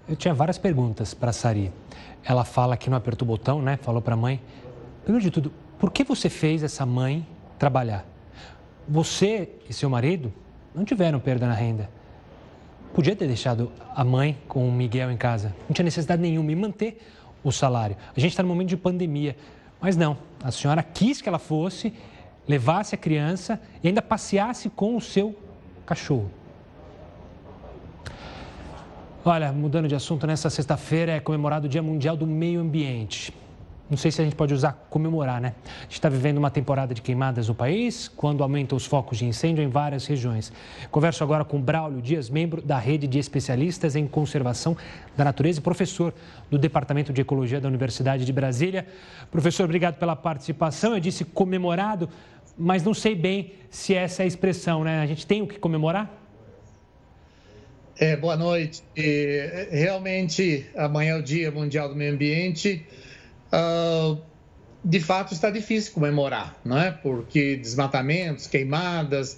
Eu 0.08 0.15
tinha 0.15 0.34
várias 0.34 0.58
perguntas 0.58 1.13
para 1.13 1.32
Sari. 1.32 1.72
Ela 2.24 2.44
fala 2.44 2.76
que 2.76 2.89
não 2.89 2.98
apertou 2.98 3.28
o 3.28 3.30
botão, 3.30 3.62
né? 3.62 3.78
Falou 3.78 4.02
para 4.02 4.15
a 4.15 4.18
mãe. 4.18 4.42
Primeiro 5.04 5.24
de 5.24 5.32
tudo, 5.32 5.54
por 5.78 5.92
que 5.92 6.04
você 6.04 6.30
fez 6.30 6.63
essa 6.63 6.86
mãe 6.86 7.26
trabalhar? 7.60 8.06
Você 8.88 9.50
e 9.70 9.74
seu 9.74 9.89
marido 9.89 10.34
não 10.74 10.84
tiveram 10.84 11.20
perda 11.20 11.48
na 11.48 11.54
renda. 11.54 11.89
Podia 12.94 13.15
ter 13.15 13.28
deixado 13.28 13.72
a 13.96 14.04
mãe 14.04 14.36
com 14.48 14.68
o 14.68 14.72
Miguel 14.72 15.12
em 15.12 15.18
casa. 15.18 15.56
Não 15.68 15.74
tinha 15.74 15.86
necessidade 15.86 16.22
nenhuma. 16.22 16.52
E 16.52 16.56
manter 16.56 17.00
o 17.43 17.52
salário. 17.52 17.95
A 18.15 18.19
gente 18.19 18.32
está 18.32 18.43
no 18.43 18.49
momento 18.49 18.69
de 18.69 18.78
pandemia, 18.78 19.36
mas 19.80 19.95
não. 19.95 20.17
A 20.43 20.52
senhora 20.52 20.84
quis 20.84 21.21
que 21.21 21.30
ela 21.30 21.39
fosse 21.39 21.93
levasse 22.47 22.95
a 22.95 22.97
criança 22.97 23.62
e 23.84 23.88
ainda 23.88 24.02
passeasse 24.02 24.71
com 24.71 24.95
o 24.95 25.02
seu 25.02 25.38
cachorro. 25.86 26.32
Olha, 29.23 29.52
mudando 29.52 29.88
de 29.88 29.93
assunto, 29.93 30.25
nessa 30.25 30.49
sexta-feira 30.49 31.12
é 31.12 31.19
comemorado 31.19 31.67
o 31.67 31.69
Dia 31.69 31.84
Mundial 31.84 32.17
do 32.17 32.25
Meio 32.25 32.60
Ambiente. 32.60 33.32
Não 33.89 33.97
sei 33.97 34.12
se 34.12 34.21
a 34.21 34.23
gente 34.23 34.36
pode 34.36 34.54
usar 34.54 34.73
comemorar, 34.89 35.41
né? 35.41 35.56
A 35.65 35.84
gente 35.84 35.93
está 35.93 36.10
vivendo 36.10 36.38
uma 36.38 36.52
temporada 36.52 36.93
de 36.93 37.02
queimadas 37.02 37.47
no 37.47 37.56
país, 37.56 38.08
quando 38.08 38.43
aumentam 38.43 38.78
os 38.78 38.86
focos 38.86 39.17
de 39.17 39.25
incêndio 39.25 39.63
em 39.63 39.67
várias 39.67 40.06
regiões. 40.06 40.54
Converso 40.91 41.23
agora 41.23 41.43
com 41.43 41.60
Braulio 41.60 41.99
Dias, 41.99 42.30
membro 42.30 42.62
da 42.62 42.78
rede 42.78 43.08
de 43.08 43.17
especialistas 43.17 43.95
em 43.95 44.08
conservação 44.08 44.78
da 45.17 45.23
natureza 45.23 45.60
e 45.60 45.63
professor 45.63 46.13
do 46.52 46.58
Departamento 46.60 47.12
de 47.12 47.21
Ecologia 47.21 47.60
da 47.60 47.67
Universidade 47.67 48.25
de 48.25 48.32
Brasília. 48.32 48.86
Professor, 49.32 49.63
obrigado 49.63 49.95
pela 49.95 50.15
participação. 50.15 50.93
Eu 50.93 50.99
disse 50.99 51.25
comemorado, 51.25 52.08
mas 52.56 52.84
não 52.84 52.93
sei 52.93 53.15
bem 53.15 53.54
se 53.71 53.95
essa 53.95 54.21
é 54.21 54.25
a 54.25 54.28
expressão, 54.28 54.84
né? 54.84 55.02
A 55.02 55.06
gente 55.08 55.25
tem 55.25 55.41
o 55.41 55.47
que 55.47 55.58
comemorar? 55.58 56.15
É, 57.97 58.15
boa 58.15 58.38
noite. 58.38 58.84
Realmente, 59.71 60.67
amanhã 60.75 61.15
é 61.15 61.19
o 61.19 61.23
Dia 61.23 61.52
Mundial 61.52 61.89
do 61.89 61.95
Meio 61.95 62.13
Ambiente. 62.13 62.86
Uh, 63.52 64.22
de 64.84 65.00
fato, 65.00 65.34
está 65.34 65.50
difícil 65.50 65.94
comemorar, 65.94 66.60
não 66.64 66.78
é? 66.78 66.92
Porque 66.92 67.56
desmatamentos, 67.56 68.48
queimadas, 68.48 69.34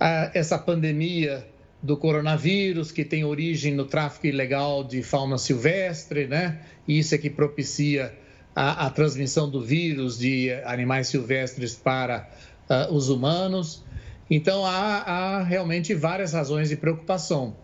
uh, 0.00 0.30
essa 0.34 0.58
pandemia 0.58 1.46
do 1.82 1.96
coronavírus, 1.96 2.90
que 2.90 3.04
tem 3.04 3.24
origem 3.24 3.74
no 3.74 3.84
tráfico 3.84 4.26
ilegal 4.26 4.84
de 4.84 5.02
fauna 5.02 5.36
silvestre, 5.36 6.26
né? 6.26 6.60
Isso 6.86 7.14
é 7.14 7.18
que 7.18 7.28
propicia 7.28 8.14
a, 8.54 8.86
a 8.86 8.90
transmissão 8.90 9.50
do 9.50 9.60
vírus 9.60 10.18
de 10.18 10.52
animais 10.64 11.08
silvestres 11.08 11.74
para 11.74 12.28
uh, 12.70 12.94
os 12.94 13.08
humanos. 13.08 13.84
Então, 14.30 14.64
há, 14.64 14.98
há 15.00 15.42
realmente 15.42 15.94
várias 15.94 16.32
razões 16.32 16.68
de 16.68 16.76
preocupação. 16.76 17.56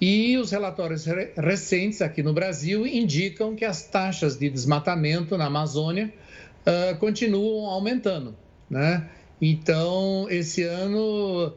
E 0.00 0.36
os 0.36 0.50
relatórios 0.50 1.06
recentes 1.36 2.02
aqui 2.02 2.22
no 2.22 2.32
Brasil 2.32 2.86
indicam 2.86 3.54
que 3.54 3.64
as 3.64 3.82
taxas 3.82 4.36
de 4.36 4.50
desmatamento 4.50 5.38
na 5.38 5.46
Amazônia 5.46 6.12
uh, 6.66 6.96
continuam 6.98 7.66
aumentando. 7.66 8.34
Né? 8.68 9.08
Então, 9.40 10.26
esse 10.28 10.62
ano 10.62 11.48
uh, 11.48 11.52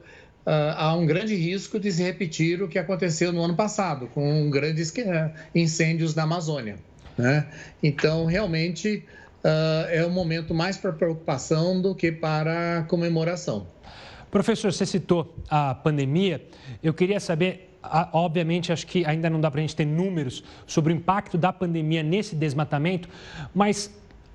há 0.76 0.96
um 0.96 1.06
grande 1.06 1.36
risco 1.36 1.80
de 1.80 1.92
se 1.92 2.04
repetir 2.04 2.62
o 2.62 2.68
que 2.68 2.78
aconteceu 2.78 3.32
no 3.32 3.44
ano 3.44 3.56
passado, 3.56 4.08
com 4.08 4.50
grandes 4.50 4.94
incêndios 5.54 6.14
na 6.14 6.24
Amazônia. 6.24 6.76
Né? 7.18 7.48
Então, 7.82 8.26
realmente, 8.26 9.04
uh, 9.44 9.90
é 9.90 10.06
um 10.06 10.12
momento 10.12 10.54
mais 10.54 10.78
para 10.78 10.92
preocupação 10.92 11.82
do 11.82 11.96
que 11.96 12.12
para 12.12 12.86
comemoração. 12.88 13.66
Professor, 14.30 14.72
você 14.72 14.86
citou 14.86 15.36
a 15.50 15.74
pandemia. 15.74 16.46
Eu 16.84 16.94
queria 16.94 17.20
saber 17.20 17.77
obviamente, 18.14 18.72
acho 18.72 18.86
que 18.88 19.06
ainda 19.06 19.30
não 19.30 19.40
dá 19.40 19.50
para 19.50 19.60
a 19.60 19.62
gente 19.62 19.76
ter 19.76 19.86
números 19.86 20.44
sobre 20.66 20.94
o 20.94 20.96
impacto 20.96 21.38
da 21.38 21.54
pandemia 21.54 22.04
nesse 22.04 22.36
desmatamento, 22.36 23.10
mas 23.54 23.92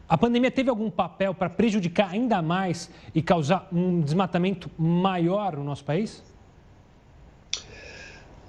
a 0.08 0.18
pandemia 0.18 0.50
teve 0.50 0.68
algum 0.68 0.90
papel 0.90 1.34
para 1.34 1.48
prejudicar 1.48 2.10
ainda 2.10 2.42
mais 2.42 2.90
e 3.14 3.22
causar 3.22 3.68
um 3.72 4.00
desmatamento 4.00 4.70
maior 4.76 5.56
no 5.56 5.64
nosso 5.64 5.84
país? 5.84 6.22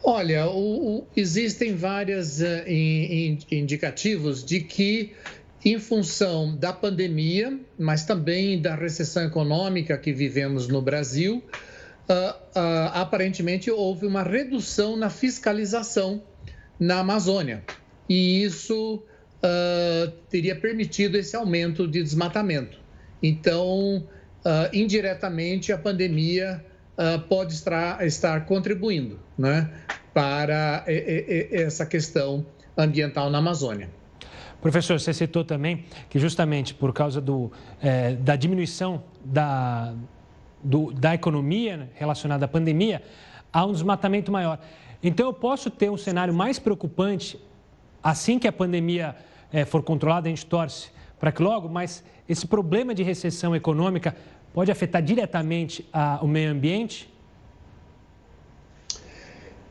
Olha, 0.04 0.48
o, 0.48 0.98
o, 0.98 1.08
existem 1.16 1.74
vários 1.74 2.42
uh, 2.42 2.68
in, 2.68 3.40
in, 3.50 3.60
indicativos 3.60 4.44
de 4.44 4.60
que, 4.60 5.14
em 5.64 5.80
função 5.80 6.54
da 6.58 6.74
pandemia, 6.74 7.58
mas 7.80 8.04
também 8.04 8.62
da 8.62 8.76
recessão 8.76 9.24
econômica 9.24 9.98
que 9.98 10.12
vivemos 10.12 10.68
no 10.68 10.82
Brasil, 10.82 11.42
uh, 12.10 12.14
uh, 12.14 12.92
aparentemente 12.94 13.70
houve 13.72 14.06
uma 14.06 14.24
redução 14.24 14.96
na 14.96 15.10
fiscalização 15.10 16.24
na 16.80 17.00
Amazônia. 17.00 17.64
E 18.10 18.44
isso 18.44 18.96
uh, 18.96 20.12
teria 20.30 20.56
permitido 20.56 21.18
esse 21.18 21.36
aumento 21.36 21.88
de 21.88 22.02
desmatamento. 22.04 22.82
Então, 23.22 24.06
indiretamente, 24.74 25.72
a 25.72 25.78
pandemia 25.78 26.62
pode 27.30 27.54
estar, 27.54 28.06
estar 28.06 28.46
contribuindo 28.46 29.18
né, 29.38 29.72
para 30.14 30.84
essa 30.86 31.86
questão 31.86 32.46
ambiental 32.78 33.30
na 33.30 33.38
Amazônia. 33.38 33.90
Professor, 34.64 34.98
você 34.98 35.14
citou 35.14 35.44
também 35.44 35.84
que 36.10 36.18
justamente 36.18 36.74
por 36.74 36.94
causa 36.94 37.20
do, 37.20 37.52
é, 37.82 38.14
da 38.14 38.38
diminuição 38.38 39.04
da, 39.24 39.94
do, 40.64 40.92
da 40.92 41.14
economia 41.14 41.90
relacionada 41.96 42.46
à 42.46 42.48
pandemia, 42.48 43.02
há 43.52 43.66
um 43.66 43.72
desmatamento 43.72 44.32
maior. 44.32 44.60
Então, 45.02 45.28
eu 45.28 45.34
posso 45.34 45.70
ter 45.70 45.90
um 45.92 45.98
cenário 45.98 46.34
mais 46.34 46.58
preocupante 46.58 47.40
assim 48.02 48.40
que 48.40 48.48
a 48.48 48.52
pandemia 48.52 49.16
é, 49.52 49.66
for 49.66 49.84
controlada, 49.84 50.28
a 50.28 50.30
gente 50.30 50.46
torce 50.46 50.90
para 51.20 51.32
que 51.32 51.42
logo, 51.42 51.70
mas 51.70 52.04
esse 52.28 52.46
problema 52.46 52.94
de 52.94 53.04
recessão 53.04 53.56
econômica 53.56 54.16
pode 54.54 54.72
afetar 54.72 55.02
diretamente 55.02 55.88
a, 55.92 56.20
o 56.22 56.28
meio 56.28 56.52
ambiente? 56.52 57.10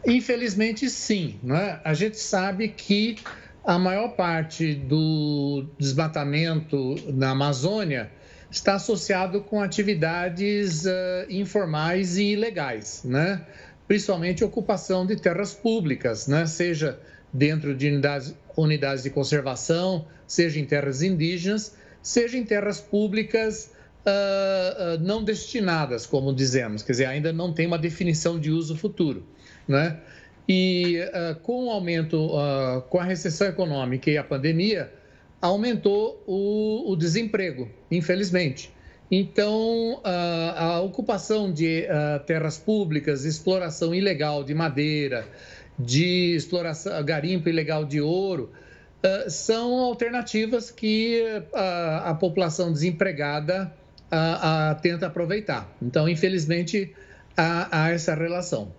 Infelizmente, 0.06 0.88
sim. 0.88 1.38
Né? 1.42 1.80
A 1.84 1.94
gente 1.94 2.18
sabe 2.18 2.68
que 2.68 3.18
a 3.64 3.78
maior 3.78 4.08
parte 4.16 4.74
do 4.74 5.66
desmatamento 5.78 6.96
na 7.12 7.30
Amazônia 7.30 8.10
está 8.52 8.74
associado 8.74 9.40
com 9.40 9.62
atividades 9.62 10.84
uh, 10.84 10.90
informais 11.30 12.18
e 12.18 12.32
ilegais, 12.32 13.02
né? 13.02 13.40
principalmente 13.88 14.44
ocupação 14.44 15.06
de 15.06 15.16
terras 15.16 15.54
públicas, 15.54 16.28
né? 16.28 16.44
seja 16.46 17.00
dentro 17.32 17.74
de 17.74 17.88
unidades, 17.88 18.34
unidades 18.54 19.02
de 19.02 19.10
conservação, 19.10 20.06
seja 20.26 20.60
em 20.60 20.66
terras 20.66 21.02
indígenas, 21.02 21.74
seja 22.02 22.36
em 22.36 22.44
terras 22.44 22.78
públicas 22.78 23.72
uh, 24.06 24.96
uh, 24.96 25.02
não 25.02 25.24
destinadas, 25.24 26.04
como 26.04 26.34
dizemos, 26.34 26.82
quer 26.82 26.92
dizer, 26.92 27.06
ainda 27.06 27.32
não 27.32 27.54
tem 27.54 27.66
uma 27.66 27.78
definição 27.78 28.38
de 28.38 28.50
uso 28.50 28.76
futuro. 28.76 29.26
Né? 29.66 29.98
E 30.46 30.98
com 31.44 31.66
o 31.66 31.70
aumento, 31.70 32.28
com 32.90 32.98
a 32.98 33.04
recessão 33.04 33.46
econômica 33.46 34.10
e 34.10 34.18
a 34.18 34.24
pandemia, 34.24 34.92
aumentou 35.42 36.22
o, 36.26 36.92
o 36.92 36.96
desemprego, 36.96 37.68
infelizmente. 37.90 38.72
Então, 39.10 40.00
a, 40.02 40.76
a 40.76 40.80
ocupação 40.80 41.52
de 41.52 41.86
a, 41.86 42.20
terras 42.20 42.56
públicas, 42.56 43.24
exploração 43.24 43.94
ilegal 43.94 44.42
de 44.42 44.54
madeira, 44.54 45.26
de 45.78 46.34
exploração, 46.34 47.04
garimpo 47.04 47.48
ilegal 47.48 47.84
de 47.84 48.00
ouro, 48.00 48.52
são 49.28 49.80
alternativas 49.80 50.70
que 50.70 51.20
a, 51.52 52.16
população 52.20 52.72
desempregada 52.72 53.74
tenta 54.80 55.08
aproveitar. 55.08 55.74
Então, 55.82 56.08
infelizmente, 56.08 56.94
há 57.36 57.90
essa 57.90 58.14
relação. 58.14 58.72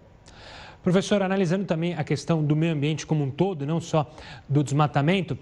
Professor, 0.84 1.22
analisando 1.22 1.64
também 1.64 1.94
a 1.94 2.04
questão 2.04 2.44
do 2.44 2.58
meio 2.58 2.74
ambiente 2.74 3.08
como 3.08 3.24
um 3.24 3.32
todo, 3.32 3.66
não 3.66 3.80
só 3.80 4.14
do 4.50 4.62
desmatamento, 4.62 5.40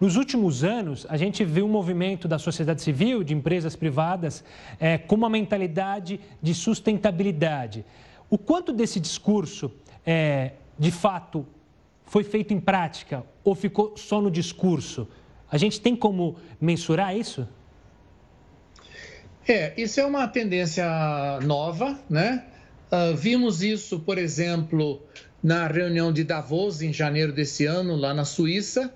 nos 0.00 0.14
últimos 0.14 0.62
anos 0.62 1.04
a 1.10 1.16
gente 1.16 1.44
viu 1.44 1.66
um 1.66 1.68
movimento 1.68 2.28
da 2.28 2.38
sociedade 2.38 2.80
civil, 2.80 3.24
de 3.24 3.34
empresas 3.34 3.74
privadas, 3.74 4.44
é, 4.78 4.96
com 4.96 5.16
uma 5.16 5.28
mentalidade 5.28 6.20
de 6.40 6.54
sustentabilidade. 6.54 7.84
O 8.30 8.38
quanto 8.38 8.72
desse 8.72 9.00
discurso, 9.00 9.72
é, 10.06 10.52
de 10.78 10.92
fato, 10.92 11.44
foi 12.04 12.22
feito 12.22 12.54
em 12.54 12.60
prática 12.60 13.24
ou 13.42 13.56
ficou 13.56 13.96
só 13.96 14.20
no 14.20 14.30
discurso? 14.30 15.08
A 15.50 15.58
gente 15.58 15.80
tem 15.80 15.96
como 15.96 16.36
mensurar 16.60 17.16
isso? 17.16 17.48
É, 19.46 19.74
isso 19.76 19.98
é 19.98 20.06
uma 20.06 20.28
tendência 20.28 20.86
nova, 21.42 21.98
né? 22.08 22.44
Uh, 22.94 23.16
vimos 23.16 23.60
isso, 23.60 23.98
por 23.98 24.18
exemplo, 24.18 25.02
na 25.42 25.66
reunião 25.66 26.12
de 26.12 26.22
Davos, 26.22 26.80
em 26.80 26.92
janeiro 26.92 27.32
desse 27.32 27.66
ano, 27.66 27.96
lá 27.96 28.14
na 28.14 28.24
Suíça, 28.24 28.94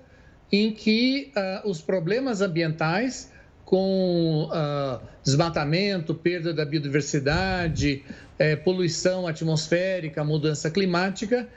em 0.49 0.71
que 0.71 1.33
uh, 1.35 1.69
os 1.69 1.81
problemas 1.81 2.39
ambientais, 2.39 3.29
com 3.65 4.45
uh, 4.45 5.05
desmatamento, 5.21 6.15
perda 6.15 6.53
da 6.53 6.63
biodiversidade, 6.63 8.01
eh, 8.39 8.55
poluição 8.55 9.27
atmosférica, 9.27 10.23
mudança 10.23 10.71
climática, 10.71 11.47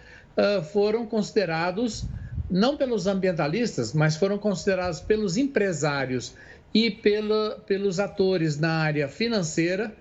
foram 0.73 1.07
considerados, 1.07 2.09
não 2.51 2.77
pelos 2.77 3.07
ambientalistas, 3.07 3.95
mas 3.95 4.17
foram 4.17 4.37
considerados 4.37 5.01
pelos 5.01 5.37
empresários 5.37 6.35
e 6.75 6.91
pela, 6.91 7.63
pelos 7.67 8.01
atores 8.01 8.59
na 8.59 8.73
área 8.73 9.09
financeira 9.09 9.95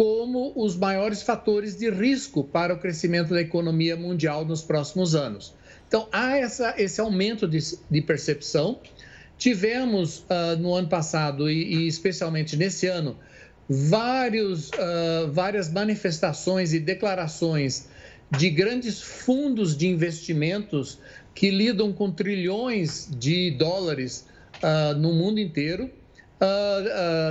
como 0.00 0.54
os 0.56 0.78
maiores 0.78 1.20
fatores 1.20 1.76
de 1.76 1.90
risco 1.90 2.42
para 2.42 2.72
o 2.72 2.78
crescimento 2.78 3.34
da 3.34 3.40
economia 3.42 3.94
mundial 3.98 4.46
nos 4.46 4.62
próximos 4.62 5.14
anos. 5.14 5.52
Então, 5.86 6.08
há 6.10 6.38
essa, 6.38 6.74
esse 6.78 7.02
aumento 7.02 7.46
de, 7.46 7.58
de 7.90 8.00
percepção. 8.00 8.80
Tivemos 9.36 10.20
uh, 10.20 10.58
no 10.58 10.72
ano 10.72 10.88
passado, 10.88 11.50
e, 11.50 11.84
e, 11.84 11.86
especialmente 11.86 12.56
nesse 12.56 12.86
ano, 12.86 13.14
vários, 13.68 14.70
uh, 14.70 15.30
várias 15.32 15.70
manifestações 15.70 16.72
e 16.72 16.80
declarações 16.80 17.86
de 18.30 18.48
grandes 18.48 19.02
fundos 19.02 19.76
de 19.76 19.86
investimentos 19.86 20.98
que 21.34 21.50
lidam 21.50 21.92
com 21.92 22.10
trilhões 22.10 23.06
de 23.18 23.50
dólares 23.50 24.26
uh, 24.62 24.98
no 24.98 25.12
mundo 25.12 25.38
inteiro, 25.38 25.90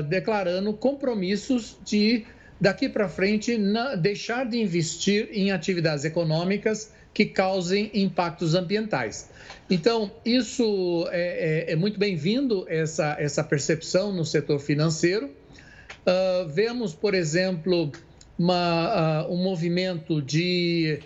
declarando 0.08 0.72
compromissos 0.72 1.76
de 1.84 2.28
daqui 2.60 2.90
para 2.90 3.08
frente 3.08 3.58
na, 3.58 3.96
deixar 3.96 4.46
de 4.46 4.60
investir 4.60 5.30
em 5.32 5.52
atividades 5.52 6.04
econômicas 6.04 6.92
que 7.14 7.26
causem 7.26 7.90
impactos 7.94 8.54
ambientais. 8.56 9.30
Então, 9.70 10.12
isso 10.26 11.08
é, 11.12 11.68
é, 11.70 11.74
é 11.74 11.76
muito 11.76 12.00
bem-vindo, 12.00 12.66
essa, 12.68 13.16
essa 13.20 13.44
percepção 13.44 14.12
no 14.14 14.26
setor 14.26 14.60
financeiro. 14.60 15.28
Uh, 15.28 16.48
vemos, 16.48 16.94
por 16.94 17.14
exemplo, 17.14 17.92
uma, 18.38 19.26
uh, 19.28 19.34
um 19.34 19.38
movimento 19.38 20.22
de 20.22 21.00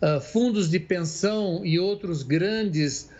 uh, 0.00 0.20
fundos 0.20 0.70
de 0.70 0.78
pensão 0.78 1.64
e 1.64 1.78
outros 1.78 2.22
grandes 2.22 3.14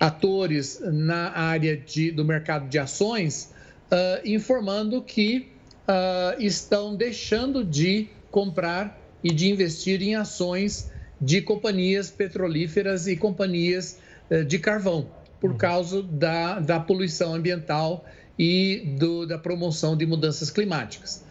atores 0.00 0.80
na 0.82 1.30
área 1.36 1.76
de, 1.76 2.10
do 2.10 2.24
mercado 2.24 2.70
de 2.70 2.78
ações, 2.78 3.52
informando 4.24 5.02
que 5.02 5.53
estão 6.38 6.94
deixando 6.94 7.64
de 7.64 8.08
comprar 8.30 8.98
e 9.22 9.30
de 9.30 9.50
investir 9.50 10.02
em 10.02 10.14
ações 10.14 10.90
de 11.20 11.40
companhias 11.40 12.10
petrolíferas 12.10 13.06
e 13.06 13.16
companhias 13.16 13.98
de 14.46 14.58
carvão, 14.58 15.06
por 15.40 15.52
uhum. 15.52 15.56
causa 15.58 16.02
da, 16.02 16.58
da 16.58 16.80
poluição 16.80 17.34
ambiental 17.34 18.04
e 18.38 18.96
do, 18.98 19.26
da 19.26 19.38
promoção 19.38 19.96
de 19.96 20.06
mudanças 20.06 20.50
climáticas. 20.50 21.24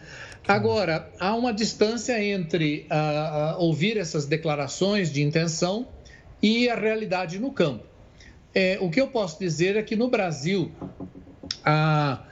Agora, 0.46 1.10
há 1.18 1.34
uma 1.34 1.52
distância 1.52 2.22
entre 2.22 2.86
uh, 2.90 3.56
uh, 3.56 3.62
ouvir 3.62 3.96
essas 3.96 4.26
declarações 4.26 5.10
de 5.10 5.22
intenção 5.22 5.88
e 6.42 6.68
a 6.68 6.76
realidade 6.76 7.38
no 7.38 7.50
campo. 7.50 7.84
É, 8.54 8.78
o 8.80 8.90
que 8.90 9.00
eu 9.00 9.08
posso 9.08 9.38
dizer 9.38 9.74
é 9.76 9.82
que 9.82 9.96
no 9.96 10.08
Brasil, 10.08 10.70
a, 11.64 12.22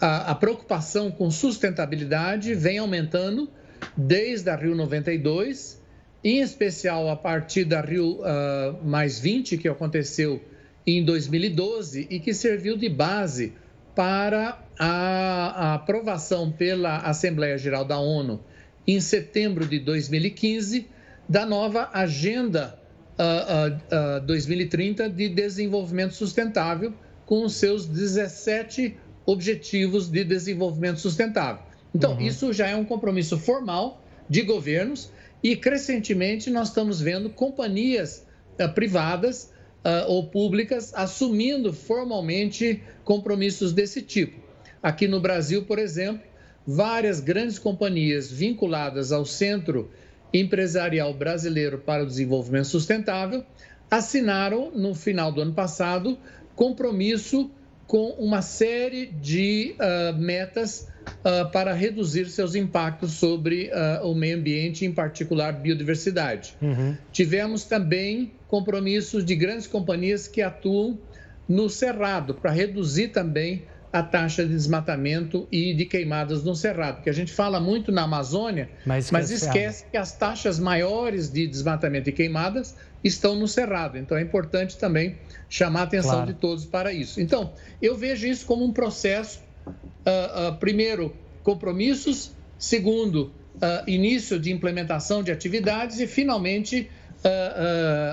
a, 0.00 0.30
a 0.30 0.34
preocupação 0.34 1.10
com 1.10 1.30
sustentabilidade 1.30 2.54
vem 2.54 2.78
aumentando 2.78 3.48
desde 3.96 4.50
a 4.50 4.56
Rio 4.56 4.74
92, 4.74 5.80
em 6.22 6.40
especial 6.40 7.08
a 7.08 7.16
partir 7.16 7.64
da 7.64 7.80
Rio 7.80 8.20
uh, 8.20 8.84
mais 8.84 9.18
20, 9.18 9.58
que 9.58 9.68
aconteceu 9.68 10.42
em 10.86 11.04
2012 11.04 12.06
e 12.10 12.18
que 12.18 12.32
serviu 12.32 12.76
de 12.76 12.88
base 12.88 13.52
para 13.94 14.62
a, 14.78 14.88
a 14.88 15.74
aprovação 15.74 16.50
pela 16.50 16.98
Assembleia 16.98 17.58
Geral 17.58 17.84
da 17.84 17.98
ONU 17.98 18.40
em 18.86 19.00
setembro 19.00 19.66
de 19.66 19.78
2015 19.78 20.88
da 21.28 21.44
nova 21.46 21.90
Agenda 21.92 22.78
uh, 23.18 24.16
uh, 24.16 24.18
uh, 24.18 24.26
2030 24.26 25.08
de 25.10 25.28
Desenvolvimento 25.28 26.14
Sustentável, 26.14 26.92
com 27.26 27.48
seus 27.48 27.86
17 27.86 28.96
Objetivos 29.30 30.08
de 30.08 30.24
Desenvolvimento 30.24 30.98
Sustentável. 30.98 31.62
Então, 31.94 32.14
uhum. 32.14 32.20
isso 32.20 32.52
já 32.52 32.68
é 32.68 32.74
um 32.74 32.84
compromisso 32.84 33.38
formal 33.38 34.02
de 34.28 34.42
governos 34.42 35.10
e, 35.42 35.54
crescentemente, 35.54 36.50
nós 36.50 36.68
estamos 36.68 37.00
vendo 37.00 37.30
companhias 37.30 38.26
uh, 38.58 38.68
privadas 38.72 39.52
uh, 39.84 40.08
ou 40.08 40.26
públicas 40.26 40.92
assumindo 40.94 41.72
formalmente 41.72 42.82
compromissos 43.04 43.72
desse 43.72 44.02
tipo. 44.02 44.40
Aqui 44.82 45.06
no 45.06 45.20
Brasil, 45.20 45.64
por 45.64 45.78
exemplo, 45.78 46.22
várias 46.66 47.20
grandes 47.20 47.58
companhias 47.58 48.30
vinculadas 48.32 49.12
ao 49.12 49.24
Centro 49.24 49.90
Empresarial 50.32 51.14
Brasileiro 51.14 51.78
para 51.78 52.02
o 52.02 52.06
Desenvolvimento 52.06 52.66
Sustentável 52.66 53.44
assinaram, 53.90 54.70
no 54.72 54.94
final 54.94 55.30
do 55.30 55.40
ano 55.40 55.52
passado, 55.52 56.18
compromisso 56.54 57.50
com 57.90 58.10
uma 58.10 58.40
série 58.40 59.06
de 59.06 59.74
uh, 59.74 60.16
metas 60.16 60.86
uh, 61.08 61.50
para 61.50 61.74
reduzir 61.74 62.26
seus 62.26 62.54
impactos 62.54 63.14
sobre 63.14 63.68
uh, 63.68 64.06
o 64.06 64.14
meio 64.14 64.36
ambiente, 64.38 64.86
em 64.86 64.92
particular 64.92 65.54
biodiversidade. 65.54 66.56
Uhum. 66.62 66.96
Tivemos 67.10 67.64
também 67.64 68.30
compromissos 68.46 69.24
de 69.24 69.34
grandes 69.34 69.66
companhias 69.66 70.28
que 70.28 70.40
atuam 70.40 71.00
no 71.48 71.68
Cerrado, 71.68 72.32
para 72.32 72.52
reduzir 72.52 73.08
também 73.08 73.64
a 73.92 74.02
taxa 74.02 74.44
de 74.44 74.52
desmatamento 74.52 75.48
e 75.50 75.74
de 75.74 75.84
queimadas 75.84 76.44
no 76.44 76.54
Cerrado, 76.54 76.96
porque 76.96 77.10
a 77.10 77.14
gente 77.14 77.32
fala 77.32 77.58
muito 77.58 77.90
na 77.90 78.02
Amazônia, 78.02 78.70
mas, 78.86 79.10
mas 79.10 79.30
esquece 79.30 79.84
que 79.90 79.96
as 79.96 80.12
taxas 80.12 80.60
maiores 80.60 81.30
de 81.30 81.46
desmatamento 81.46 82.08
e 82.08 82.12
queimadas 82.12 82.76
estão 83.02 83.34
no 83.34 83.48
Cerrado. 83.48 83.98
Então 83.98 84.16
é 84.16 84.22
importante 84.22 84.78
também 84.78 85.16
chamar 85.48 85.80
a 85.80 85.82
atenção 85.84 86.12
claro. 86.12 86.26
de 86.32 86.34
todos 86.34 86.64
para 86.64 86.92
isso. 86.92 87.20
Então, 87.20 87.52
eu 87.82 87.96
vejo 87.96 88.26
isso 88.26 88.46
como 88.46 88.64
um 88.64 88.72
processo, 88.72 89.40
uh, 89.66 90.50
uh, 90.50 90.56
primeiro, 90.58 91.12
compromissos, 91.42 92.30
segundo, 92.56 93.32
uh, 93.56 93.90
início 93.90 94.38
de 94.38 94.52
implementação 94.52 95.22
de 95.22 95.32
atividades 95.32 95.98
e, 95.98 96.06
finalmente, 96.06 96.88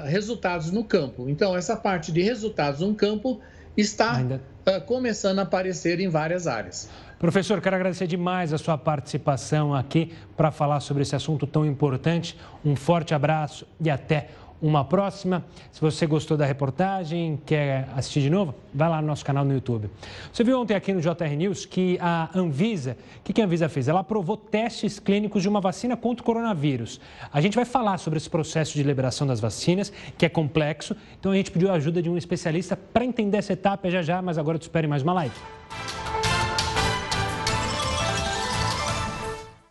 resultados 0.04 0.70
no 0.70 0.84
campo. 0.84 1.30
Então, 1.30 1.56
essa 1.56 1.78
parte 1.78 2.12
de 2.12 2.22
resultados 2.22 2.82
no 2.82 2.94
campo 2.94 3.40
está 3.78 4.18
Ainda... 4.18 4.42
começando 4.86 5.40
a 5.40 5.44
aparecer 5.44 6.00
em 6.00 6.10
várias 6.10 6.48
áreas. 6.48 6.90
Professor, 7.20 7.62
quero 7.62 7.76
agradecer 7.76 8.06
demais 8.06 8.54
a 8.54 8.58
sua 8.58 8.78
participação 8.78 9.74
aqui 9.74 10.14
para 10.36 10.52
falar 10.52 10.80
sobre 10.80 11.04
esse 11.04 11.16
assunto 11.16 11.48
tão 11.48 11.66
importante. 11.66 12.38
Um 12.64 12.76
forte 12.76 13.14
abraço 13.14 13.66
e 13.80 13.90
até 13.90 14.30
uma 14.62 14.84
próxima. 14.84 15.46
Se 15.72 15.80
você 15.80 16.06
gostou 16.06 16.36
da 16.38 16.46
reportagem, 16.46 17.40
quer 17.46 17.90
assistir 17.96 18.22
de 18.22 18.30
novo, 18.30 18.56
vai 18.74 18.90
lá 18.90 19.02
no 19.02 19.08
nosso 19.08 19.24
canal 19.24 19.46
no 19.46 19.54
YouTube. 19.54 19.90
Você 20.32 20.44
viu 20.44 20.60
ontem 20.60 20.76
aqui 20.76 20.94
no 20.94 21.02
JR 21.02 21.36
News 21.36 21.66
que 21.66 21.98
a 22.02 22.30
Anvisa, 22.34 22.98
o 23.20 23.24
que, 23.24 23.34
que 23.34 23.42
a 23.42 23.46
Anvisa 23.46 23.70
fez? 23.70 23.88
Ela 23.88 24.00
aprovou 24.00 24.38
testes 24.38 25.00
clínicos 25.00 25.42
de 25.42 25.50
uma 25.50 25.62
vacina 25.62 25.96
contra 25.96 26.22
o 26.22 26.26
coronavírus. 26.26 27.00
A 27.32 27.42
gente 27.42 27.56
vai 27.56 27.66
falar 27.66 27.98
sobre 27.98 28.18
esse 28.18 28.30
processo 28.30 28.74
de 28.74 28.84
liberação 28.84 29.28
das 29.28 29.40
vacinas, 29.40 29.92
que 30.18 30.26
é 30.26 30.30
complexo, 30.30 30.96
então 31.20 31.32
a 31.32 31.36
gente 31.36 31.52
pediu 31.52 31.72
a 31.72 31.74
ajuda 31.74 32.02
de 32.02 32.10
um 32.10 32.18
especialista 32.18 32.76
para 32.76 33.06
entender 33.06 33.38
essa 33.38 33.54
etapa 33.54 33.90
já 33.90 34.02
já, 34.02 34.22
mas 34.22 34.38
agora 34.38 34.58
te 34.58 34.64
espero 34.64 34.88
em 34.88 34.90
mais 34.90 35.04
uma 35.04 35.14
live. 35.14 35.36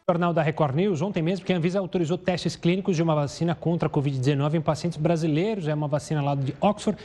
Jornal 0.08 0.32
da 0.32 0.40
Record 0.40 0.76
News, 0.76 1.02
ontem 1.02 1.20
mesmo, 1.20 1.44
que 1.44 1.52
a 1.52 1.56
Anvisa 1.56 1.80
autorizou 1.80 2.16
testes 2.16 2.54
clínicos 2.54 2.94
de 2.94 3.02
uma 3.02 3.12
vacina 3.12 3.56
contra 3.56 3.88
a 3.88 3.90
Covid-19 3.90 4.54
em 4.54 4.60
pacientes 4.60 4.96
brasileiros. 4.96 5.66
É 5.66 5.74
uma 5.74 5.88
vacina 5.88 6.22
lá 6.22 6.36
de 6.36 6.54
Oxford. 6.60 6.96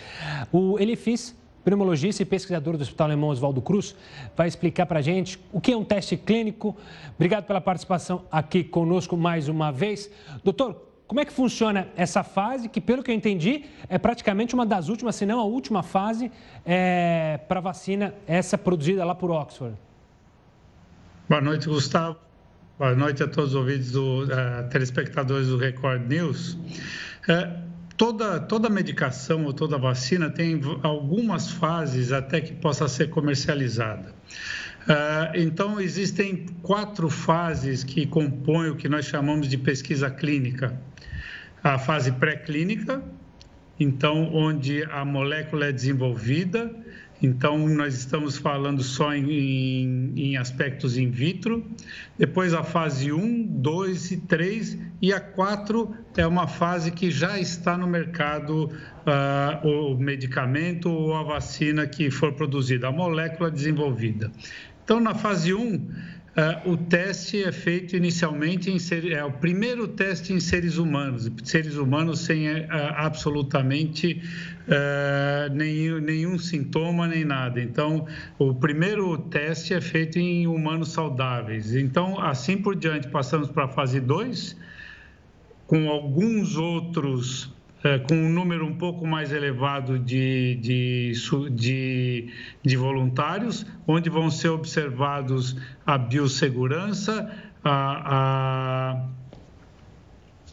O 0.52 0.78
Elifis, 0.78 1.36
pneumologista 1.66 2.22
e 2.22 2.26
pesquisador 2.28 2.78
do 2.78 2.84
Hospital 2.84 3.08
Alemão 3.08 3.32
Oswaldo 3.32 3.60
Cruz, 3.60 3.96
vai 4.38 4.48
explicar 4.48 4.86
para 4.86 5.00
a 5.00 5.02
gente 5.02 5.40
o 5.52 5.60
que 5.60 5.72
é 5.72 5.76
um 5.76 5.84
teste 5.84 6.16
clínico. 6.16 6.78
Obrigado 7.16 7.46
pela 7.46 7.60
participação 7.60 8.22
aqui 8.32 8.64
conosco 8.64 9.18
mais 9.18 9.50
uma 9.50 9.72
vez. 9.72 10.08
Doutor, 10.44 10.80
como 11.08 11.20
é 11.20 11.26
que 11.26 11.34
funciona 11.34 11.88
essa 11.98 12.22
fase, 12.22 12.70
que 12.70 12.80
pelo 12.80 13.02
que 13.02 13.10
eu 13.10 13.16
entendi, 13.16 13.66
é 13.90 13.98
praticamente 13.98 14.54
uma 14.54 14.64
das 14.64 14.90
últimas, 14.90 15.16
se 15.16 15.26
não 15.26 15.40
a 15.40 15.44
última 15.44 15.82
fase 15.82 16.32
é, 16.64 17.40
para 17.48 17.58
a 17.58 17.64
vacina, 17.64 18.14
essa 18.28 18.60
produzida 18.60 19.04
lá 19.04 19.16
por 19.16 19.32
Oxford? 19.32 19.76
Boa 21.28 21.42
noite, 21.42 21.68
Gustavo. 21.68 22.16
Boa 22.82 22.96
noite 22.96 23.22
a 23.22 23.28
todos 23.28 23.52
os 23.52 23.56
ouvintes 23.56 23.92
do 23.92 24.24
uh, 24.24 24.68
telespectadores 24.72 25.50
do 25.50 25.56
Record 25.56 26.02
News. 26.10 26.54
Uh, 26.54 27.62
toda, 27.96 28.40
toda 28.40 28.72
medicação 28.72 29.46
ou 29.46 29.54
toda 29.54 29.78
vacina 29.78 30.32
tem 30.32 30.60
algumas 30.82 31.52
fases 31.52 32.12
até 32.12 32.42
que 32.42 32.54
possa 32.54 32.88
ser 32.88 33.12
comercializada. 33.12 34.10
Uh, 34.10 35.30
então, 35.36 35.80
existem 35.80 36.48
quatro 36.64 37.08
fases 37.08 37.84
que 37.84 38.08
compõem 38.08 38.72
o 38.72 38.76
que 38.76 38.90
nós 38.90 39.06
chamamos 39.06 39.48
de 39.48 39.60
pesquisa 39.60 40.10
clínica. 40.10 40.76
A 41.64 41.78
fase 41.78 42.12
pré-clínica, 42.14 43.04
então, 43.80 44.34
onde 44.34 44.84
a 44.86 45.06
molécula 45.06 45.68
é 45.68 45.72
desenvolvida, 45.72 46.76
então, 47.22 47.68
nós 47.68 47.94
estamos 47.94 48.38
falando 48.38 48.82
só 48.82 49.14
em, 49.14 50.12
em, 50.16 50.38
aspectos 50.38 50.98
in 50.98 51.12
vitro. 51.12 51.64
Depois, 52.18 52.52
a 52.52 52.64
fase 52.64 53.12
1, 53.12 53.46
2 53.46 54.12
e 54.12 54.18
3. 54.18 54.80
E 55.00 55.14
a 55.14 55.20
4 55.20 55.96
é 56.18 56.26
uma 56.26 56.48
fase 56.48 56.90
que 56.90 57.12
já 57.12 57.40
está 57.40 57.78
no 57.78 57.86
mercado 57.86 58.72
uh, 59.06 59.68
o 59.68 59.98
medicamento 59.98 60.90
ou 60.90 61.16
a 61.16 61.22
vacina 61.22 61.86
que 61.86 62.10
for 62.10 62.34
produzida, 62.34 62.88
a 62.88 62.92
molécula 62.92 63.52
desenvolvida. 63.52 64.32
Então, 64.84 65.00
na 65.00 65.14
fase 65.14 65.54
1, 65.54 65.90
Uh, 66.32 66.72
o 66.72 66.78
teste 66.78 67.44
é 67.44 67.52
feito 67.52 67.94
inicialmente 67.94 68.72
em 68.72 68.80
ser, 68.80 69.12
é 69.12 69.22
o 69.22 69.34
primeiro 69.34 69.86
teste 69.86 70.32
em 70.32 70.40
seres 70.40 70.78
humanos, 70.78 71.30
seres 71.44 71.76
humanos 71.76 72.22
sem 72.22 72.50
uh, 72.50 72.68
absolutamente 72.96 74.24
uh, 74.66 75.54
nenhum, 75.54 76.00
nenhum 76.00 76.40
sintoma 76.40 77.06
nem 77.06 77.26
nada. 77.26 77.62
Então, 77.62 78.08
o 78.40 78.54
primeiro 78.54 79.18
teste 79.18 79.74
é 79.74 79.82
feito 79.82 80.20
em 80.20 80.48
humanos 80.48 80.94
saudáveis. 80.94 81.76
Então, 81.76 82.18
assim 82.22 82.56
por 82.56 82.78
diante, 82.78 83.10
passamos 83.10 83.50
para 83.50 83.66
a 83.66 83.68
fase 83.68 84.00
2, 84.00 84.56
com 85.68 85.90
alguns 85.90 86.56
outros 86.56 87.54
é, 87.84 87.98
com 88.00 88.14
um 88.14 88.30
número 88.30 88.66
um 88.66 88.76
pouco 88.76 89.06
mais 89.08 89.32
elevado 89.32 89.98
de, 89.98 90.56
de, 90.62 91.14
de, 91.52 92.30
de, 92.64 92.78
voluntários, 92.78 93.66
onde 93.88 94.10
vão 94.10 94.30
ser 94.30 94.50
observados 94.50 95.58
a 95.86 95.98
biossegurança, 95.98 97.32
a, 97.64 99.02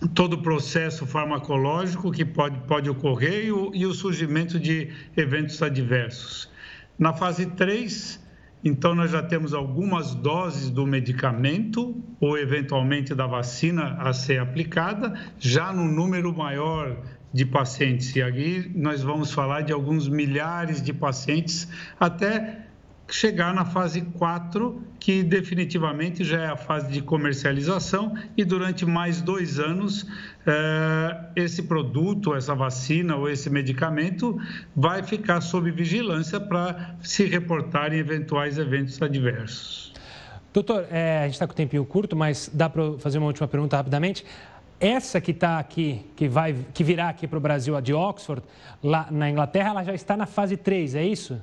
a 0.01 0.09
todo 0.15 0.35
o 0.35 0.43
processo 0.43 1.07
farmacológico 1.07 2.11
que 2.11 2.25
pode, 2.25 2.59
pode 2.61 2.89
ocorrer 2.89 3.47
e 3.47 3.53
o, 3.53 3.71
e 3.75 3.85
o 3.85 3.93
surgimento 3.93 4.59
de 4.59 4.91
eventos 5.17 5.61
adversos. 5.63 6.51
Na 6.99 7.13
fase 7.13 7.47
3, 7.47 8.27
então, 8.65 8.95
nós 8.95 9.13
já 9.13 9.23
temos 9.23 9.55
algumas 9.55 10.15
doses 10.15 10.69
do 10.69 10.85
medicamento 10.85 12.03
ou, 12.21 12.37
eventualmente, 12.37 13.15
da 13.15 13.27
vacina 13.27 13.97
a 14.01 14.13
ser 14.13 14.41
aplicada, 14.41 15.15
já 15.39 15.73
no 15.73 15.85
número 15.85 16.35
maior 16.37 16.97
de 17.33 17.45
pacientes. 17.45 18.15
E 18.17 18.23
aqui 18.23 18.71
nós 18.75 19.03
vamos 19.03 19.33
falar 19.33 19.63
de 19.63 19.73
alguns 19.73 20.09
milhares 20.09 20.83
de 20.83 20.93
pacientes 20.93 21.69
até 21.99 22.69
chegar 23.11 23.55
na 23.55 23.65
fase 23.65 24.03
4, 24.03 24.83
que 25.01 25.23
definitivamente 25.23 26.23
já 26.23 26.43
é 26.43 26.47
a 26.47 26.57
fase 26.57 26.91
de 26.93 27.01
comercialização, 27.01 28.15
e 28.37 28.45
durante 28.45 28.85
mais 28.85 29.23
dois 29.23 29.59
anos, 29.59 30.07
eh, 30.47 31.17
esse 31.35 31.63
produto, 31.63 32.35
essa 32.35 32.55
vacina 32.55 33.17
ou 33.17 33.29
esse 33.29 33.49
medicamento 33.49 34.39
vai 34.77 35.03
ficar 35.03 35.41
sob 35.41 35.71
vigilância 35.71 36.39
para 36.39 36.97
se 37.03 37.25
reportar 37.25 37.95
em 37.95 37.99
eventuais 37.99 38.59
eventos 38.59 39.01
adversos. 39.01 39.89
Doutor, 40.53 40.87
é, 40.91 41.21
a 41.21 41.25
gente 41.25 41.35
está 41.35 41.47
com 41.47 41.53
o 41.53 41.57
tempinho 41.57 41.85
curto, 41.85 42.17
mas 42.17 42.51
dá 42.53 42.69
para 42.69 42.99
fazer 42.99 43.19
uma 43.19 43.27
última 43.27 43.47
pergunta 43.47 43.77
rapidamente. 43.77 44.25
Essa 44.81 45.21
que 45.21 45.33
está 45.33 45.59
aqui, 45.59 46.07
que, 46.15 46.29
vai, 46.29 46.55
que 46.73 46.85
virá 46.85 47.09
aqui 47.09 47.27
para 47.27 47.39
o 47.39 47.41
Brasil, 47.41 47.77
a 47.77 47.81
de 47.81 47.93
Oxford, 47.93 48.43
lá 48.83 49.09
na 49.11 49.29
Inglaterra, 49.29 49.71
ela 49.71 49.85
já 49.85 49.95
está 49.95 50.17
na 50.17 50.27
fase 50.27 50.57
3, 50.57 50.95
é 50.95 51.05
isso? 51.05 51.41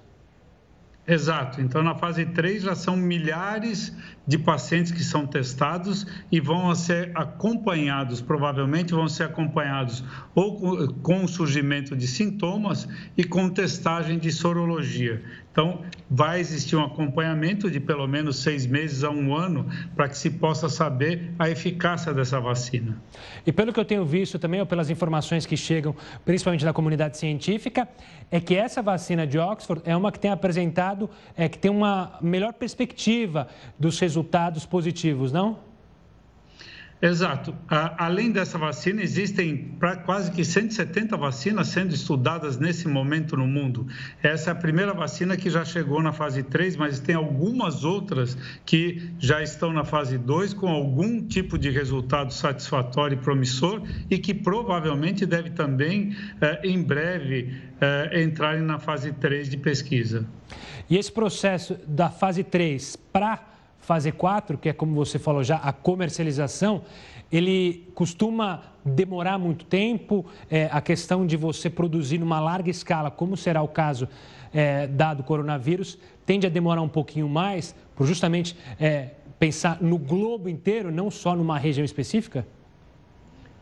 Exato. 1.08 1.62
Então, 1.62 1.84
na 1.84 1.94
fase 1.94 2.26
3 2.26 2.64
já 2.64 2.74
são 2.74 2.98
milhares 2.98 3.96
de 4.26 4.40
pacientes 4.40 4.92
que 4.92 5.04
são 5.04 5.28
testados 5.28 6.08
e 6.32 6.40
vão 6.40 6.74
ser 6.74 7.12
acompanhados, 7.14 8.22
provavelmente 8.22 8.92
vão 8.92 9.08
ser 9.08 9.24
acompanhados 9.24 10.04
ou 10.34 10.88
com 11.04 11.24
o 11.24 11.28
surgimento 11.28 11.96
de 11.96 12.08
sintomas 12.08 12.88
e 13.16 13.24
com 13.24 13.50
testagem 13.50 14.18
de 14.18 14.32
sorologia. 14.32 15.22
Então, 15.56 15.84
vai 16.12 16.42
existir 16.42 16.76
um 16.76 16.84
acompanhamento 16.84 17.72
de 17.72 17.80
pelo 17.80 18.06
menos 18.06 18.44
seis 18.44 18.68
meses 18.68 19.06
a 19.06 19.10
um 19.10 19.34
ano 19.34 19.66
para 19.96 20.10
que 20.10 20.18
se 20.18 20.30
possa 20.32 20.68
saber 20.68 21.32
a 21.40 21.50
eficácia 21.50 22.14
dessa 22.14 22.42
vacina. 22.42 23.02
E 23.48 23.54
pelo 23.54 23.72
que 23.72 23.80
eu 23.80 23.86
tenho 23.86 24.04
visto 24.04 24.38
também, 24.38 24.60
ou 24.60 24.66
pelas 24.66 24.90
informações 24.90 25.46
que 25.46 25.56
chegam, 25.56 25.96
principalmente 26.26 26.66
da 26.66 26.74
comunidade 26.74 27.18
científica, 27.18 27.88
é 28.30 28.42
que 28.42 28.54
essa 28.54 28.82
vacina 28.82 29.26
de 29.26 29.40
Oxford 29.40 29.82
é 29.86 29.96
uma 29.96 30.12
que 30.12 30.20
tem 30.20 30.30
apresentado, 30.30 31.10
é 31.38 31.48
que 31.48 31.58
tem 31.58 31.72
uma 31.72 32.20
melhor 32.22 32.52
perspectiva 32.52 33.48
dos 33.80 33.98
resultados 33.98 34.66
positivos, 34.66 35.32
não? 35.32 35.60
Exato. 37.02 37.54
Além 37.98 38.32
dessa 38.32 38.58
vacina, 38.58 39.02
existem 39.02 39.78
quase 40.06 40.32
que 40.32 40.46
170 40.46 41.18
vacinas 41.18 41.68
sendo 41.68 41.94
estudadas 41.94 42.58
nesse 42.58 42.88
momento 42.88 43.36
no 43.36 43.46
mundo. 43.46 43.86
Essa 44.24 44.52
é 44.52 44.54
a 44.54 44.56
primeira 44.56 44.94
vacina 44.94 45.36
que 45.36 45.50
já 45.50 45.66
chegou 45.66 46.02
na 46.02 46.14
fase 46.14 46.42
3, 46.42 46.78
mas 46.78 47.00
tem 47.00 47.14
algumas 47.14 47.84
outras 47.84 48.38
que 48.66 49.12
já 49.20 49.44
estão 49.44 49.74
na 49.74 49.84
fase 49.84 50.18
2 50.18 50.54
com 50.54 50.68
algum 50.68 51.22
tipo 51.22 51.58
de 51.58 51.70
resultado 51.70 52.34
satisfatório 52.34 53.16
e 53.16 53.22
promissor 53.22 53.82
e 54.10 54.18
que 54.18 54.34
provavelmente 54.34 55.26
deve 55.26 55.50
também, 55.50 56.16
eh, 56.40 56.62
em 56.64 56.82
breve, 56.82 57.54
eh, 57.82 58.24
entrarem 58.24 58.62
na 58.62 58.80
fase 58.80 59.12
3 59.12 59.50
de 59.50 59.58
pesquisa. 59.58 60.26
E 60.90 60.98
esse 60.98 61.12
processo 61.12 61.78
da 61.86 62.10
fase 62.10 62.44
3 62.44 62.96
para 62.96 63.55
fase 63.80 64.12
4, 64.12 64.58
que 64.58 64.70
é 64.70 64.74
como 64.74 64.96
você 64.96 65.20
falou 65.20 65.44
já, 65.44 65.58
a 65.58 65.72
comercialização, 65.72 66.82
ele 67.32 67.88
costuma 67.94 68.62
demorar 68.84 69.38
muito 69.38 69.66
tempo, 69.66 70.26
é, 70.50 70.70
a 70.72 70.82
questão 70.82 71.26
de 71.26 71.38
você 71.38 71.70
produzir 71.70 72.18
numa 72.18 72.40
larga 72.40 72.70
escala, 72.70 73.12
como 73.12 73.36
será 73.36 73.62
o 73.62 73.68
caso 73.68 74.08
é, 74.54 74.88
dado 74.88 75.24
coronavírus, 75.24 75.98
tende 76.26 76.48
a 76.48 76.50
demorar 76.50 76.82
um 76.82 76.90
pouquinho 76.90 77.28
mais, 77.28 77.76
por 77.96 78.08
justamente 78.08 78.56
é, 78.80 79.12
pensar 79.40 79.82
no 79.82 79.98
globo 79.98 80.50
inteiro, 80.50 80.92
não 80.92 81.12
só 81.12 81.36
numa 81.36 81.58
região 81.58 81.84
específica? 81.84 82.46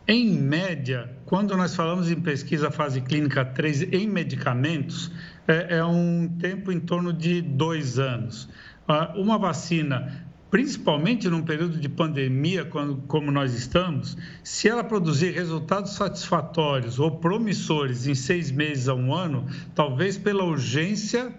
Em 0.06 0.38
média, 0.38 1.10
quando 1.26 1.56
nós 1.56 1.74
falamos 1.74 2.12
em 2.12 2.20
pesquisa 2.20 2.70
fase 2.70 3.00
clínica 3.00 3.46
3 3.46 3.94
em 3.94 4.06
medicamentos, 4.06 5.10
é, 5.48 5.78
é 5.78 5.86
um 5.86 6.28
tempo 6.28 6.74
em 6.74 6.80
torno 6.80 7.14
de 7.14 7.42
dois 7.42 7.98
anos. 7.98 8.50
Ah, 8.88 9.14
uma 9.16 9.38
vacina, 9.38 10.28
principalmente 10.52 11.30
num 11.30 11.42
período 11.42 11.80
de 11.80 11.88
pandemia 11.88 12.66
como 12.66 13.32
nós 13.32 13.54
estamos, 13.54 14.18
se 14.44 14.68
ela 14.68 14.84
produzir 14.84 15.32
resultados 15.32 15.94
satisfatórios 15.94 17.00
ou 17.00 17.12
promissores 17.12 18.08
em 18.08 18.16
seis 18.16 18.52
meses 18.52 18.88
a 18.88 18.94
um 18.94 19.14
ano, 19.14 19.46
talvez 19.74 20.18
pela 20.18 20.44
urgência 20.44 21.34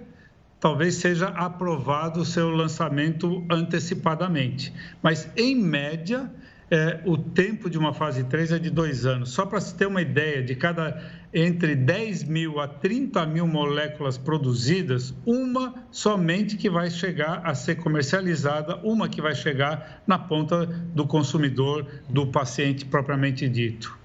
talvez 0.64 0.94
seja 0.94 1.28
aprovado 1.28 2.20
o 2.20 2.24
seu 2.24 2.48
lançamento 2.48 3.44
antecipadamente. 3.50 4.72
Mas, 5.02 5.28
em 5.36 5.54
média, 5.54 6.32
é, 6.70 7.00
o 7.04 7.16
tempo 7.16 7.68
de 7.68 7.78
uma 7.78 7.92
fase 7.92 8.24
3 8.24 8.52
é 8.52 8.58
de 8.58 8.70
dois 8.70 9.04
anos. 9.06 9.30
Só 9.30 9.44
para 9.44 9.60
se 9.60 9.74
ter 9.74 9.86
uma 9.86 10.00
ideia, 10.00 10.42
de 10.42 10.54
cada 10.54 11.02
entre 11.32 11.74
10 11.74 12.24
mil 12.24 12.60
a 12.60 12.68
30 12.68 13.26
mil 13.26 13.46
moléculas 13.46 14.16
produzidas, 14.16 15.14
uma 15.26 15.74
somente 15.90 16.56
que 16.56 16.70
vai 16.70 16.90
chegar 16.90 17.42
a 17.44 17.54
ser 17.54 17.76
comercializada, 17.76 18.76
uma 18.84 19.08
que 19.08 19.20
vai 19.20 19.34
chegar 19.34 20.02
na 20.06 20.18
ponta 20.18 20.66
do 20.66 21.06
consumidor, 21.06 21.86
do 22.08 22.26
paciente 22.26 22.84
propriamente 22.84 23.48
dito. 23.48 24.03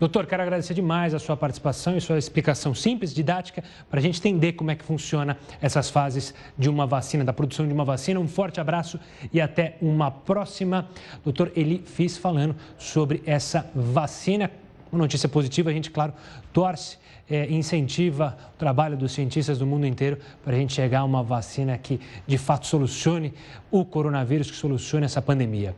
Doutor, 0.00 0.24
quero 0.24 0.42
agradecer 0.42 0.72
demais 0.72 1.12
a 1.12 1.18
sua 1.18 1.36
participação 1.36 1.94
e 1.94 2.00
sua 2.00 2.16
explicação 2.16 2.74
simples, 2.74 3.12
didática, 3.12 3.62
para 3.90 4.00
a 4.00 4.02
gente 4.02 4.18
entender 4.18 4.54
como 4.54 4.70
é 4.70 4.74
que 4.74 4.82
funciona 4.82 5.36
essas 5.60 5.90
fases 5.90 6.32
de 6.56 6.70
uma 6.70 6.86
vacina, 6.86 7.22
da 7.22 7.34
produção 7.34 7.66
de 7.66 7.74
uma 7.74 7.84
vacina. 7.84 8.18
Um 8.18 8.26
forte 8.26 8.58
abraço 8.58 8.98
e 9.30 9.42
até 9.42 9.76
uma 9.78 10.10
próxima. 10.10 10.88
Doutor 11.22 11.52
Eli 11.54 11.82
Fiz 11.84 12.16
falando 12.16 12.56
sobre 12.78 13.22
essa 13.26 13.70
vacina. 13.74 14.50
Uma 14.90 15.00
notícia 15.00 15.28
positiva, 15.28 15.68
a 15.68 15.72
gente, 15.74 15.90
claro, 15.90 16.14
torce 16.50 16.96
é, 17.28 17.52
incentiva 17.52 18.38
o 18.54 18.58
trabalho 18.58 18.96
dos 18.96 19.12
cientistas 19.12 19.58
do 19.58 19.66
mundo 19.66 19.86
inteiro 19.86 20.18
para 20.42 20.54
a 20.54 20.58
gente 20.58 20.72
chegar 20.72 21.00
a 21.00 21.04
uma 21.04 21.22
vacina 21.22 21.76
que 21.76 22.00
de 22.26 22.38
fato 22.38 22.66
solucione 22.66 23.34
o 23.70 23.84
coronavírus, 23.84 24.50
que 24.50 24.56
solucione 24.56 25.04
essa 25.04 25.20
pandemia. 25.20 25.76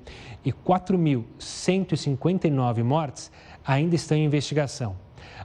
e 0.44 0.52
4.159 0.52 2.84
mortes 2.84 3.32
ainda 3.66 3.96
estão 3.96 4.16
em 4.16 4.24
investigação. 4.24 4.94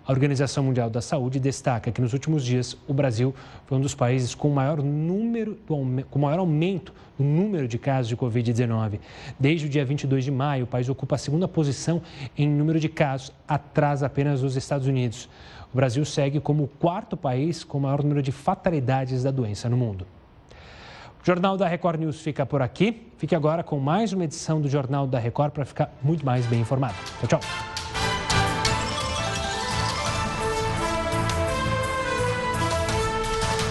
A 0.05 0.11
Organização 0.11 0.65
Mundial 0.65 0.87
da 0.87 1.01
Saúde 1.01 1.39
destaca 1.39 1.91
que 1.91 1.99
nos 1.99 2.13
últimos 2.13 2.45
dias 2.45 2.77
o 2.87 2.93
Brasil 2.93 3.33
foi 3.65 3.79
um 3.79 3.81
dos 3.81 3.95
países 3.95 4.35
com 4.35 4.49
maior 4.49 4.83
número, 4.83 5.57
com 5.65 6.19
maior 6.19 6.37
aumento 6.37 6.93
no 7.17 7.25
número 7.25 7.67
de 7.67 7.79
casos 7.79 8.07
de 8.07 8.15
Covid-19. 8.15 8.99
Desde 9.39 9.65
o 9.65 9.69
dia 9.69 9.83
22 9.83 10.25
de 10.25 10.31
maio, 10.31 10.65
o 10.65 10.67
país 10.67 10.87
ocupa 10.89 11.15
a 11.15 11.17
segunda 11.17 11.47
posição 11.47 12.03
em 12.37 12.47
número 12.47 12.79
de 12.79 12.87
casos, 12.87 13.33
atrás 13.47 14.03
apenas 14.03 14.41
dos 14.41 14.55
Estados 14.55 14.85
Unidos. 14.85 15.27
O 15.73 15.75
Brasil 15.75 16.05
segue 16.05 16.39
como 16.39 16.63
o 16.63 16.67
quarto 16.67 17.17
país 17.17 17.63
com 17.63 17.79
maior 17.79 18.03
número 18.03 18.21
de 18.21 18.31
fatalidades 18.31 19.23
da 19.23 19.31
doença 19.31 19.67
no 19.67 19.75
mundo. 19.75 20.05
O 21.21 21.25
Jornal 21.25 21.57
da 21.57 21.67
Record 21.67 21.99
News 21.99 22.21
fica 22.21 22.45
por 22.45 22.61
aqui. 22.61 23.07
Fique 23.17 23.33
agora 23.33 23.63
com 23.63 23.79
mais 23.79 24.13
uma 24.13 24.25
edição 24.25 24.61
do 24.61 24.69
Jornal 24.69 25.07
da 25.07 25.17
Record 25.17 25.51
para 25.51 25.65
ficar 25.65 25.91
muito 26.03 26.25
mais 26.25 26.45
bem 26.45 26.59
informado. 26.59 26.95
Tchau, 27.21 27.39
tchau. 27.39 27.72